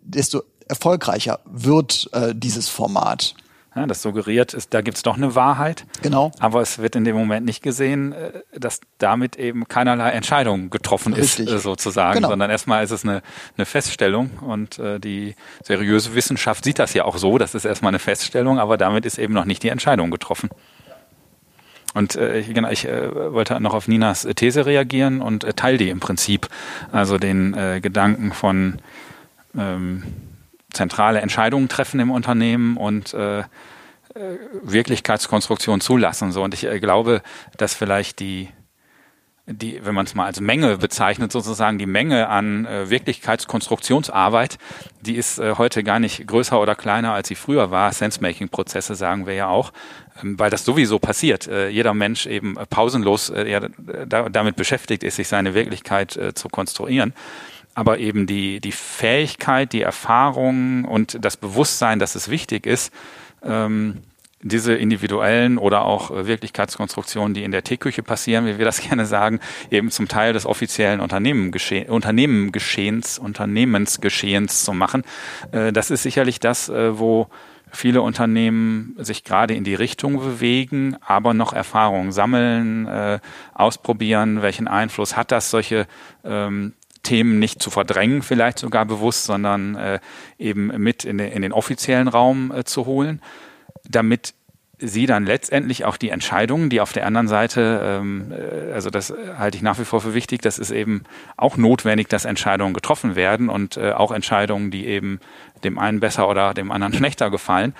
desto 0.02 0.44
erfolgreicher 0.68 1.40
wird 1.46 2.10
äh, 2.14 2.34
dieses 2.36 2.70
Format. 2.70 3.36
Ja, 3.76 3.86
das 3.86 4.02
suggeriert, 4.02 4.54
ist, 4.54 4.74
da 4.74 4.80
gibt 4.80 4.96
es 4.96 5.04
doch 5.04 5.18
eine 5.18 5.36
Wahrheit. 5.36 5.86
Genau. 6.02 6.32
Aber 6.40 6.62
es 6.62 6.80
wird 6.80 6.96
in 6.96 7.04
dem 7.04 7.18
Moment 7.18 7.46
nicht 7.46 7.62
gesehen, 7.62 8.14
äh, 8.14 8.32
dass 8.58 8.80
damit 9.00 9.36
eben 9.36 9.68
keinerlei 9.68 10.12
Entscheidung 10.12 10.70
getroffen 10.70 11.14
Richtig. 11.14 11.48
ist, 11.48 11.54
äh, 11.54 11.60
sozusagen, 11.60 12.16
Genau. 12.16 12.30
sondern 12.30 12.50
erstmal 12.50 12.86
ist 12.86 12.92
es 12.92 13.04
eine, 13.04 13.22
eine 13.58 13.66
Feststellung 13.66 14.30
und 14.40 14.80
äh, 14.80 14.98
die 15.00 15.36
seriöse 15.62 16.16
Wissenschaft 16.16 16.64
sieht 16.64 16.80
das 16.80 16.94
ja 16.94 17.04
auch 17.04 17.18
so, 17.18 17.38
das 17.38 17.54
ist 17.54 17.66
erstmal 17.66 17.90
eine 17.90 18.00
Feststellung, 18.00 18.60
aber 18.60 18.78
damit 18.78 19.06
ist 19.06 19.18
eben 19.18 19.34
noch 19.34 19.46
nicht 19.46 19.62
die 19.62 19.70
Entscheidung 19.70 20.10
getroffen. 20.10 20.50
Und 21.94 22.16
äh, 22.16 22.40
ich, 22.40 22.54
genau, 22.54 22.70
ich 22.70 22.86
äh, 22.86 23.34
wollte 23.34 23.60
noch 23.60 23.74
auf 23.74 23.90
Ninas 23.90 24.26
These 24.36 24.66
reagieren 24.66 25.22
und 25.22 25.44
äh, 25.44 25.54
teile 25.54 25.78
die 25.78 25.90
im 25.90 26.00
Prinzip, 26.00 26.48
also 26.94 27.18
den 27.18 27.54
äh, 27.54 27.82
Gedanken 27.82 28.32
von 28.32 28.80
ähm, 29.58 30.04
zentrale 30.76 31.22
Entscheidungen 31.22 31.70
treffen 31.70 32.00
im 32.00 32.12
Unternehmen 32.12 32.78
und 32.78 33.14
äh, 33.14 33.40
äh, 34.16 34.38
Wirklichkeitskonstruktion 34.64 35.82
zulassen. 35.82 36.32
So. 36.32 36.44
Und 36.44 36.54
ich 36.54 36.66
äh, 36.66 36.80
glaube, 36.80 37.22
dass 37.58 37.74
vielleicht 37.74 38.20
die, 38.20 38.50
die, 39.46 39.80
wenn 39.84 39.94
man 39.94 40.06
es 40.06 40.16
mal 40.16 40.26
als 40.26 40.40
Menge 40.40 40.78
bezeichnet, 40.78 41.32
sozusagen 41.32 41.78
die 41.78 41.86
Menge 41.86 42.30
an 42.30 42.66
äh, 42.66 42.90
Wirklichkeitskonstruktionsarbeit, 42.90 44.58
die 45.02 45.16
ist 45.16 45.40
äh, 45.40 45.56
heute 45.58 45.84
gar 45.84 46.00
nicht 46.00 46.26
größer 46.28 46.60
oder 46.62 46.76
kleiner, 46.76 47.14
als 47.14 47.28
sie 47.28 47.36
früher 47.36 47.72
war. 47.72 47.92
Sense-Making-Prozesse 47.92 48.96
sagen 48.96 49.28
wir 49.28 49.34
ja 49.34 49.48
auch, 49.48 49.74
ähm, 50.24 50.40
weil 50.40 50.50
das 50.50 50.64
sowieso 50.64 50.98
passiert. 50.98 51.48
Äh, 51.48 51.70
jeder 51.70 51.94
Mensch 51.94 52.26
eben 52.26 52.56
pausenlos 52.70 53.30
äh, 53.30 53.50
ja, 53.50 53.60
da, 54.08 54.30
damit 54.30 54.56
beschäftigt 54.56 55.04
ist, 55.04 55.18
sich 55.18 55.28
seine 55.28 55.54
Wirklichkeit 55.54 56.16
äh, 56.16 56.34
zu 56.34 56.48
konstruieren 56.48 57.14
aber 57.76 58.00
eben 58.00 58.26
die, 58.26 58.60
die 58.62 58.72
Fähigkeit, 58.72 59.74
die 59.74 59.82
Erfahrung 59.82 60.86
und 60.86 61.24
das 61.24 61.38
Bewusstsein, 61.38 62.00
dass 62.00 62.16
es 62.16 62.30
wichtig 62.30 62.66
ist, 62.66 62.92
ähm, 63.44 64.02
diese 64.42 64.76
individuellen 64.76 65.58
oder 65.58 65.86
auch 65.86 66.12
äh, 66.12 66.28
Wirklichkeitskonstruktionen, 66.28 67.34
die 67.34 67.44
in 67.44 67.52
der 67.52 67.64
Teeküche 67.64 68.04
passieren, 68.04 68.46
wie 68.46 68.58
wir 68.58 68.66
das 68.66 68.80
gerne 68.88 69.06
sagen, 69.06 69.40
eben 69.72 69.92
zum 69.92 70.08
Teil 70.08 70.34
des 70.34 70.46
offiziellen 70.46 71.02
Unternehmengescheh 71.02 71.88
Unternehmengeschehens, 71.88 73.20
Unternehmensgeschehens 73.20 74.64
zu 74.64 74.74
machen. 74.74 75.04
Äh, 75.52 75.74
das 75.74 75.92
ist 75.92 76.04
sicherlich 76.04 76.40
das, 76.40 76.70
äh, 76.70 76.98
wo 76.98 77.28
viele 77.72 78.04
Unternehmen 78.04 78.96
sich 79.00 79.24
gerade 79.24 79.54
in 79.54 79.66
die 79.66 79.76
Richtung 79.76 80.20
bewegen, 80.20 80.96
aber 81.02 81.34
noch 81.34 81.52
Erfahrungen 81.52 82.14
sammeln, 82.14 82.88
ausprobieren, 83.54 84.42
welchen 84.42 84.70
Einfluss 84.70 85.18
hat 85.18 85.34
das, 85.34 85.50
solche 85.50 85.86
ähm, 86.24 86.72
Themen 87.06 87.40
nicht 87.40 87.62
zu 87.62 87.70
verdrängen, 87.70 88.22
vielleicht 88.22 88.60
sogar 88.60 88.86
bewusst, 88.86 89.24
sondern 89.24 89.76
äh, 89.76 90.00
eben 90.38 90.68
mit 90.82 91.06
in 91.06 91.18
den, 91.18 91.32
in 91.32 91.42
den 91.42 91.54
offiziellen 91.54 92.10
Raum 92.10 92.52
äh, 92.52 92.66
zu 92.66 92.86
holen, 92.86 93.22
damit 93.88 94.34
sie 94.78 95.06
dann 95.06 95.26
letztendlich 95.26 95.86
auch 95.86 95.98
die 95.98 96.10
Entscheidungen, 96.10 96.70
die 96.70 96.82
auf 96.82 96.92
der 96.92 97.06
anderen 97.06 97.28
Seite, 97.28 97.82
ähm, 97.84 98.32
äh, 98.32 98.74
also 98.74 98.90
das 98.90 99.14
halte 99.38 99.58
ich 99.58 99.64
nach 99.64 99.80
wie 99.80 99.86
vor 99.86 100.02
für 100.02 100.14
wichtig, 100.14 100.42
das 100.42 100.60
ist 100.60 100.72
eben 100.72 101.04
auch 101.38 101.58
notwendig, 101.58 102.10
dass 102.10 102.26
Entscheidungen 102.26 102.74
getroffen 102.74 103.16
werden 103.16 103.50
und 103.50 103.78
äh, 103.78 103.92
auch 103.92 104.12
Entscheidungen, 104.12 104.72
die 104.72 104.86
eben 104.86 105.20
dem 105.64 105.80
einen 105.80 106.00
besser 106.00 106.28
oder 106.28 106.54
dem 106.54 106.72
anderen 106.72 106.94
schlechter 106.98 107.30
gefallen, 107.30 107.74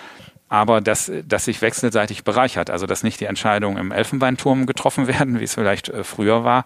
aber 0.48 0.80
dass, 0.80 1.12
dass 1.28 1.46
sich 1.46 1.62
wechselseitig 1.62 2.24
bereichert. 2.24 2.70
Also 2.70 2.86
dass 2.86 3.04
nicht 3.04 3.20
die 3.20 3.26
Entscheidungen 3.26 3.78
im 3.78 3.92
Elfenbeinturm 3.92 4.66
getroffen 4.66 5.08
werden, 5.08 5.40
wie 5.40 5.44
es 5.44 5.56
vielleicht 5.56 5.90
äh, 5.90 6.04
früher 6.04 6.44
war, 6.44 6.64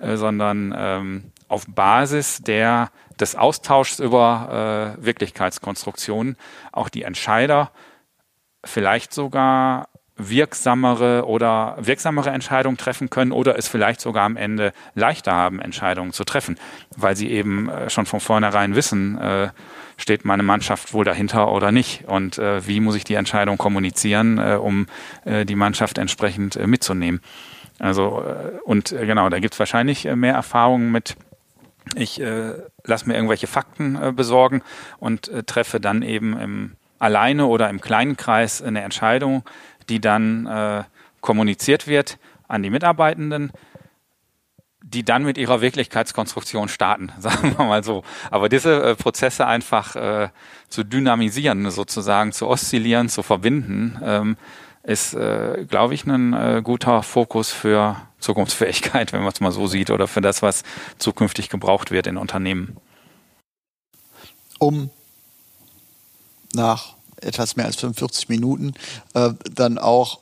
äh, 0.00 0.16
sondern 0.16 0.74
ähm, 0.76 1.24
auf 1.48 1.66
Basis 1.66 2.38
der, 2.42 2.90
des 3.18 3.34
Austauschs 3.34 3.98
über 3.98 4.96
äh, 4.98 5.04
Wirklichkeitskonstruktionen 5.04 6.36
auch 6.72 6.88
die 6.88 7.02
Entscheider 7.02 7.70
vielleicht 8.64 9.12
sogar 9.12 9.88
wirksamere 10.18 11.26
oder 11.26 11.76
wirksamere 11.78 12.30
Entscheidungen 12.30 12.76
treffen 12.76 13.08
können 13.08 13.30
oder 13.30 13.56
es 13.56 13.68
vielleicht 13.68 14.00
sogar 14.00 14.24
am 14.24 14.36
Ende 14.36 14.72
leichter 14.94 15.32
haben, 15.32 15.60
Entscheidungen 15.60 16.12
zu 16.12 16.24
treffen, 16.24 16.58
weil 16.96 17.16
sie 17.16 17.30
eben 17.30 17.68
äh, 17.68 17.88
schon 17.88 18.04
von 18.04 18.20
vornherein 18.20 18.74
wissen, 18.74 19.16
äh, 19.18 19.50
steht 19.96 20.24
meine 20.24 20.42
Mannschaft 20.42 20.92
wohl 20.92 21.04
dahinter 21.04 21.52
oder 21.52 21.70
nicht 21.70 22.04
und 22.08 22.36
äh, 22.38 22.66
wie 22.66 22.80
muss 22.80 22.96
ich 22.96 23.04
die 23.04 23.14
Entscheidung 23.14 23.58
kommunizieren, 23.58 24.38
äh, 24.38 24.58
um 24.60 24.86
äh, 25.24 25.44
die 25.44 25.54
Mannschaft 25.54 25.98
entsprechend 25.98 26.56
äh, 26.56 26.66
mitzunehmen. 26.66 27.20
Also 27.78 28.22
äh, 28.22 28.58
und 28.64 28.90
äh, 28.90 29.06
genau, 29.06 29.28
da 29.28 29.38
gibt 29.38 29.54
es 29.54 29.60
wahrscheinlich 29.60 30.04
mehr 30.04 30.34
Erfahrungen 30.34 30.90
mit 30.90 31.16
ich 31.94 32.20
äh, 32.20 32.54
lasse 32.84 33.08
mir 33.08 33.14
irgendwelche 33.14 33.46
Fakten 33.46 33.96
äh, 33.96 34.12
besorgen 34.12 34.62
und 34.98 35.28
äh, 35.28 35.42
treffe 35.42 35.80
dann 35.80 36.02
eben 36.02 36.38
im 36.38 36.72
alleine 36.98 37.46
oder 37.46 37.70
im 37.70 37.80
kleinen 37.80 38.16
Kreis 38.16 38.60
eine 38.60 38.82
Entscheidung, 38.82 39.44
die 39.88 40.00
dann 40.00 40.46
äh, 40.46 40.84
kommuniziert 41.20 41.86
wird 41.86 42.18
an 42.48 42.62
die 42.62 42.70
Mitarbeitenden, 42.70 43.52
die 44.82 45.04
dann 45.04 45.22
mit 45.22 45.36
ihrer 45.38 45.60
Wirklichkeitskonstruktion 45.60 46.68
starten, 46.68 47.12
sagen 47.18 47.56
wir 47.56 47.64
mal 47.64 47.84
so. 47.84 48.02
Aber 48.30 48.48
diese 48.48 48.82
äh, 48.82 48.94
Prozesse 48.94 49.46
einfach 49.46 49.96
äh, 49.96 50.28
zu 50.68 50.84
dynamisieren, 50.84 51.70
sozusagen 51.70 52.32
zu 52.32 52.48
oszillieren, 52.48 53.08
zu 53.08 53.22
verbinden, 53.22 53.98
ähm, 54.02 54.36
ist, 54.88 55.12
äh, 55.12 55.66
glaube 55.68 55.92
ich, 55.92 56.06
ein 56.06 56.32
äh, 56.32 56.62
guter 56.64 57.02
Fokus 57.02 57.50
für 57.50 57.96
Zukunftsfähigkeit, 58.20 59.12
wenn 59.12 59.20
man 59.20 59.32
es 59.32 59.40
mal 59.40 59.52
so 59.52 59.66
sieht, 59.66 59.90
oder 59.90 60.08
für 60.08 60.22
das, 60.22 60.40
was 60.40 60.62
zukünftig 60.98 61.50
gebraucht 61.50 61.90
wird 61.90 62.06
in 62.06 62.16
Unternehmen. 62.16 62.78
Um 64.58 64.90
nach 66.54 66.94
etwas 67.20 67.56
mehr 67.56 67.66
als 67.66 67.76
45 67.76 68.30
Minuten 68.30 68.72
äh, 69.12 69.34
dann 69.52 69.76
auch 69.76 70.20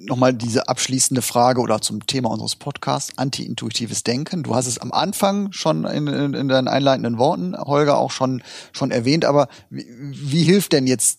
nochmal 0.00 0.32
diese 0.32 0.68
abschließende 0.68 1.20
Frage 1.20 1.60
oder 1.60 1.82
zum 1.82 2.06
Thema 2.06 2.30
unseres 2.30 2.56
Podcasts, 2.56 3.18
anti-intuitives 3.18 4.02
Denken. 4.02 4.44
Du 4.44 4.54
hast 4.54 4.66
es 4.66 4.78
am 4.78 4.92
Anfang 4.92 5.52
schon 5.52 5.84
in, 5.84 6.06
in, 6.06 6.34
in 6.34 6.48
deinen 6.48 6.68
einleitenden 6.68 7.18
Worten, 7.18 7.54
Holger, 7.56 7.98
auch 7.98 8.12
schon, 8.12 8.42
schon 8.72 8.90
erwähnt, 8.90 9.26
aber 9.26 9.48
wie, 9.68 9.86
wie 9.90 10.44
hilft 10.44 10.72
denn 10.72 10.86
jetzt 10.86 11.18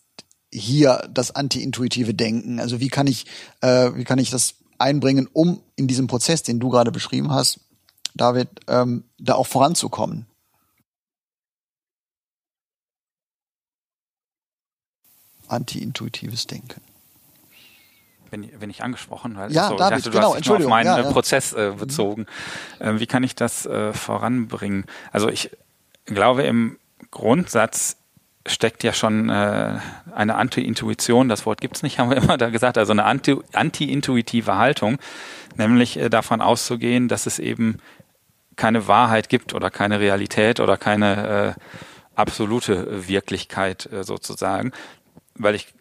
hier 0.53 1.07
das 1.13 1.31
anti-intuitive 1.31 2.13
Denken? 2.13 2.59
Also 2.59 2.79
wie 2.79 2.89
kann 2.89 3.07
ich, 3.07 3.25
äh, 3.61 3.91
wie 3.95 4.03
kann 4.03 4.19
ich 4.19 4.29
das 4.29 4.55
einbringen, 4.77 5.27
um 5.31 5.61
in 5.75 5.87
diesem 5.87 6.07
Prozess, 6.07 6.43
den 6.43 6.59
du 6.59 6.69
gerade 6.69 6.91
beschrieben 6.91 7.31
hast, 7.31 7.59
David, 8.15 8.49
ähm, 8.67 9.03
da 9.17 9.35
auch 9.35 9.47
voranzukommen? 9.47 10.25
Anti-intuitives 15.47 16.45
Denken. 16.45 16.81
bin, 18.29 18.47
bin 18.59 18.69
ich 18.69 18.83
angesprochen? 18.83 19.35
Weil, 19.35 19.51
ja, 19.51 19.69
so, 19.69 19.77
David, 19.77 19.99
ich 19.99 20.03
dachte, 20.03 20.11
du 20.11 20.17
genau, 20.17 20.35
hast 20.35 20.45
dich 20.45 20.51
auf 20.51 20.67
meinen 20.67 20.85
ja, 20.85 20.99
äh, 20.99 21.03
ja. 21.03 21.11
Prozess 21.11 21.53
äh, 21.53 21.73
bezogen. 21.77 22.27
Mhm. 22.79 22.99
wie 22.99 23.07
kann 23.07 23.23
ich 23.23 23.35
das 23.35 23.65
äh, 23.65 23.93
voranbringen? 23.93 24.85
Also 25.11 25.29
ich 25.29 25.49
glaube, 26.05 26.43
im 26.43 26.77
Grundsatz 27.11 27.97
steckt 28.49 28.83
ja 28.83 28.93
schon 28.93 29.29
äh, 29.29 29.79
eine 30.13 30.35
Anti-Intuition, 30.35 31.29
das 31.29 31.45
Wort 31.45 31.61
gibt's 31.61 31.83
nicht, 31.83 31.99
haben 31.99 32.09
wir 32.09 32.17
immer 32.17 32.37
da 32.37 32.49
gesagt, 32.49 32.77
also 32.77 32.91
eine 32.91 33.05
anti-intuitive 33.05 34.57
Haltung, 34.57 34.97
nämlich 35.55 35.97
äh, 35.97 36.09
davon 36.09 36.41
auszugehen, 36.41 37.07
dass 37.07 37.25
es 37.25 37.39
eben 37.39 37.77
keine 38.55 38.87
Wahrheit 38.87 39.29
gibt 39.29 39.53
oder 39.53 39.69
keine 39.69 39.99
Realität 39.99 40.59
oder 40.59 40.77
keine 40.77 41.55
äh, 41.57 41.61
absolute 42.15 43.07
Wirklichkeit 43.07 43.89
äh, 43.91 44.03
sozusagen, 44.03 44.71
weil 45.35 45.55
ich 45.55 45.73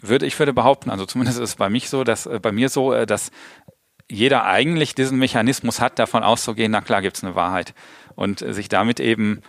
würde 0.00 0.26
ich 0.26 0.36
würde 0.38 0.52
behaupten, 0.52 0.90
also 0.90 1.06
zumindest 1.06 1.38
ist 1.38 1.50
es 1.50 1.56
bei 1.56 1.70
mich 1.70 1.88
so, 1.88 2.02
dass 2.02 2.26
äh, 2.26 2.40
bei 2.42 2.50
mir 2.50 2.68
so, 2.68 2.92
äh, 2.92 3.06
dass 3.06 3.30
jeder 4.10 4.44
eigentlich 4.44 4.94
diesen 4.94 5.18
Mechanismus 5.18 5.80
hat, 5.80 5.98
davon 5.98 6.22
auszugehen, 6.22 6.72
na 6.72 6.80
klar 6.80 7.00
gibt's 7.00 7.24
eine 7.24 7.34
Wahrheit. 7.34 7.72
Und 8.14 8.42
äh, 8.42 8.52
sich 8.52 8.68
damit 8.68 9.00
eben 9.00 9.42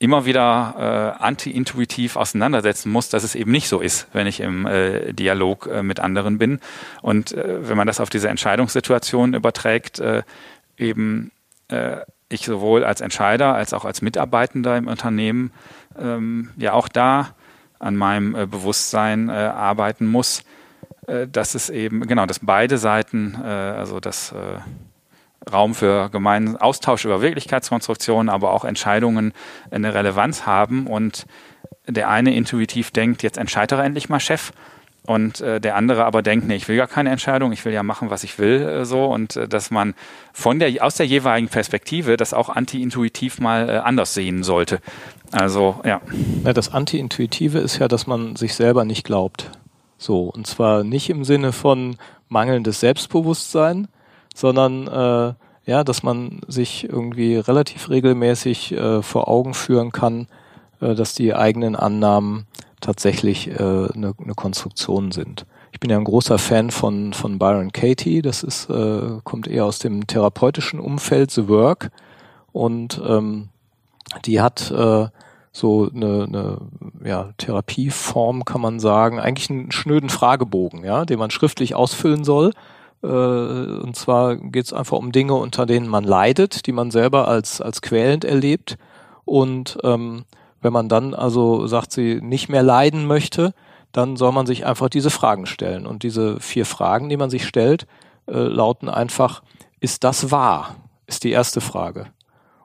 immer 0.00 0.24
wieder 0.24 1.16
äh, 1.20 1.22
anti-intuitiv 1.22 2.16
auseinandersetzen 2.16 2.90
muss, 2.90 3.10
dass 3.10 3.22
es 3.22 3.34
eben 3.34 3.52
nicht 3.52 3.68
so 3.68 3.80
ist, 3.80 4.08
wenn 4.14 4.26
ich 4.26 4.40
im 4.40 4.66
äh, 4.66 5.12
Dialog 5.12 5.66
äh, 5.66 5.82
mit 5.82 6.00
anderen 6.00 6.38
bin. 6.38 6.58
Und 7.02 7.32
äh, 7.32 7.68
wenn 7.68 7.76
man 7.76 7.86
das 7.86 8.00
auf 8.00 8.08
diese 8.08 8.30
Entscheidungssituation 8.30 9.34
überträgt, 9.34 10.00
äh, 10.00 10.22
eben 10.78 11.30
äh, 11.68 11.98
ich 12.30 12.46
sowohl 12.46 12.82
als 12.82 13.02
Entscheider 13.02 13.54
als 13.54 13.74
auch 13.74 13.84
als 13.84 14.00
Mitarbeitender 14.00 14.78
im 14.78 14.88
Unternehmen 14.88 15.52
ähm, 16.00 16.50
ja 16.56 16.72
auch 16.72 16.88
da 16.88 17.34
an 17.78 17.94
meinem 17.94 18.34
äh, 18.34 18.46
Bewusstsein 18.46 19.28
äh, 19.28 19.32
arbeiten 19.32 20.06
muss, 20.06 20.44
äh, 21.08 21.28
dass 21.28 21.54
es 21.54 21.68
eben, 21.68 22.06
genau, 22.06 22.24
dass 22.24 22.38
beide 22.38 22.78
Seiten, 22.78 23.34
äh, 23.42 23.46
also 23.46 24.00
das 24.00 24.32
äh, 24.32 24.60
Raum 25.50 25.74
für 25.74 26.10
gemeinen 26.10 26.56
Austausch 26.56 27.04
über 27.04 27.22
Wirklichkeitskonstruktionen, 27.22 28.28
aber 28.28 28.52
auch 28.52 28.64
Entscheidungen 28.64 29.32
eine 29.70 29.94
Relevanz 29.94 30.46
haben 30.46 30.86
und 30.86 31.26
der 31.86 32.08
eine 32.08 32.34
intuitiv 32.34 32.90
denkt, 32.90 33.22
jetzt 33.22 33.38
entscheide 33.38 33.76
endlich 33.76 34.08
mal 34.08 34.20
Chef 34.20 34.52
und 35.06 35.40
äh, 35.40 35.60
der 35.60 35.76
andere 35.76 36.04
aber 36.04 36.22
denkt, 36.22 36.46
nee, 36.46 36.56
ich 36.56 36.68
will 36.68 36.76
gar 36.76 36.86
keine 36.86 37.10
Entscheidung, 37.10 37.52
ich 37.52 37.64
will 37.64 37.72
ja 37.72 37.82
machen, 37.82 38.10
was 38.10 38.22
ich 38.22 38.38
will, 38.38 38.62
äh, 38.62 38.84
so 38.84 39.06
und 39.06 39.36
äh, 39.36 39.48
dass 39.48 39.70
man 39.70 39.94
von 40.32 40.58
der 40.58 40.84
aus 40.84 40.96
der 40.96 41.06
jeweiligen 41.06 41.48
Perspektive 41.48 42.16
das 42.16 42.34
auch 42.34 42.50
anti-intuitiv 42.50 43.40
mal 43.40 43.68
äh, 43.68 43.76
anders 43.78 44.14
sehen 44.14 44.42
sollte. 44.42 44.80
Also 45.32 45.80
ja. 45.84 46.00
ja 46.44 46.52
das 46.52 46.72
anti-intuitive 46.72 47.58
ist 47.58 47.78
ja, 47.78 47.88
dass 47.88 48.06
man 48.06 48.36
sich 48.36 48.54
selber 48.54 48.84
nicht 48.84 49.04
glaubt. 49.04 49.50
So 49.96 50.24
und 50.24 50.46
zwar 50.46 50.84
nicht 50.84 51.08
im 51.08 51.24
Sinne 51.24 51.52
von 51.52 51.96
mangelndes 52.28 52.80
Selbstbewusstsein, 52.80 53.88
sondern 54.34 54.86
äh, 54.86 55.34
ja, 55.66 55.84
dass 55.84 56.02
man 56.02 56.40
sich 56.48 56.88
irgendwie 56.88 57.36
relativ 57.36 57.90
regelmäßig 57.90 58.72
äh, 58.72 59.02
vor 59.02 59.28
Augen 59.28 59.54
führen 59.54 59.92
kann, 59.92 60.26
äh, 60.80 60.94
dass 60.94 61.14
die 61.14 61.34
eigenen 61.34 61.76
Annahmen 61.76 62.46
tatsächlich 62.80 63.48
äh, 63.48 63.54
eine, 63.54 64.14
eine 64.18 64.34
Konstruktion 64.34 65.12
sind. 65.12 65.46
Ich 65.72 65.80
bin 65.80 65.90
ja 65.90 65.96
ein 65.96 66.04
großer 66.04 66.38
Fan 66.38 66.70
von, 66.70 67.12
von 67.12 67.38
Byron 67.38 67.72
Katie, 67.72 68.22
das 68.22 68.42
ist, 68.42 68.68
äh, 68.70 69.20
kommt 69.22 69.46
eher 69.46 69.64
aus 69.64 69.78
dem 69.78 70.06
therapeutischen 70.06 70.80
Umfeld, 70.80 71.30
The 71.30 71.48
Work. 71.48 71.90
Und 72.52 73.00
ähm, 73.06 73.48
die 74.24 74.40
hat 74.40 74.70
äh, 74.70 75.06
so 75.52 75.90
eine, 75.94 76.24
eine 76.24 76.58
ja, 77.04 77.30
Therapieform, 77.38 78.44
kann 78.44 78.60
man 78.60 78.80
sagen, 78.80 79.18
eigentlich 79.20 79.50
einen 79.50 79.72
schnöden 79.72 80.08
Fragebogen, 80.08 80.84
ja, 80.84 81.04
den 81.04 81.18
man 81.18 81.30
schriftlich 81.30 81.74
ausfüllen 81.74 82.24
soll. 82.24 82.52
Äh, 83.02 83.06
und 83.06 83.96
zwar 83.96 84.36
geht 84.36 84.66
es 84.66 84.72
einfach 84.72 84.98
um 84.98 85.12
Dinge, 85.12 85.34
unter 85.34 85.66
denen 85.66 85.88
man 85.88 86.04
leidet, 86.04 86.66
die 86.66 86.72
man 86.72 86.90
selber 86.90 87.28
als, 87.28 87.60
als 87.60 87.82
quälend 87.82 88.24
erlebt. 88.24 88.78
Und 89.24 89.78
ähm, 89.82 90.24
wenn 90.60 90.72
man 90.72 90.88
dann 90.88 91.14
also 91.14 91.66
sagt, 91.66 91.92
sie 91.92 92.20
nicht 92.20 92.48
mehr 92.48 92.62
leiden 92.62 93.06
möchte, 93.06 93.54
dann 93.92 94.16
soll 94.16 94.32
man 94.32 94.46
sich 94.46 94.66
einfach 94.66 94.88
diese 94.88 95.10
Fragen 95.10 95.46
stellen. 95.46 95.86
Und 95.86 96.02
diese 96.02 96.38
vier 96.40 96.66
Fragen, 96.66 97.08
die 97.08 97.16
man 97.16 97.30
sich 97.30 97.46
stellt, 97.46 97.86
äh, 98.26 98.38
lauten 98.38 98.88
einfach, 98.88 99.42
ist 99.80 100.04
das 100.04 100.30
wahr? 100.30 100.76
Ist 101.06 101.24
die 101.24 101.32
erste 101.32 101.60
Frage. 101.60 102.06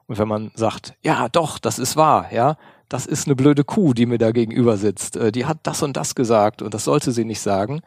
Und 0.06 0.18
wenn 0.18 0.28
man 0.28 0.52
sagt, 0.54 0.94
ja, 1.02 1.28
doch, 1.28 1.58
das 1.58 1.78
ist 1.78 1.96
wahr, 1.96 2.26
ja, 2.32 2.56
das 2.88 3.06
ist 3.06 3.26
eine 3.26 3.34
blöde 3.34 3.64
Kuh, 3.64 3.92
die 3.92 4.06
mir 4.06 4.18
da 4.18 4.30
gegenüber 4.30 4.76
sitzt, 4.76 5.16
äh, 5.16 5.32
die 5.32 5.46
hat 5.46 5.58
das 5.64 5.82
und 5.82 5.96
das 5.96 6.14
gesagt 6.14 6.62
und 6.62 6.74
das 6.74 6.84
sollte 6.84 7.10
sie 7.10 7.24
nicht 7.24 7.40
sagen, 7.40 7.80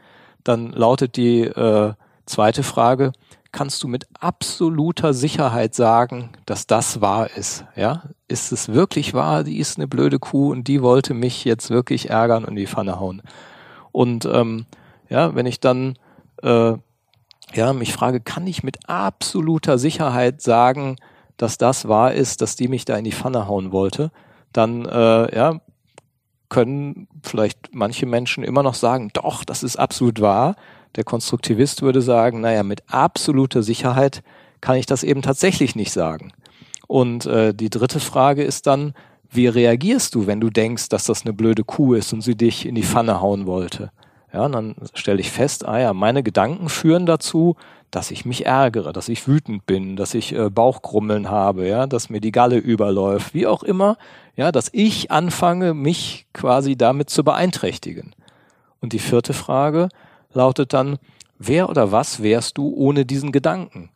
dann 0.43 0.72
lautet 0.72 1.16
die 1.16 1.41
äh, 1.43 1.93
zweite 2.30 2.63
Frage, 2.63 3.11
kannst 3.51 3.84
du 3.84 3.88
mit 3.88 4.07
absoluter 4.19 5.13
Sicherheit 5.13 5.75
sagen, 5.75 6.30
dass 6.45 6.67
das 6.67 7.01
wahr 7.01 7.30
ist? 7.36 7.65
Ja, 7.75 8.03
ist 8.27 8.51
es 8.51 8.69
wirklich 8.69 9.13
wahr? 9.13 9.43
Die 9.43 9.57
ist 9.57 9.77
eine 9.77 9.88
blöde 9.88 10.19
Kuh 10.19 10.51
und 10.51 10.67
die 10.67 10.82
wollte 10.82 11.13
mich 11.13 11.45
jetzt 11.45 11.69
wirklich 11.69 12.09
ärgern 12.09 12.45
und 12.45 12.55
die 12.55 12.67
Pfanne 12.67 12.99
hauen. 12.99 13.21
Und 13.91 14.25
ähm, 14.25 14.65
ja, 15.09 15.36
wenn 15.36 15.45
ich 15.45 15.59
dann 15.59 15.97
äh, 16.43 16.73
ja 17.53 17.73
mich 17.73 17.93
frage, 17.93 18.21
kann 18.21 18.45
ich 18.47 18.63
mit 18.63 18.88
absoluter 18.88 19.77
Sicherheit 19.77 20.41
sagen, 20.41 20.97
dass 21.38 21.57
das 21.57 21.88
wahr 21.88 22.13
ist, 22.13 22.41
dass 22.41 22.55
die 22.55 22.67
mich 22.67 22.86
da 22.86 22.95
in 22.95 23.05
die 23.05 23.11
Pfanne 23.11 23.47
hauen 23.47 23.71
wollte? 23.71 24.11
Dann 24.53 24.86
äh, 24.86 25.36
ja 25.36 25.59
können 26.49 27.07
vielleicht 27.21 27.69
manche 27.73 28.07
Menschen 28.07 28.43
immer 28.43 28.63
noch 28.63 28.73
sagen, 28.73 29.11
doch, 29.13 29.43
das 29.43 29.63
ist 29.63 29.77
absolut 29.77 30.19
wahr. 30.19 30.55
Der 30.96 31.04
Konstruktivist 31.04 31.82
würde 31.82 32.02
sagen, 32.02 32.42
naja, 32.42 32.64
mit 32.64 32.84
absoluter 32.88 33.64
Sicherheit 33.64 34.24
kann 34.62 34.76
ich 34.76 34.86
das 34.86 35.04
eben 35.04 35.22
tatsächlich 35.22 35.76
nicht 35.76 35.92
sagen. 35.92 36.34
Und 36.88 37.26
äh, 37.26 37.54
die 37.54 37.70
dritte 37.70 38.00
Frage 38.00 38.44
ist 38.44 38.68
dann, 38.68 38.94
wie 39.32 39.48
reagierst 39.48 40.16
du, 40.16 40.26
wenn 40.26 40.42
du 40.42 40.50
denkst, 40.50 40.90
dass 40.90 41.06
das 41.06 41.24
eine 41.24 41.34
blöde 41.34 41.64
Kuh 41.64 41.94
ist 41.94 42.14
und 42.14 42.22
sie 42.22 42.36
dich 42.36 42.66
in 42.66 42.76
die 42.76 42.84
Pfanne 42.84 43.22
hauen 43.22 43.46
wollte? 43.46 43.92
Ja, 44.34 44.46
und 44.46 44.52
dann 44.52 44.76
stelle 44.94 45.20
ich 45.20 45.32
fest, 45.32 45.68
ah 45.68 45.80
ja, 45.80 45.94
meine 45.94 46.24
Gedanken 46.24 46.70
führen 46.70 47.06
dazu, 47.06 47.56
dass 47.92 48.12
ich 48.12 48.26
mich 48.26 48.46
ärgere, 48.46 48.94
dass 48.94 49.10
ich 49.10 49.28
wütend 49.28 49.66
bin, 49.66 49.96
dass 49.96 50.14
ich 50.14 50.34
äh, 50.34 50.50
Bauchkrummeln 50.50 51.30
habe, 51.30 51.68
ja, 51.68 51.88
dass 51.88 52.10
mir 52.10 52.22
die 52.22 52.32
Galle 52.32 52.58
überläuft, 52.58 53.34
wie 53.34 53.48
auch 53.48 53.64
immer, 53.64 53.98
ja, 54.36 54.52
dass 54.52 54.70
ich 54.72 55.10
anfange, 55.12 55.74
mich 55.74 56.28
quasi 56.34 56.76
damit 56.76 57.10
zu 57.10 57.24
beeinträchtigen. 57.24 58.14
Und 58.82 58.94
die 58.94 59.00
vierte 59.00 59.34
Frage, 59.34 59.90
lautet 60.34 60.73
dann, 60.73 60.97
wer 61.38 61.69
oder 61.69 61.91
was 61.91 62.21
wärst 62.21 62.57
du 62.57 62.73
ohne 62.75 63.05
diesen 63.05 63.32
Gedanken? 63.32 63.89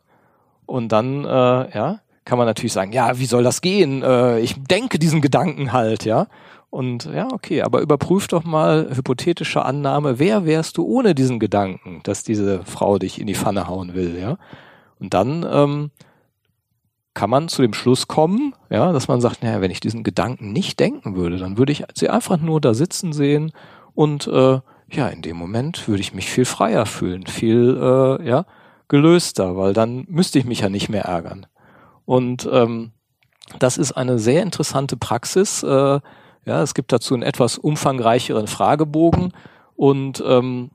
Und 0.66 0.90
dann, 0.92 1.24
äh, 1.24 1.28
ja, 1.76 2.00
kann 2.24 2.38
man 2.38 2.46
natürlich 2.46 2.72
sagen, 2.72 2.92
ja, 2.92 3.18
wie 3.18 3.26
soll 3.26 3.42
das 3.42 3.60
gehen? 3.60 4.02
Äh, 4.02 4.40
ich 4.40 4.54
denke 4.62 4.98
diesen 4.98 5.20
Gedanken 5.20 5.72
halt, 5.72 6.04
ja. 6.04 6.26
Und 6.70 7.04
ja, 7.04 7.28
okay, 7.30 7.62
aber 7.62 7.82
überprüf 7.82 8.26
doch 8.26 8.42
mal 8.42 8.88
hypothetische 8.92 9.64
Annahme, 9.64 10.18
wer 10.18 10.44
wärst 10.44 10.76
du 10.76 10.84
ohne 10.84 11.14
diesen 11.14 11.38
Gedanken, 11.38 12.00
dass 12.02 12.24
diese 12.24 12.64
Frau 12.64 12.98
dich 12.98 13.20
in 13.20 13.28
die 13.28 13.36
Pfanne 13.36 13.68
hauen 13.68 13.94
will, 13.94 14.18
ja? 14.18 14.38
Und 14.98 15.14
dann 15.14 15.46
ähm, 15.48 15.90
kann 17.14 17.30
man 17.30 17.48
zu 17.48 17.62
dem 17.62 17.74
Schluss 17.74 18.08
kommen, 18.08 18.54
ja, 18.70 18.92
dass 18.92 19.06
man 19.06 19.20
sagt, 19.20 19.42
naja, 19.42 19.60
wenn 19.60 19.70
ich 19.70 19.80
diesen 19.80 20.02
Gedanken 20.02 20.52
nicht 20.52 20.80
denken 20.80 21.14
würde, 21.14 21.36
dann 21.36 21.58
würde 21.58 21.70
ich 21.70 21.84
sie 21.94 22.08
einfach 22.08 22.38
nur 22.38 22.60
da 22.60 22.74
sitzen 22.74 23.12
sehen 23.12 23.52
und 23.94 24.26
äh, 24.26 24.58
ja, 24.96 25.08
in 25.08 25.22
dem 25.22 25.36
Moment 25.36 25.88
würde 25.88 26.00
ich 26.00 26.14
mich 26.14 26.30
viel 26.30 26.44
freier 26.44 26.86
fühlen, 26.86 27.26
viel 27.26 27.78
äh, 27.80 28.26
ja, 28.26 28.46
gelöster, 28.88 29.56
weil 29.56 29.72
dann 29.72 30.04
müsste 30.08 30.38
ich 30.38 30.44
mich 30.44 30.60
ja 30.60 30.68
nicht 30.68 30.88
mehr 30.88 31.04
ärgern. 31.04 31.46
Und 32.04 32.48
ähm, 32.50 32.92
das 33.58 33.78
ist 33.78 33.92
eine 33.92 34.18
sehr 34.18 34.42
interessante 34.42 34.96
Praxis. 34.96 35.62
Äh, 35.62 36.00
ja, 36.46 36.62
es 36.62 36.74
gibt 36.74 36.92
dazu 36.92 37.14
einen 37.14 37.22
etwas 37.22 37.58
umfangreicheren 37.58 38.46
Fragebogen 38.46 39.32
und 39.76 40.22
ähm, 40.26 40.70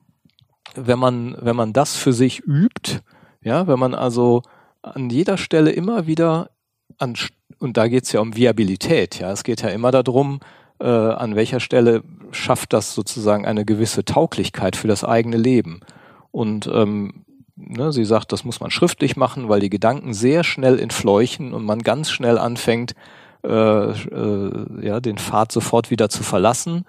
wenn 0.76 1.00
man 1.00 1.38
wenn 1.40 1.56
man 1.56 1.74
das 1.74 1.96
für 1.96 2.14
sich 2.14 2.42
übt, 2.46 3.02
ja, 3.42 3.68
wenn 3.68 3.80
man 3.80 3.94
also 3.94 4.42
an 4.82 5.10
jeder 5.10 5.38
Stelle 5.38 5.72
immer 5.72 6.08
wieder 6.08 6.50
an 6.98 7.16
und 7.60 7.78
da 7.78 7.88
geht 7.88 8.06
es 8.06 8.12
ja 8.12 8.20
um 8.20 8.36
Viabilität, 8.36 9.20
ja, 9.20 9.32
es 9.32 9.44
geht 9.44 9.62
ja 9.62 9.70
immer 9.70 9.92
darum, 9.92 10.40
äh, 10.80 10.88
an 10.88 11.36
welcher 11.36 11.60
Stelle 11.60 12.04
schafft 12.32 12.74
das 12.74 12.94
sozusagen 12.94 13.46
eine 13.46 13.66
gewisse 13.66 14.06
Tauglichkeit 14.06 14.76
für 14.76 14.88
das 14.88 15.04
eigene 15.04 15.38
Leben. 15.38 15.82
Und 16.32 16.70
ähm, 16.72 17.26
ne, 17.56 17.92
sie 17.92 18.06
sagt, 18.06 18.32
das 18.32 18.44
muss 18.44 18.60
man 18.60 18.72
schriftlich 18.72 19.18
machen, 19.18 19.50
weil 19.50 19.60
die 19.60 19.70
Gedanken 19.70 20.14
sehr 20.14 20.44
schnell 20.44 20.80
entfleuchen 20.80 21.54
und 21.54 21.66
man 21.66 21.80
ganz 21.80 22.10
schnell 22.10 22.38
anfängt, 22.38 22.94
äh, 23.44 23.50
äh, 23.50 24.86
ja, 24.86 25.00
den 25.00 25.18
Pfad 25.18 25.52
sofort 25.52 25.92
wieder 25.92 26.10
zu 26.10 26.24
verlassen. 26.24 26.86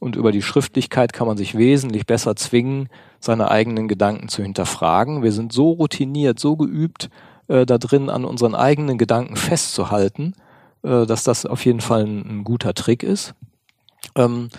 Und 0.00 0.16
über 0.16 0.32
die 0.32 0.42
Schriftlichkeit 0.42 1.12
kann 1.12 1.26
man 1.26 1.36
sich 1.36 1.56
wesentlich 1.56 2.04
besser 2.04 2.36
zwingen, 2.36 2.88
seine 3.20 3.50
eigenen 3.50 3.88
Gedanken 3.88 4.28
zu 4.28 4.42
hinterfragen. 4.42 5.22
Wir 5.22 5.32
sind 5.32 5.52
so 5.52 5.70
routiniert, 5.70 6.38
so 6.38 6.56
geübt, 6.56 7.08
äh, 7.48 7.64
da 7.64 7.78
drin 7.78 8.10
an 8.10 8.24
unseren 8.24 8.54
eigenen 8.54 8.98
Gedanken 8.98 9.36
festzuhalten, 9.36 10.34
äh, 10.84 11.06
dass 11.06 11.24
das 11.24 11.46
auf 11.46 11.64
jeden 11.64 11.80
Fall 11.80 12.04
ein, 12.04 12.24
ein 12.28 12.44
guter 12.44 12.74
Trick 12.74 13.02
ist. 13.02 13.34
Ähm, 14.14 14.50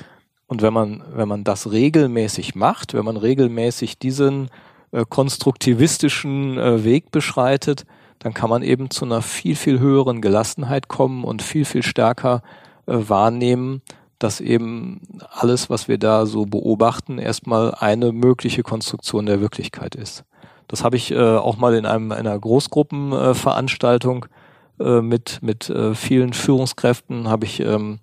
Und 0.48 0.62
wenn 0.62 0.74
man, 0.74 1.02
wenn 1.16 1.28
man 1.28 1.44
das 1.44 1.72
regelmäßig 1.72 2.54
macht, 2.54 2.94
wenn 2.94 3.04
man 3.04 3.18
regelmäßig 3.18 3.98
diesen 3.98 4.50
äh, 4.92 5.04
konstruktivistischen 5.10 6.60
äh, 6.60 6.84
Weg 6.84 7.10
beschreitet, 7.10 7.86
dann 8.20 8.34
kann 8.34 8.52
man 8.52 8.62
eben 8.62 8.92
zu 8.92 9.06
einer 9.06 9.22
viel, 9.24 9.56
viel 9.56 9.80
höheren 9.80 10.22
Gelassenheit 10.22 10.88
kommen 10.88 11.24
und 11.24 11.42
viel, 11.42 11.66
viel 11.66 11.82
stärker 11.82 12.44
äh, 12.86 12.94
wahrnehmen, 13.10 13.82
dass 14.20 14.40
eben 14.40 15.02
alles, 15.32 15.70
was 15.72 15.88
wir 15.88 15.98
da 15.98 16.28
so 16.28 16.46
beobachten, 16.46 17.18
erstmal 17.18 17.74
eine 17.74 18.12
mögliche 18.12 18.62
Konstruktion 18.62 19.26
der 19.26 19.42
Wirklichkeit 19.42 19.96
ist. 19.96 20.26
Das 20.68 20.84
habe 20.84 20.96
ich 20.96 21.10
äh, 21.12 21.18
auch 21.18 21.58
mal 21.58 21.74
in 21.74 21.88
einem, 21.88 22.12
einer 22.12 22.38
Großgruppenveranstaltung 22.40 24.26
äh, 24.26 24.45
mit, 24.78 25.40
mit 25.42 25.70
äh, 25.70 25.96
vielen 25.96 26.34
Führungskräften, 26.34 27.30
habe 27.30 27.46
ich 27.46 27.60
ähm, 27.60 28.00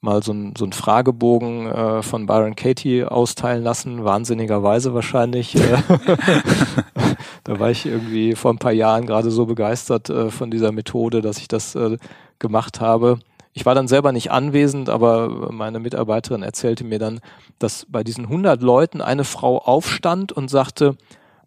mal 0.00 0.22
so 0.22 0.32
ein, 0.32 0.54
so 0.56 0.64
ein 0.64 0.72
Fragebogen 0.72 1.66
äh, 1.66 2.02
von 2.02 2.26
Byron 2.26 2.56
Katie 2.56 3.04
austeilen 3.04 3.62
lassen, 3.62 4.04
wahnsinnigerweise 4.04 4.94
wahrscheinlich. 4.94 5.56
Äh, 5.56 5.82
da 7.44 7.58
war 7.58 7.70
ich 7.70 7.86
irgendwie 7.86 8.34
vor 8.34 8.52
ein 8.52 8.58
paar 8.58 8.72
Jahren 8.72 9.06
gerade 9.06 9.30
so 9.30 9.46
begeistert 9.46 10.08
äh, 10.08 10.30
von 10.30 10.50
dieser 10.50 10.72
Methode, 10.72 11.22
dass 11.22 11.38
ich 11.38 11.48
das 11.48 11.74
äh, 11.74 11.98
gemacht 12.38 12.80
habe. 12.80 13.18
Ich 13.52 13.64
war 13.64 13.74
dann 13.74 13.88
selber 13.88 14.12
nicht 14.12 14.30
anwesend, 14.30 14.90
aber 14.90 15.50
meine 15.50 15.80
Mitarbeiterin 15.80 16.42
erzählte 16.42 16.84
mir 16.84 16.98
dann, 16.98 17.20
dass 17.58 17.86
bei 17.88 18.04
diesen 18.04 18.24
100 18.24 18.62
Leuten 18.62 19.00
eine 19.00 19.24
Frau 19.24 19.58
aufstand 19.58 20.30
und 20.30 20.50
sagte, 20.50 20.96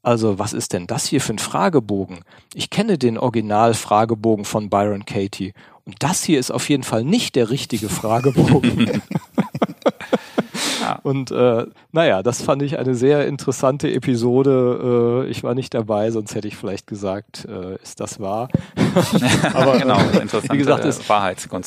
also 0.03 0.39
was 0.39 0.53
ist 0.53 0.73
denn 0.73 0.87
das 0.87 1.05
hier 1.05 1.21
für 1.21 1.33
ein 1.33 1.39
Fragebogen? 1.39 2.19
Ich 2.53 2.69
kenne 2.69 2.97
den 2.97 3.17
Original-Fragebogen 3.17 4.45
von 4.45 4.69
Byron 4.69 5.05
Katie 5.05 5.53
und 5.85 5.95
das 5.99 6.23
hier 6.23 6.39
ist 6.39 6.51
auf 6.51 6.69
jeden 6.69 6.83
Fall 6.83 7.03
nicht 7.03 7.35
der 7.35 7.49
richtige 7.49 7.89
Fragebogen. 7.89 9.01
Und 11.03 11.31
äh, 11.31 11.65
naja, 11.91 12.23
das 12.23 12.41
fand 12.41 12.61
ich 12.61 12.77
eine 12.77 12.95
sehr 12.95 13.27
interessante 13.27 13.91
Episode. 13.91 15.25
Äh, 15.25 15.29
ich 15.29 15.43
war 15.43 15.55
nicht 15.55 15.73
dabei, 15.73 16.11
sonst 16.11 16.35
hätte 16.35 16.47
ich 16.47 16.55
vielleicht 16.55 16.87
gesagt, 16.87 17.45
äh, 17.45 17.75
ist 17.81 17.99
das 17.99 18.19
wahr? 18.19 18.49
Aber 19.53 19.77
genau, 19.77 19.97
wie 19.97 20.57
gesagt, 20.57 20.85
es, 20.85 20.99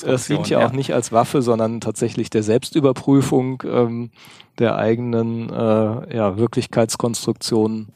es 0.03 0.27
dient 0.27 0.49
ja, 0.49 0.61
ja, 0.61 0.67
auch 0.67 0.73
nicht 0.73 0.95
als 0.95 1.13
Waffe, 1.13 1.43
sondern 1.43 1.81
tatsächlich 1.81 2.31
der 2.31 2.43
Selbstüberprüfung 2.43 3.63
ähm, 3.67 4.11
der 4.59 4.77
eigenen 4.77 5.51
äh, 5.51 6.17
ja, 6.17 6.37
Wirklichkeitskonstruktion 6.37 7.89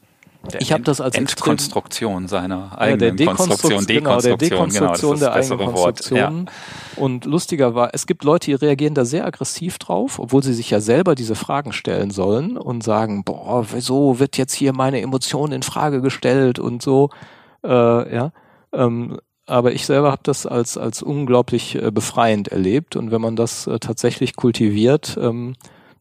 der 0.47 0.61
ich 0.61 0.73
habe 0.73 0.83
das 0.83 1.01
als 1.01 1.17
Entkonstruktion 1.17 2.29
seiner 2.29 2.79
eigenen 2.79 3.17
ja, 3.19 3.35
Konstruktion, 3.35 3.87
genau, 3.87 4.21
der 4.21 4.37
Dekonstruktion 4.37 5.15
genau, 5.15 5.27
der 5.27 5.33
eigenen 5.33 5.59
Konstruktion. 5.73 6.19
Ja. 6.47 7.03
Und 7.03 7.25
lustiger 7.25 7.75
war, 7.75 7.91
es 7.93 8.07
gibt 8.07 8.25
Leute, 8.25 8.47
die 8.47 8.55
reagieren 8.55 8.95
da 8.95 9.05
sehr 9.05 9.27
aggressiv 9.27 9.79
drauf, 9.79 10.19
obwohl 10.19 10.43
sie 10.43 10.55
sich 10.55 10.71
ja 10.71 10.81
selber 10.81 11.15
diese 11.15 11.35
Fragen 11.35 11.73
stellen 11.73 12.11
sollen 12.11 12.57
und 12.57 12.83
sagen, 12.83 13.25
boah, 13.25 13.67
wieso 13.73 14.19
wird 14.19 14.37
jetzt 14.39 14.55
hier 14.55 14.73
meine 14.73 15.01
Emotion 15.01 15.53
in 15.53 15.63
Frage 15.63 16.01
gestellt 16.01 16.59
und 16.59 16.83
so, 16.83 17.11
äh, 17.65 18.15
ja. 18.15 18.33
Ähm, 18.73 19.19
aber 19.47 19.73
ich 19.73 19.87
selber 19.87 20.11
habe 20.11 20.23
das 20.25 20.45
als 20.45 20.77
als 20.77 21.03
unglaublich 21.03 21.77
äh, 21.77 21.93
befreiend 21.93 22.49
erlebt 22.49 22.97
und 22.97 23.13
wenn 23.13 23.21
man 23.21 23.37
das 23.37 23.69
äh, 23.69 23.79
tatsächlich 23.79 24.35
kultiviert, 24.35 25.17
ähm, 25.21 25.55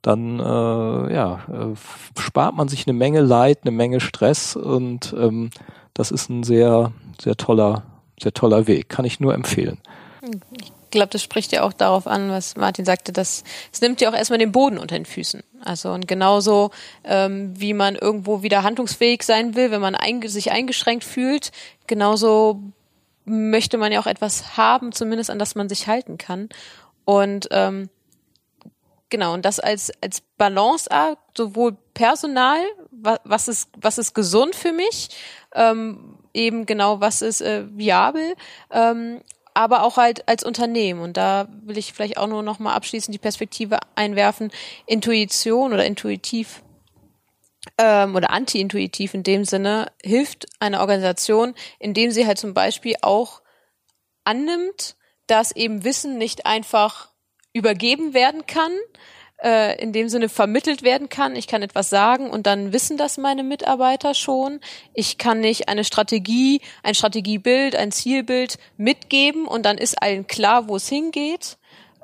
dann 0.05 0.39
äh, 0.39 1.13
ja, 1.13 1.39
äh, 1.49 2.19
spart 2.19 2.55
man 2.55 2.67
sich 2.67 2.85
eine 2.85 2.93
Menge 2.93 3.21
Leid, 3.21 3.59
eine 3.63 3.71
Menge 3.71 3.99
Stress 3.99 4.55
und 4.55 5.15
ähm, 5.17 5.49
das 5.95 6.11
ist 6.11 6.29
ein 6.29 6.43
sehr, 6.43 6.91
sehr 7.19 7.35
toller, 7.35 7.83
sehr 8.21 8.33
toller 8.33 8.67
Weg. 8.67 8.89
Kann 8.89 9.05
ich 9.05 9.19
nur 9.19 9.33
empfehlen. 9.33 9.79
Ich 10.61 10.71
glaube, 10.91 11.09
das 11.09 11.23
spricht 11.23 11.51
ja 11.53 11.63
auch 11.63 11.73
darauf 11.73 12.05
an, 12.05 12.29
was 12.29 12.55
Martin 12.55 12.85
sagte, 12.85 13.13
dass 13.13 13.43
es 13.73 13.81
nimmt 13.81 13.99
ja 13.99 14.09
auch 14.09 14.13
erstmal 14.13 14.37
den 14.37 14.51
Boden 14.51 14.77
unter 14.77 14.95
den 14.95 15.05
Füßen. 15.05 15.41
Also 15.63 15.91
und 15.91 16.07
genauso 16.07 16.69
ähm, 17.03 17.53
wie 17.59 17.73
man 17.73 17.95
irgendwo 17.95 18.43
wieder 18.43 18.61
handlungsfähig 18.61 19.23
sein 19.23 19.55
will, 19.55 19.71
wenn 19.71 19.81
man 19.81 19.95
ein, 19.95 20.21
sich 20.27 20.51
eingeschränkt 20.51 21.03
fühlt, 21.03 21.51
genauso 21.87 22.61
möchte 23.25 23.79
man 23.79 23.91
ja 23.91 23.99
auch 23.99 24.07
etwas 24.07 24.55
haben, 24.55 24.91
zumindest 24.91 25.31
an 25.31 25.39
das 25.39 25.55
man 25.55 25.67
sich 25.67 25.87
halten 25.87 26.19
kann. 26.19 26.49
Und 27.05 27.47
ähm, 27.51 27.89
Genau, 29.09 29.33
und 29.33 29.45
das 29.45 29.59
als, 29.59 29.91
als 30.01 30.21
Balanceakt, 30.37 31.37
sowohl 31.37 31.77
personal, 31.93 32.57
was, 32.91 33.19
was, 33.23 33.47
ist, 33.47 33.69
was 33.77 33.97
ist 33.97 34.13
gesund 34.15 34.55
für 34.55 34.71
mich, 34.71 35.09
ähm, 35.53 36.17
eben 36.33 36.65
genau, 36.65 37.01
was 37.01 37.21
ist 37.21 37.41
äh, 37.41 37.65
viabel, 37.69 38.35
ähm, 38.71 39.21
aber 39.53 39.83
auch 39.83 39.97
halt 39.97 40.27
als 40.27 40.43
Unternehmen. 40.43 41.01
Und 41.01 41.17
da 41.17 41.47
will 41.63 41.77
ich 41.77 41.93
vielleicht 41.93 42.17
auch 42.17 42.27
nur 42.27 42.43
noch 42.43 42.59
mal 42.59 42.73
abschließend 42.73 43.13
die 43.13 43.19
Perspektive 43.19 43.79
einwerfen, 43.95 44.51
Intuition 44.87 45.71
oder 45.71 45.85
intuitiv 45.85 46.63
ähm, 47.77 48.15
oder 48.15 48.31
anti-intuitiv 48.31 49.13
in 49.13 49.23
dem 49.23 49.45
Sinne 49.45 49.91
hilft 50.03 50.47
einer 50.59 50.81
Organisation, 50.81 51.55
indem 51.79 52.11
sie 52.11 52.25
halt 52.25 52.37
zum 52.37 52.53
Beispiel 52.53 52.95
auch 53.01 53.41
annimmt, 54.23 54.95
dass 55.27 55.51
eben 55.51 55.83
Wissen 55.83 56.17
nicht 56.17 56.45
einfach 56.45 57.09
übergeben 57.55 58.13
werden 58.13 58.45
kann, 58.45 58.73
äh, 59.41 59.81
in 59.81 59.93
dem 59.93 60.09
Sinne 60.09 60.27
vermittelt 60.27 60.83
werden 60.83 61.07
kann. 61.07 61.37
Ich 61.37 61.47
kann 61.47 61.61
etwas 61.61 61.89
sagen 61.89 62.29
und 62.29 62.45
dann 62.45 62.73
wissen 62.73 62.97
das 62.97 63.17
meine 63.17 63.43
Mitarbeiter 63.43 64.13
schon. 64.13 64.59
Ich 64.93 65.17
kann 65.17 65.39
nicht 65.39 65.69
eine 65.69 65.85
Strategie, 65.85 66.59
ein 66.83 66.95
Strategiebild, 66.95 67.75
ein 67.75 67.93
Zielbild 67.93 68.57
mitgeben 68.75 69.47
und 69.47 69.65
dann 69.65 69.77
ist 69.77 70.01
allen 70.01 70.27
klar, 70.27 70.67
wo 70.67 70.75
es 70.75 70.89
hingeht. 70.89 71.57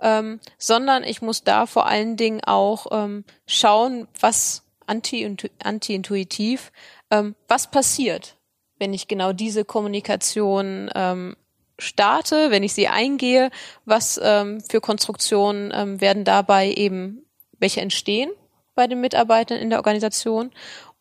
Ähm, 0.04 0.40
sondern 0.58 1.04
ich 1.04 1.22
muss 1.22 1.44
da 1.44 1.68
vor 1.68 1.86
allen 1.86 2.18
Dingen 2.18 2.42
auch 2.44 2.88
ähm, 2.92 3.24
schauen, 3.46 4.08
was 4.20 4.64
anti-intuitiv, 4.88 6.72
ähm, 7.12 7.36
was 7.48 7.70
passiert, 7.70 8.36
wenn 8.80 8.96
ich 8.96 9.08
genau 9.08 9.32
diese 9.32 9.64
Kommunikation 9.64 10.90
ähm, 10.96 11.36
starte, 11.82 12.52
wenn 12.52 12.64
ich 12.64 12.74
sie 12.74 12.88
eingehe, 12.88 13.50
was 13.86 14.20
ähm, 14.24 14.62
für 14.62 14.82
Konstruktionen 14.82 15.72
ähm, 15.74 16.02
werden 16.02 16.24
dabei 16.24 16.72
eben, 16.72 17.26
welche 17.60 17.82
entstehen 17.82 18.32
bei 18.76 18.88
den 18.88 19.02
Mitarbeitern 19.02 19.58
in 19.58 19.70
der 19.70 19.80
Organisation 19.80 20.52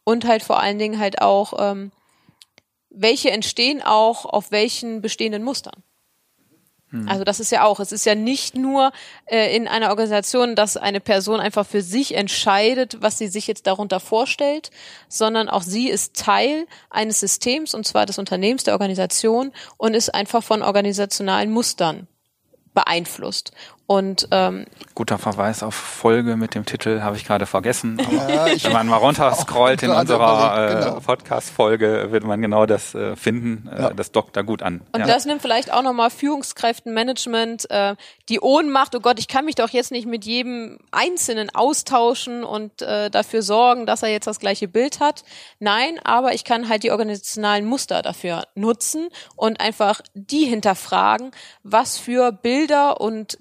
und 0.05 0.27
halt 0.27 0.43
vor 0.43 0.61
allen 0.61 0.79
Dingen 0.79 0.99
halt 0.99 1.23
auch, 1.23 1.55
ähm, 1.59 1.93
welche 2.89 3.31
entstehen 3.31 3.83
auch 3.83 4.25
auf 4.25 4.51
welchen 4.51 5.01
bestehenden 5.01 5.45
Mustern. 5.45 5.83
Hm. 6.91 7.09
Also 7.09 7.25
das 7.25 7.41
ist 7.41 7.51
ja 7.53 7.65
auch, 7.65 7.81
es 7.81 7.93
ist 7.93 8.05
ja 8.05 8.15
nicht 8.15 8.55
nur 8.57 8.93
äh, 9.27 9.55
in 9.55 9.69
einer 9.69 9.91
Organisation, 9.91 10.55
dass 10.57 10.77
eine 10.77 11.01
Person 11.01 11.41
einfach 11.41 11.67
für 11.67 11.83
sich 11.83 12.15
entscheidet, 12.15 12.99
was 13.01 13.19
sie 13.19 13.29
sich 13.29 13.47
jetzt 13.47 13.67
darunter 13.67 14.01
vorstellt, 14.01 14.71
sondern 15.09 15.49
auch 15.49 15.63
sie 15.63 15.89
ist 15.89 16.17
Teil 16.17 16.67
eines 16.91 17.21
Systems, 17.21 17.75
und 17.75 17.87
zwar 17.87 18.07
des 18.07 18.19
Unternehmens, 18.19 18.65
der 18.65 18.75
Organisation 18.75 19.53
und 19.77 19.95
ist 19.95 20.15
einfach 20.15 20.43
von 20.43 20.63
organisationalen 20.63 21.51
Mustern 21.51 22.09
beeinflusst. 22.75 23.53
Und 23.91 24.29
ähm, 24.31 24.67
guter 24.95 25.19
Verweis 25.19 25.65
auf 25.65 25.75
Folge 25.75 26.37
mit 26.37 26.55
dem 26.55 26.65
Titel 26.65 27.01
habe 27.01 27.17
ich 27.17 27.25
gerade 27.25 27.45
vergessen. 27.45 27.99
Ja, 27.99 28.47
wenn 28.47 28.73
man 28.73 28.87
mal 28.87 28.99
runter 28.99 29.35
scrollt 29.35 29.83
in 29.83 29.91
unserer 29.91 30.71
äh, 30.71 30.75
genau. 30.75 31.01
Podcast-Folge, 31.01 32.13
wird 32.13 32.23
man 32.23 32.41
genau 32.41 32.67
das 32.67 32.95
äh, 32.95 33.17
finden. 33.17 33.69
Äh, 33.69 33.83
ja. 33.83 33.91
Das 33.91 34.13
dockt 34.13 34.37
da 34.37 34.43
gut 34.43 34.63
an. 34.63 34.83
Und 34.93 35.01
ja. 35.01 35.07
das 35.09 35.25
nimmt 35.25 35.43
vielleicht 35.43 35.73
auch 35.73 35.83
nochmal 35.83 36.11
Führungskräften, 36.11 36.95
Management, 36.95 37.69
äh, 37.69 37.97
die 38.29 38.39
Ohnmacht, 38.39 38.95
oh 38.95 39.01
Gott, 39.01 39.19
ich 39.19 39.27
kann 39.27 39.45
mich 39.45 39.57
doch 39.57 39.71
jetzt 39.71 39.91
nicht 39.91 40.07
mit 40.07 40.25
jedem 40.25 40.79
Einzelnen 40.93 41.51
austauschen 41.51 42.45
und 42.45 42.83
äh, 42.83 43.11
dafür 43.11 43.43
sorgen, 43.43 43.87
dass 43.87 44.05
er 44.05 44.11
jetzt 44.11 44.29
das 44.29 44.39
gleiche 44.39 44.69
Bild 44.69 45.01
hat. 45.01 45.25
Nein, 45.59 45.99
aber 46.05 46.33
ich 46.33 46.45
kann 46.45 46.69
halt 46.69 46.85
die 46.85 46.93
organisationalen 46.93 47.65
Muster 47.65 48.03
dafür 48.03 48.45
nutzen 48.55 49.09
und 49.35 49.59
einfach 49.59 50.01
die 50.15 50.45
hinterfragen, 50.45 51.33
was 51.65 51.99
für 51.99 52.31
Bilder 52.31 53.01
und 53.01 53.37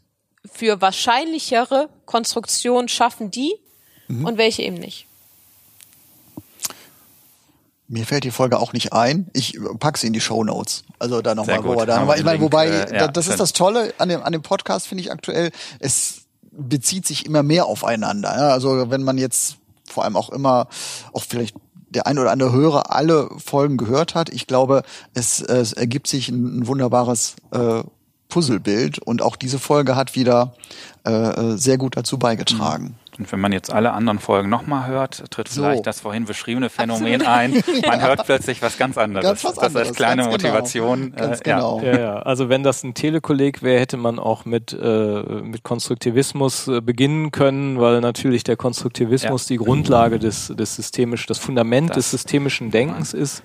für 0.46 0.82
wahrscheinlichere 0.82 1.90
Konstruktionen 2.06 2.88
schaffen 2.88 3.32
die 3.32 3.54
mhm. 4.08 4.26
und 4.26 4.38
welche 4.38 4.64
eben 4.64 4.78
nicht. 4.78 5.06
Mir 7.88 8.06
fällt 8.06 8.24
die 8.24 8.32
Folge 8.32 8.60
auch 8.60 8.72
nicht 8.72 8.94
ein. 8.94 9.30
Ich 9.34 9.58
pack 9.80 9.98
sie 9.98 10.08
in 10.08 10.14
die 10.14 10.22
Show 10.22 10.44
Notes. 10.44 10.84
Also 11.00 11.24
da 11.24 11.34
nochmal, 11.34 11.64
wo 11.64 11.86
da 11.86 12.00
nochmal. 12.00 12.20
Ich 12.20 12.24
meine, 12.24 12.40
wobei, 12.40 12.68
äh, 12.68 12.96
ja, 12.96 13.08
das 13.08 13.28
ist 13.28 13.40
das 13.40 13.52
Tolle 13.52 13.96
an 13.98 14.10
dem, 14.10 14.22
an 14.22 14.32
dem 14.32 14.44
Podcast, 14.44 14.88
finde 14.88 15.04
ich 15.04 15.12
aktuell. 15.12 15.50
Es 15.80 16.26
bezieht 16.52 17.08
sich 17.08 17.26
immer 17.26 17.42
mehr 17.42 17.66
aufeinander. 17.66 18.36
Ja? 18.36 18.50
Also 18.50 18.92
wenn 18.92 19.02
man 19.02 19.18
jetzt 19.18 19.58
vor 19.86 20.04
allem 20.04 20.16
auch 20.16 20.30
immer, 20.30 20.68
auch 21.14 21.24
vielleicht 21.24 21.56
der 21.90 22.06
ein 22.06 22.20
oder 22.20 22.30
andere 22.30 22.52
Hörer 22.52 22.94
alle 22.94 23.28
Folgen 23.44 23.78
gehört 23.78 24.14
hat, 24.14 24.30
ich 24.30 24.46
glaube, 24.46 24.84
es, 25.16 25.42
es 25.42 25.74
ergibt 25.74 26.06
sich 26.06 26.30
ein, 26.30 26.60
ein 26.60 26.68
wunderbares 26.68 27.38
äh, 27.52 27.82
Puzzlebild 28.30 29.00
und 29.00 29.22
auch 29.22 29.36
diese 29.36 29.60
Folge 29.60 29.96
hat 29.96 30.16
wieder 30.16 30.54
äh, 31.06 31.12
äh, 31.12 31.58
sehr 31.58 31.78
gut 31.78 31.98
dazu 31.98 32.18
beigetragen. 32.20 32.96
Und 33.18 33.30
wenn 33.34 33.42
man 33.42 33.52
jetzt 33.52 33.70
alle 33.74 33.92
anderen 33.92 34.20
Folgen 34.20 34.48
nochmal 34.48 34.88
hört, 34.88 35.30
tritt 35.30 35.50
So. 35.50 35.62
vielleicht 35.64 35.86
das 35.86 36.00
vorhin 36.00 36.24
beschriebene 36.24 36.70
Phänomen 36.70 37.22
ein. 37.28 37.62
Man 37.86 38.02
hört 38.02 38.26
plötzlich 38.26 38.62
was 38.62 38.78
ganz 38.78 38.98
anderes. 38.98 39.26
Ganz 39.26 39.44
was 39.44 39.56
das 39.56 39.64
anderes, 39.66 39.88
als 39.90 39.98
kleine 39.98 40.22
ganz 40.24 40.38
genau. 40.38 40.50
Motivation. 40.54 41.14
Ganz 41.16 41.40
äh, 41.42 41.44
genau. 41.44 41.82
Ja, 41.82 42.00
ja. 42.00 42.16
Also 42.20 42.48
wenn 42.48 42.64
das 42.64 42.82
ein 42.84 42.94
Telekolleg 42.94 43.62
wäre, 43.62 43.78
hätte 43.82 43.98
man 43.98 44.20
auch 44.20 44.46
mit, 44.46 44.72
äh, 44.72 45.22
mit 45.42 45.64
Konstruktivismus 45.64 46.70
äh, 46.70 46.80
beginnen 46.80 47.32
können, 47.32 47.78
weil 47.82 48.00
natürlich 48.00 48.46
der 48.46 48.56
Konstruktivismus 48.56 49.48
die 49.48 49.58
Grundlage 49.58 50.18
des, 50.18 50.54
des 50.56 50.76
systemisch, 50.78 51.26
das 51.26 51.40
Fundament 51.40 51.90
Das- 51.90 51.98
des 51.98 52.12
systemischen 52.12 52.72
Denkens 52.72 53.14
ist. 53.14 53.44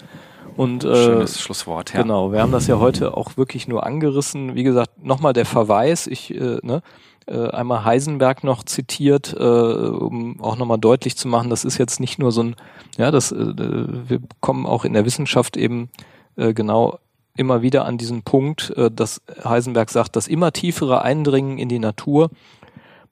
Und 0.56 0.84
äh, 0.84 0.94
Schönes 0.94 1.40
Schlusswort, 1.40 1.92
ja. 1.94 2.02
Genau, 2.02 2.32
wir 2.32 2.40
haben 2.40 2.52
das 2.52 2.66
ja 2.66 2.78
heute 2.78 3.16
auch 3.16 3.36
wirklich 3.36 3.66
nur 3.66 3.84
angerissen. 3.84 4.54
Wie 4.54 4.62
gesagt, 4.62 5.04
nochmal 5.04 5.32
der 5.32 5.46
Verweis, 5.46 6.06
ich 6.06 6.32
äh, 6.34 6.58
ne, 6.62 6.82
äh, 7.26 7.48
einmal 7.48 7.84
Heisenberg 7.84 8.44
noch 8.44 8.62
zitiert, 8.64 9.34
äh, 9.38 9.42
um 9.42 10.40
auch 10.40 10.56
nochmal 10.56 10.78
deutlich 10.78 11.16
zu 11.16 11.26
machen, 11.26 11.50
das 11.50 11.64
ist 11.64 11.78
jetzt 11.78 11.98
nicht 11.98 12.18
nur 12.18 12.32
so 12.32 12.42
ein, 12.42 12.56
ja, 12.98 13.10
das, 13.10 13.32
äh, 13.32 13.54
wir 13.56 14.20
kommen 14.40 14.66
auch 14.66 14.84
in 14.84 14.92
der 14.92 15.04
Wissenschaft 15.04 15.56
eben 15.56 15.90
äh, 16.36 16.52
genau 16.52 16.98
immer 17.36 17.62
wieder 17.62 17.84
an 17.84 17.98
diesen 17.98 18.22
Punkt, 18.22 18.70
äh, 18.76 18.90
dass 18.90 19.22
Heisenberg 19.42 19.90
sagt, 19.90 20.16
das 20.16 20.28
immer 20.28 20.52
tiefere 20.52 21.02
Eindringen 21.02 21.58
in 21.58 21.68
die 21.68 21.78
Natur 21.78 22.30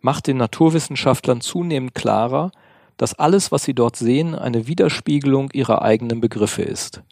macht 0.00 0.26
den 0.26 0.36
Naturwissenschaftlern 0.36 1.40
zunehmend 1.40 1.94
klarer, 1.94 2.52
dass 2.96 3.14
alles, 3.18 3.50
was 3.50 3.64
sie 3.64 3.74
dort 3.74 3.96
sehen, 3.96 4.34
eine 4.34 4.66
Widerspiegelung 4.66 5.50
ihrer 5.52 5.82
eigenen 5.82 6.20
Begriffe 6.20 6.62
ist. 6.62 7.02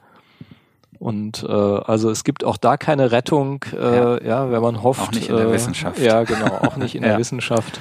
Und 1.01 1.43
äh, 1.49 1.51
also 1.51 2.11
es 2.11 2.25
gibt 2.25 2.45
auch 2.45 2.59
da 2.59 2.77
keine 2.77 3.11
Rettung, 3.11 3.65
äh, 3.73 4.25
ja. 4.27 4.51
wenn 4.51 4.61
man 4.61 4.83
hofft. 4.83 5.01
Auch 5.01 5.13
nicht 5.13 5.31
in 5.31 5.37
der 5.37 5.47
äh, 5.47 5.53
Wissenschaft. 5.53 5.99
Ja, 5.99 6.25
genau, 6.25 6.57
auch 6.59 6.77
nicht 6.77 6.95
in 6.95 7.03
Ja. 7.03 7.09
der 7.09 7.19
Wissenschaft. 7.19 7.81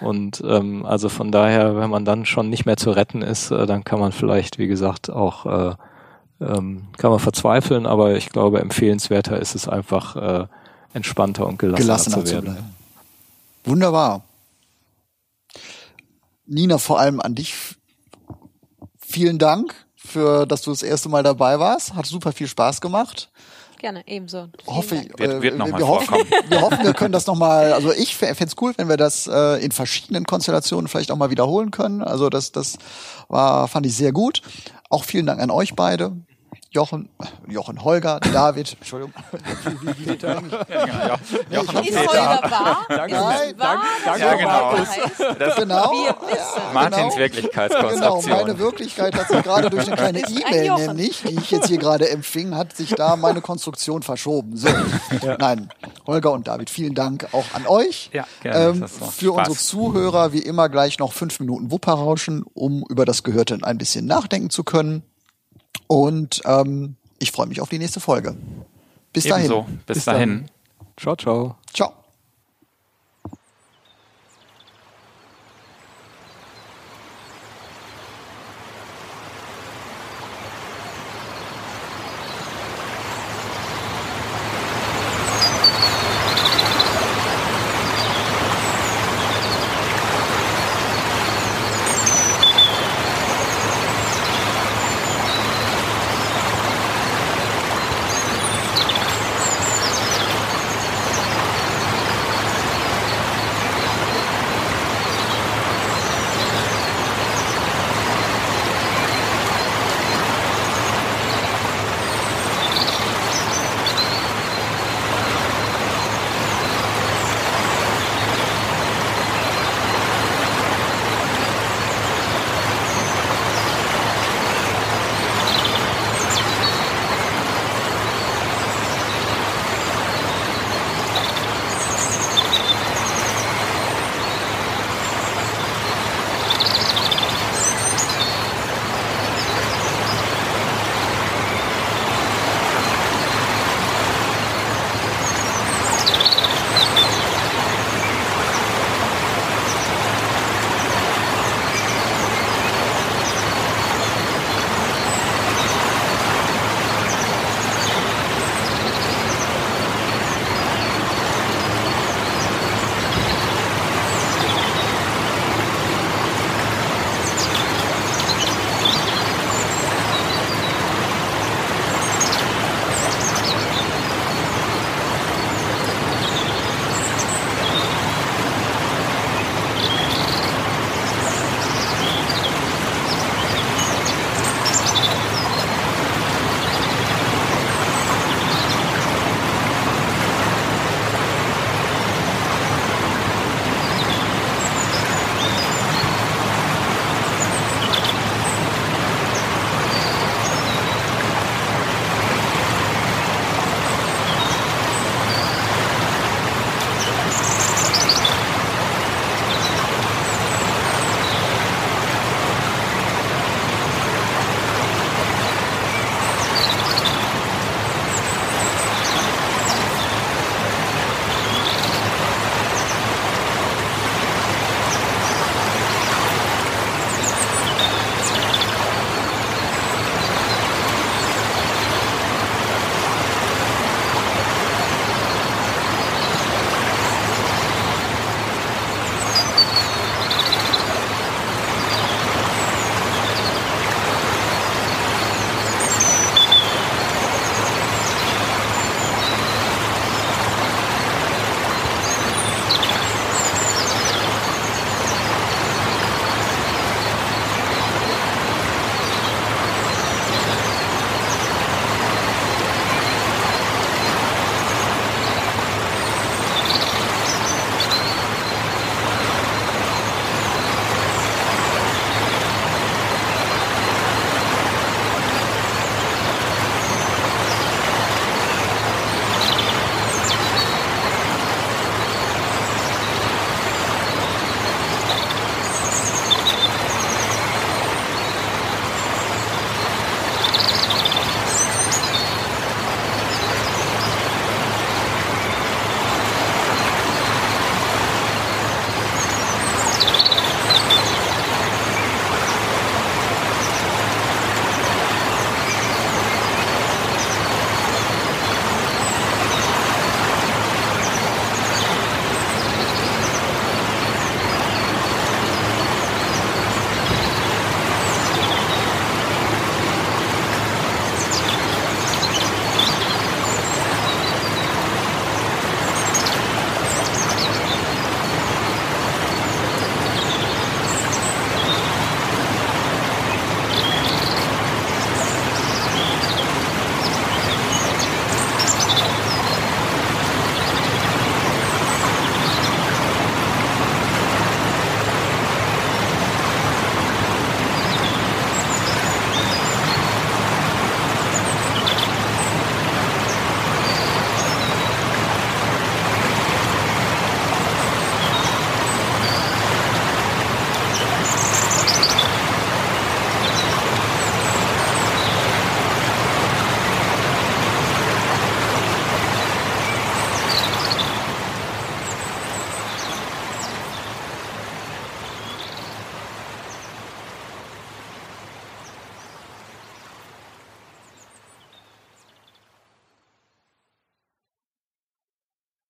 Und 0.00 0.40
ähm, 0.46 0.86
also 0.86 1.08
von 1.08 1.32
daher, 1.32 1.76
wenn 1.76 1.90
man 1.90 2.04
dann 2.04 2.24
schon 2.26 2.48
nicht 2.48 2.66
mehr 2.66 2.76
zu 2.76 2.92
retten 2.92 3.22
ist, 3.22 3.50
äh, 3.50 3.66
dann 3.66 3.82
kann 3.82 3.98
man 3.98 4.12
vielleicht, 4.12 4.58
wie 4.58 4.68
gesagt, 4.68 5.10
auch 5.10 5.46
äh, 5.46 5.74
ähm, 6.40 6.86
kann 6.96 7.10
man 7.10 7.18
verzweifeln, 7.18 7.86
aber 7.86 8.14
ich 8.14 8.30
glaube, 8.30 8.60
empfehlenswerter 8.60 9.40
ist 9.40 9.56
es 9.56 9.68
einfach 9.68 10.14
äh, 10.14 10.46
entspannter 10.94 11.48
und 11.48 11.58
gelassener, 11.58 11.86
gelassener 11.86 12.16
zu 12.18 12.24
zu 12.24 12.32
werden. 12.34 12.44
bleiben. 12.52 12.74
Wunderbar. 13.64 14.22
Nina, 16.46 16.78
vor 16.78 17.00
allem 17.00 17.20
an 17.20 17.34
dich. 17.34 17.54
Vielen 18.96 19.38
Dank 19.38 19.74
für, 20.10 20.46
dass 20.46 20.62
du 20.62 20.70
das 20.70 20.82
erste 20.82 21.08
Mal 21.08 21.22
dabei 21.22 21.58
warst. 21.58 21.94
Hat 21.94 22.06
super 22.06 22.32
viel 22.32 22.46
Spaß 22.48 22.80
gemacht. 22.80 23.30
Gerne, 23.78 24.02
ebenso. 24.06 24.48
Hoffe. 24.66 24.96
Wird- 25.16 25.42
wird 25.42 25.54
äh, 25.54 25.56
noch 25.56 25.66
wir, 25.66 25.72
mal 25.72 25.78
wir 25.78 25.88
hoffen, 25.88 26.14
wir 26.48 26.60
hoffen, 26.60 26.84
wir 26.84 26.92
können 26.92 27.12
das 27.12 27.26
nochmal, 27.26 27.72
also 27.72 27.92
ich 27.92 28.14
fände 28.14 28.44
es 28.44 28.54
cool, 28.60 28.74
wenn 28.76 28.90
wir 28.90 28.98
das 28.98 29.26
äh, 29.26 29.64
in 29.64 29.72
verschiedenen 29.72 30.24
Konstellationen 30.26 30.86
vielleicht 30.86 31.10
auch 31.10 31.16
mal 31.16 31.30
wiederholen 31.30 31.70
können. 31.70 32.02
Also 32.02 32.28
das, 32.28 32.52
das 32.52 32.76
war, 33.28 33.68
fand 33.68 33.86
ich 33.86 33.96
sehr 33.96 34.12
gut. 34.12 34.42
Auch 34.90 35.04
vielen 35.04 35.24
Dank 35.24 35.40
an 35.40 35.50
euch 35.50 35.74
beide. 35.76 36.12
Jochen, 36.72 37.08
Jochen, 37.48 37.82
Holger, 37.82 38.20
David, 38.20 38.74
Entschuldigung. 38.78 39.12
Wie, 39.64 39.88
wie, 40.06 40.06
wie, 40.06 40.18
Ja, 40.22 40.40
ja. 40.70 41.18
Jochen 41.50 41.76
und 41.78 41.88
Ist 41.88 41.96
Peter. 41.98 42.08
Holger 42.08 42.50
wahr? 42.50 42.78
Danke, 42.88 43.14
nein, 43.16 43.58
wahr, 43.58 43.78
dass 44.04 44.18
Ja, 44.20 44.34
genau. 44.36 44.76
Das 45.36 45.56
genau. 45.56 45.90
Wir 45.90 46.14
wissen. 46.28 46.62
Martins 46.72 47.00
Genau, 47.00 47.16
Wirklichkeitskonstruktion. 47.16 48.36
meine 48.38 48.58
Wirklichkeit 48.60 49.16
hat 49.16 49.28
sich 49.28 49.42
gerade 49.42 49.68
durch 49.68 49.86
eine 49.88 49.96
kleine 49.96 50.18
ein 50.24 50.32
E-Mail 50.32 50.66
Jochen. 50.66 50.86
nämlich, 50.86 51.22
die 51.22 51.34
ich 51.40 51.50
jetzt 51.50 51.66
hier 51.66 51.78
gerade 51.78 52.08
empfing, 52.08 52.54
hat 52.54 52.76
sich 52.76 52.90
da 52.94 53.16
meine 53.16 53.40
Konstruktion 53.40 54.02
verschoben. 54.04 54.56
So, 54.56 54.68
nein, 55.40 55.70
Holger 56.06 56.30
und 56.30 56.46
David, 56.46 56.70
vielen 56.70 56.94
Dank 56.94 57.26
auch 57.32 57.46
an 57.52 57.66
euch. 57.66 58.10
Ja, 58.12 58.24
gerne, 58.42 58.58
Ähm, 58.82 58.88
für 58.88 59.32
Spaß. 59.32 59.48
unsere 59.48 59.56
Zuhörer 59.56 60.32
wie 60.32 60.38
immer 60.42 60.68
gleich 60.68 61.00
noch 61.00 61.12
fünf 61.14 61.40
Minuten 61.40 61.72
Wupperrauschen, 61.72 62.44
um 62.54 62.84
über 62.88 63.04
das 63.04 63.24
Gehörte 63.24 63.58
ein 63.62 63.76
bisschen 63.78 64.06
nachdenken 64.06 64.50
zu 64.50 64.62
können. 64.62 65.02
Und 65.86 66.42
ähm, 66.44 66.96
ich 67.18 67.32
freue 67.32 67.46
mich 67.46 67.60
auf 67.60 67.68
die 67.68 67.78
nächste 67.78 68.00
Folge. 68.00 68.36
Bis 69.12 69.24
dahin. 69.24 69.46
Ebenso. 69.46 69.66
Bis, 69.86 69.96
Bis 69.96 70.04
dahin. 70.04 70.46
dann. 70.46 70.50
Ciao, 70.96 71.16
ciao. 71.74 71.99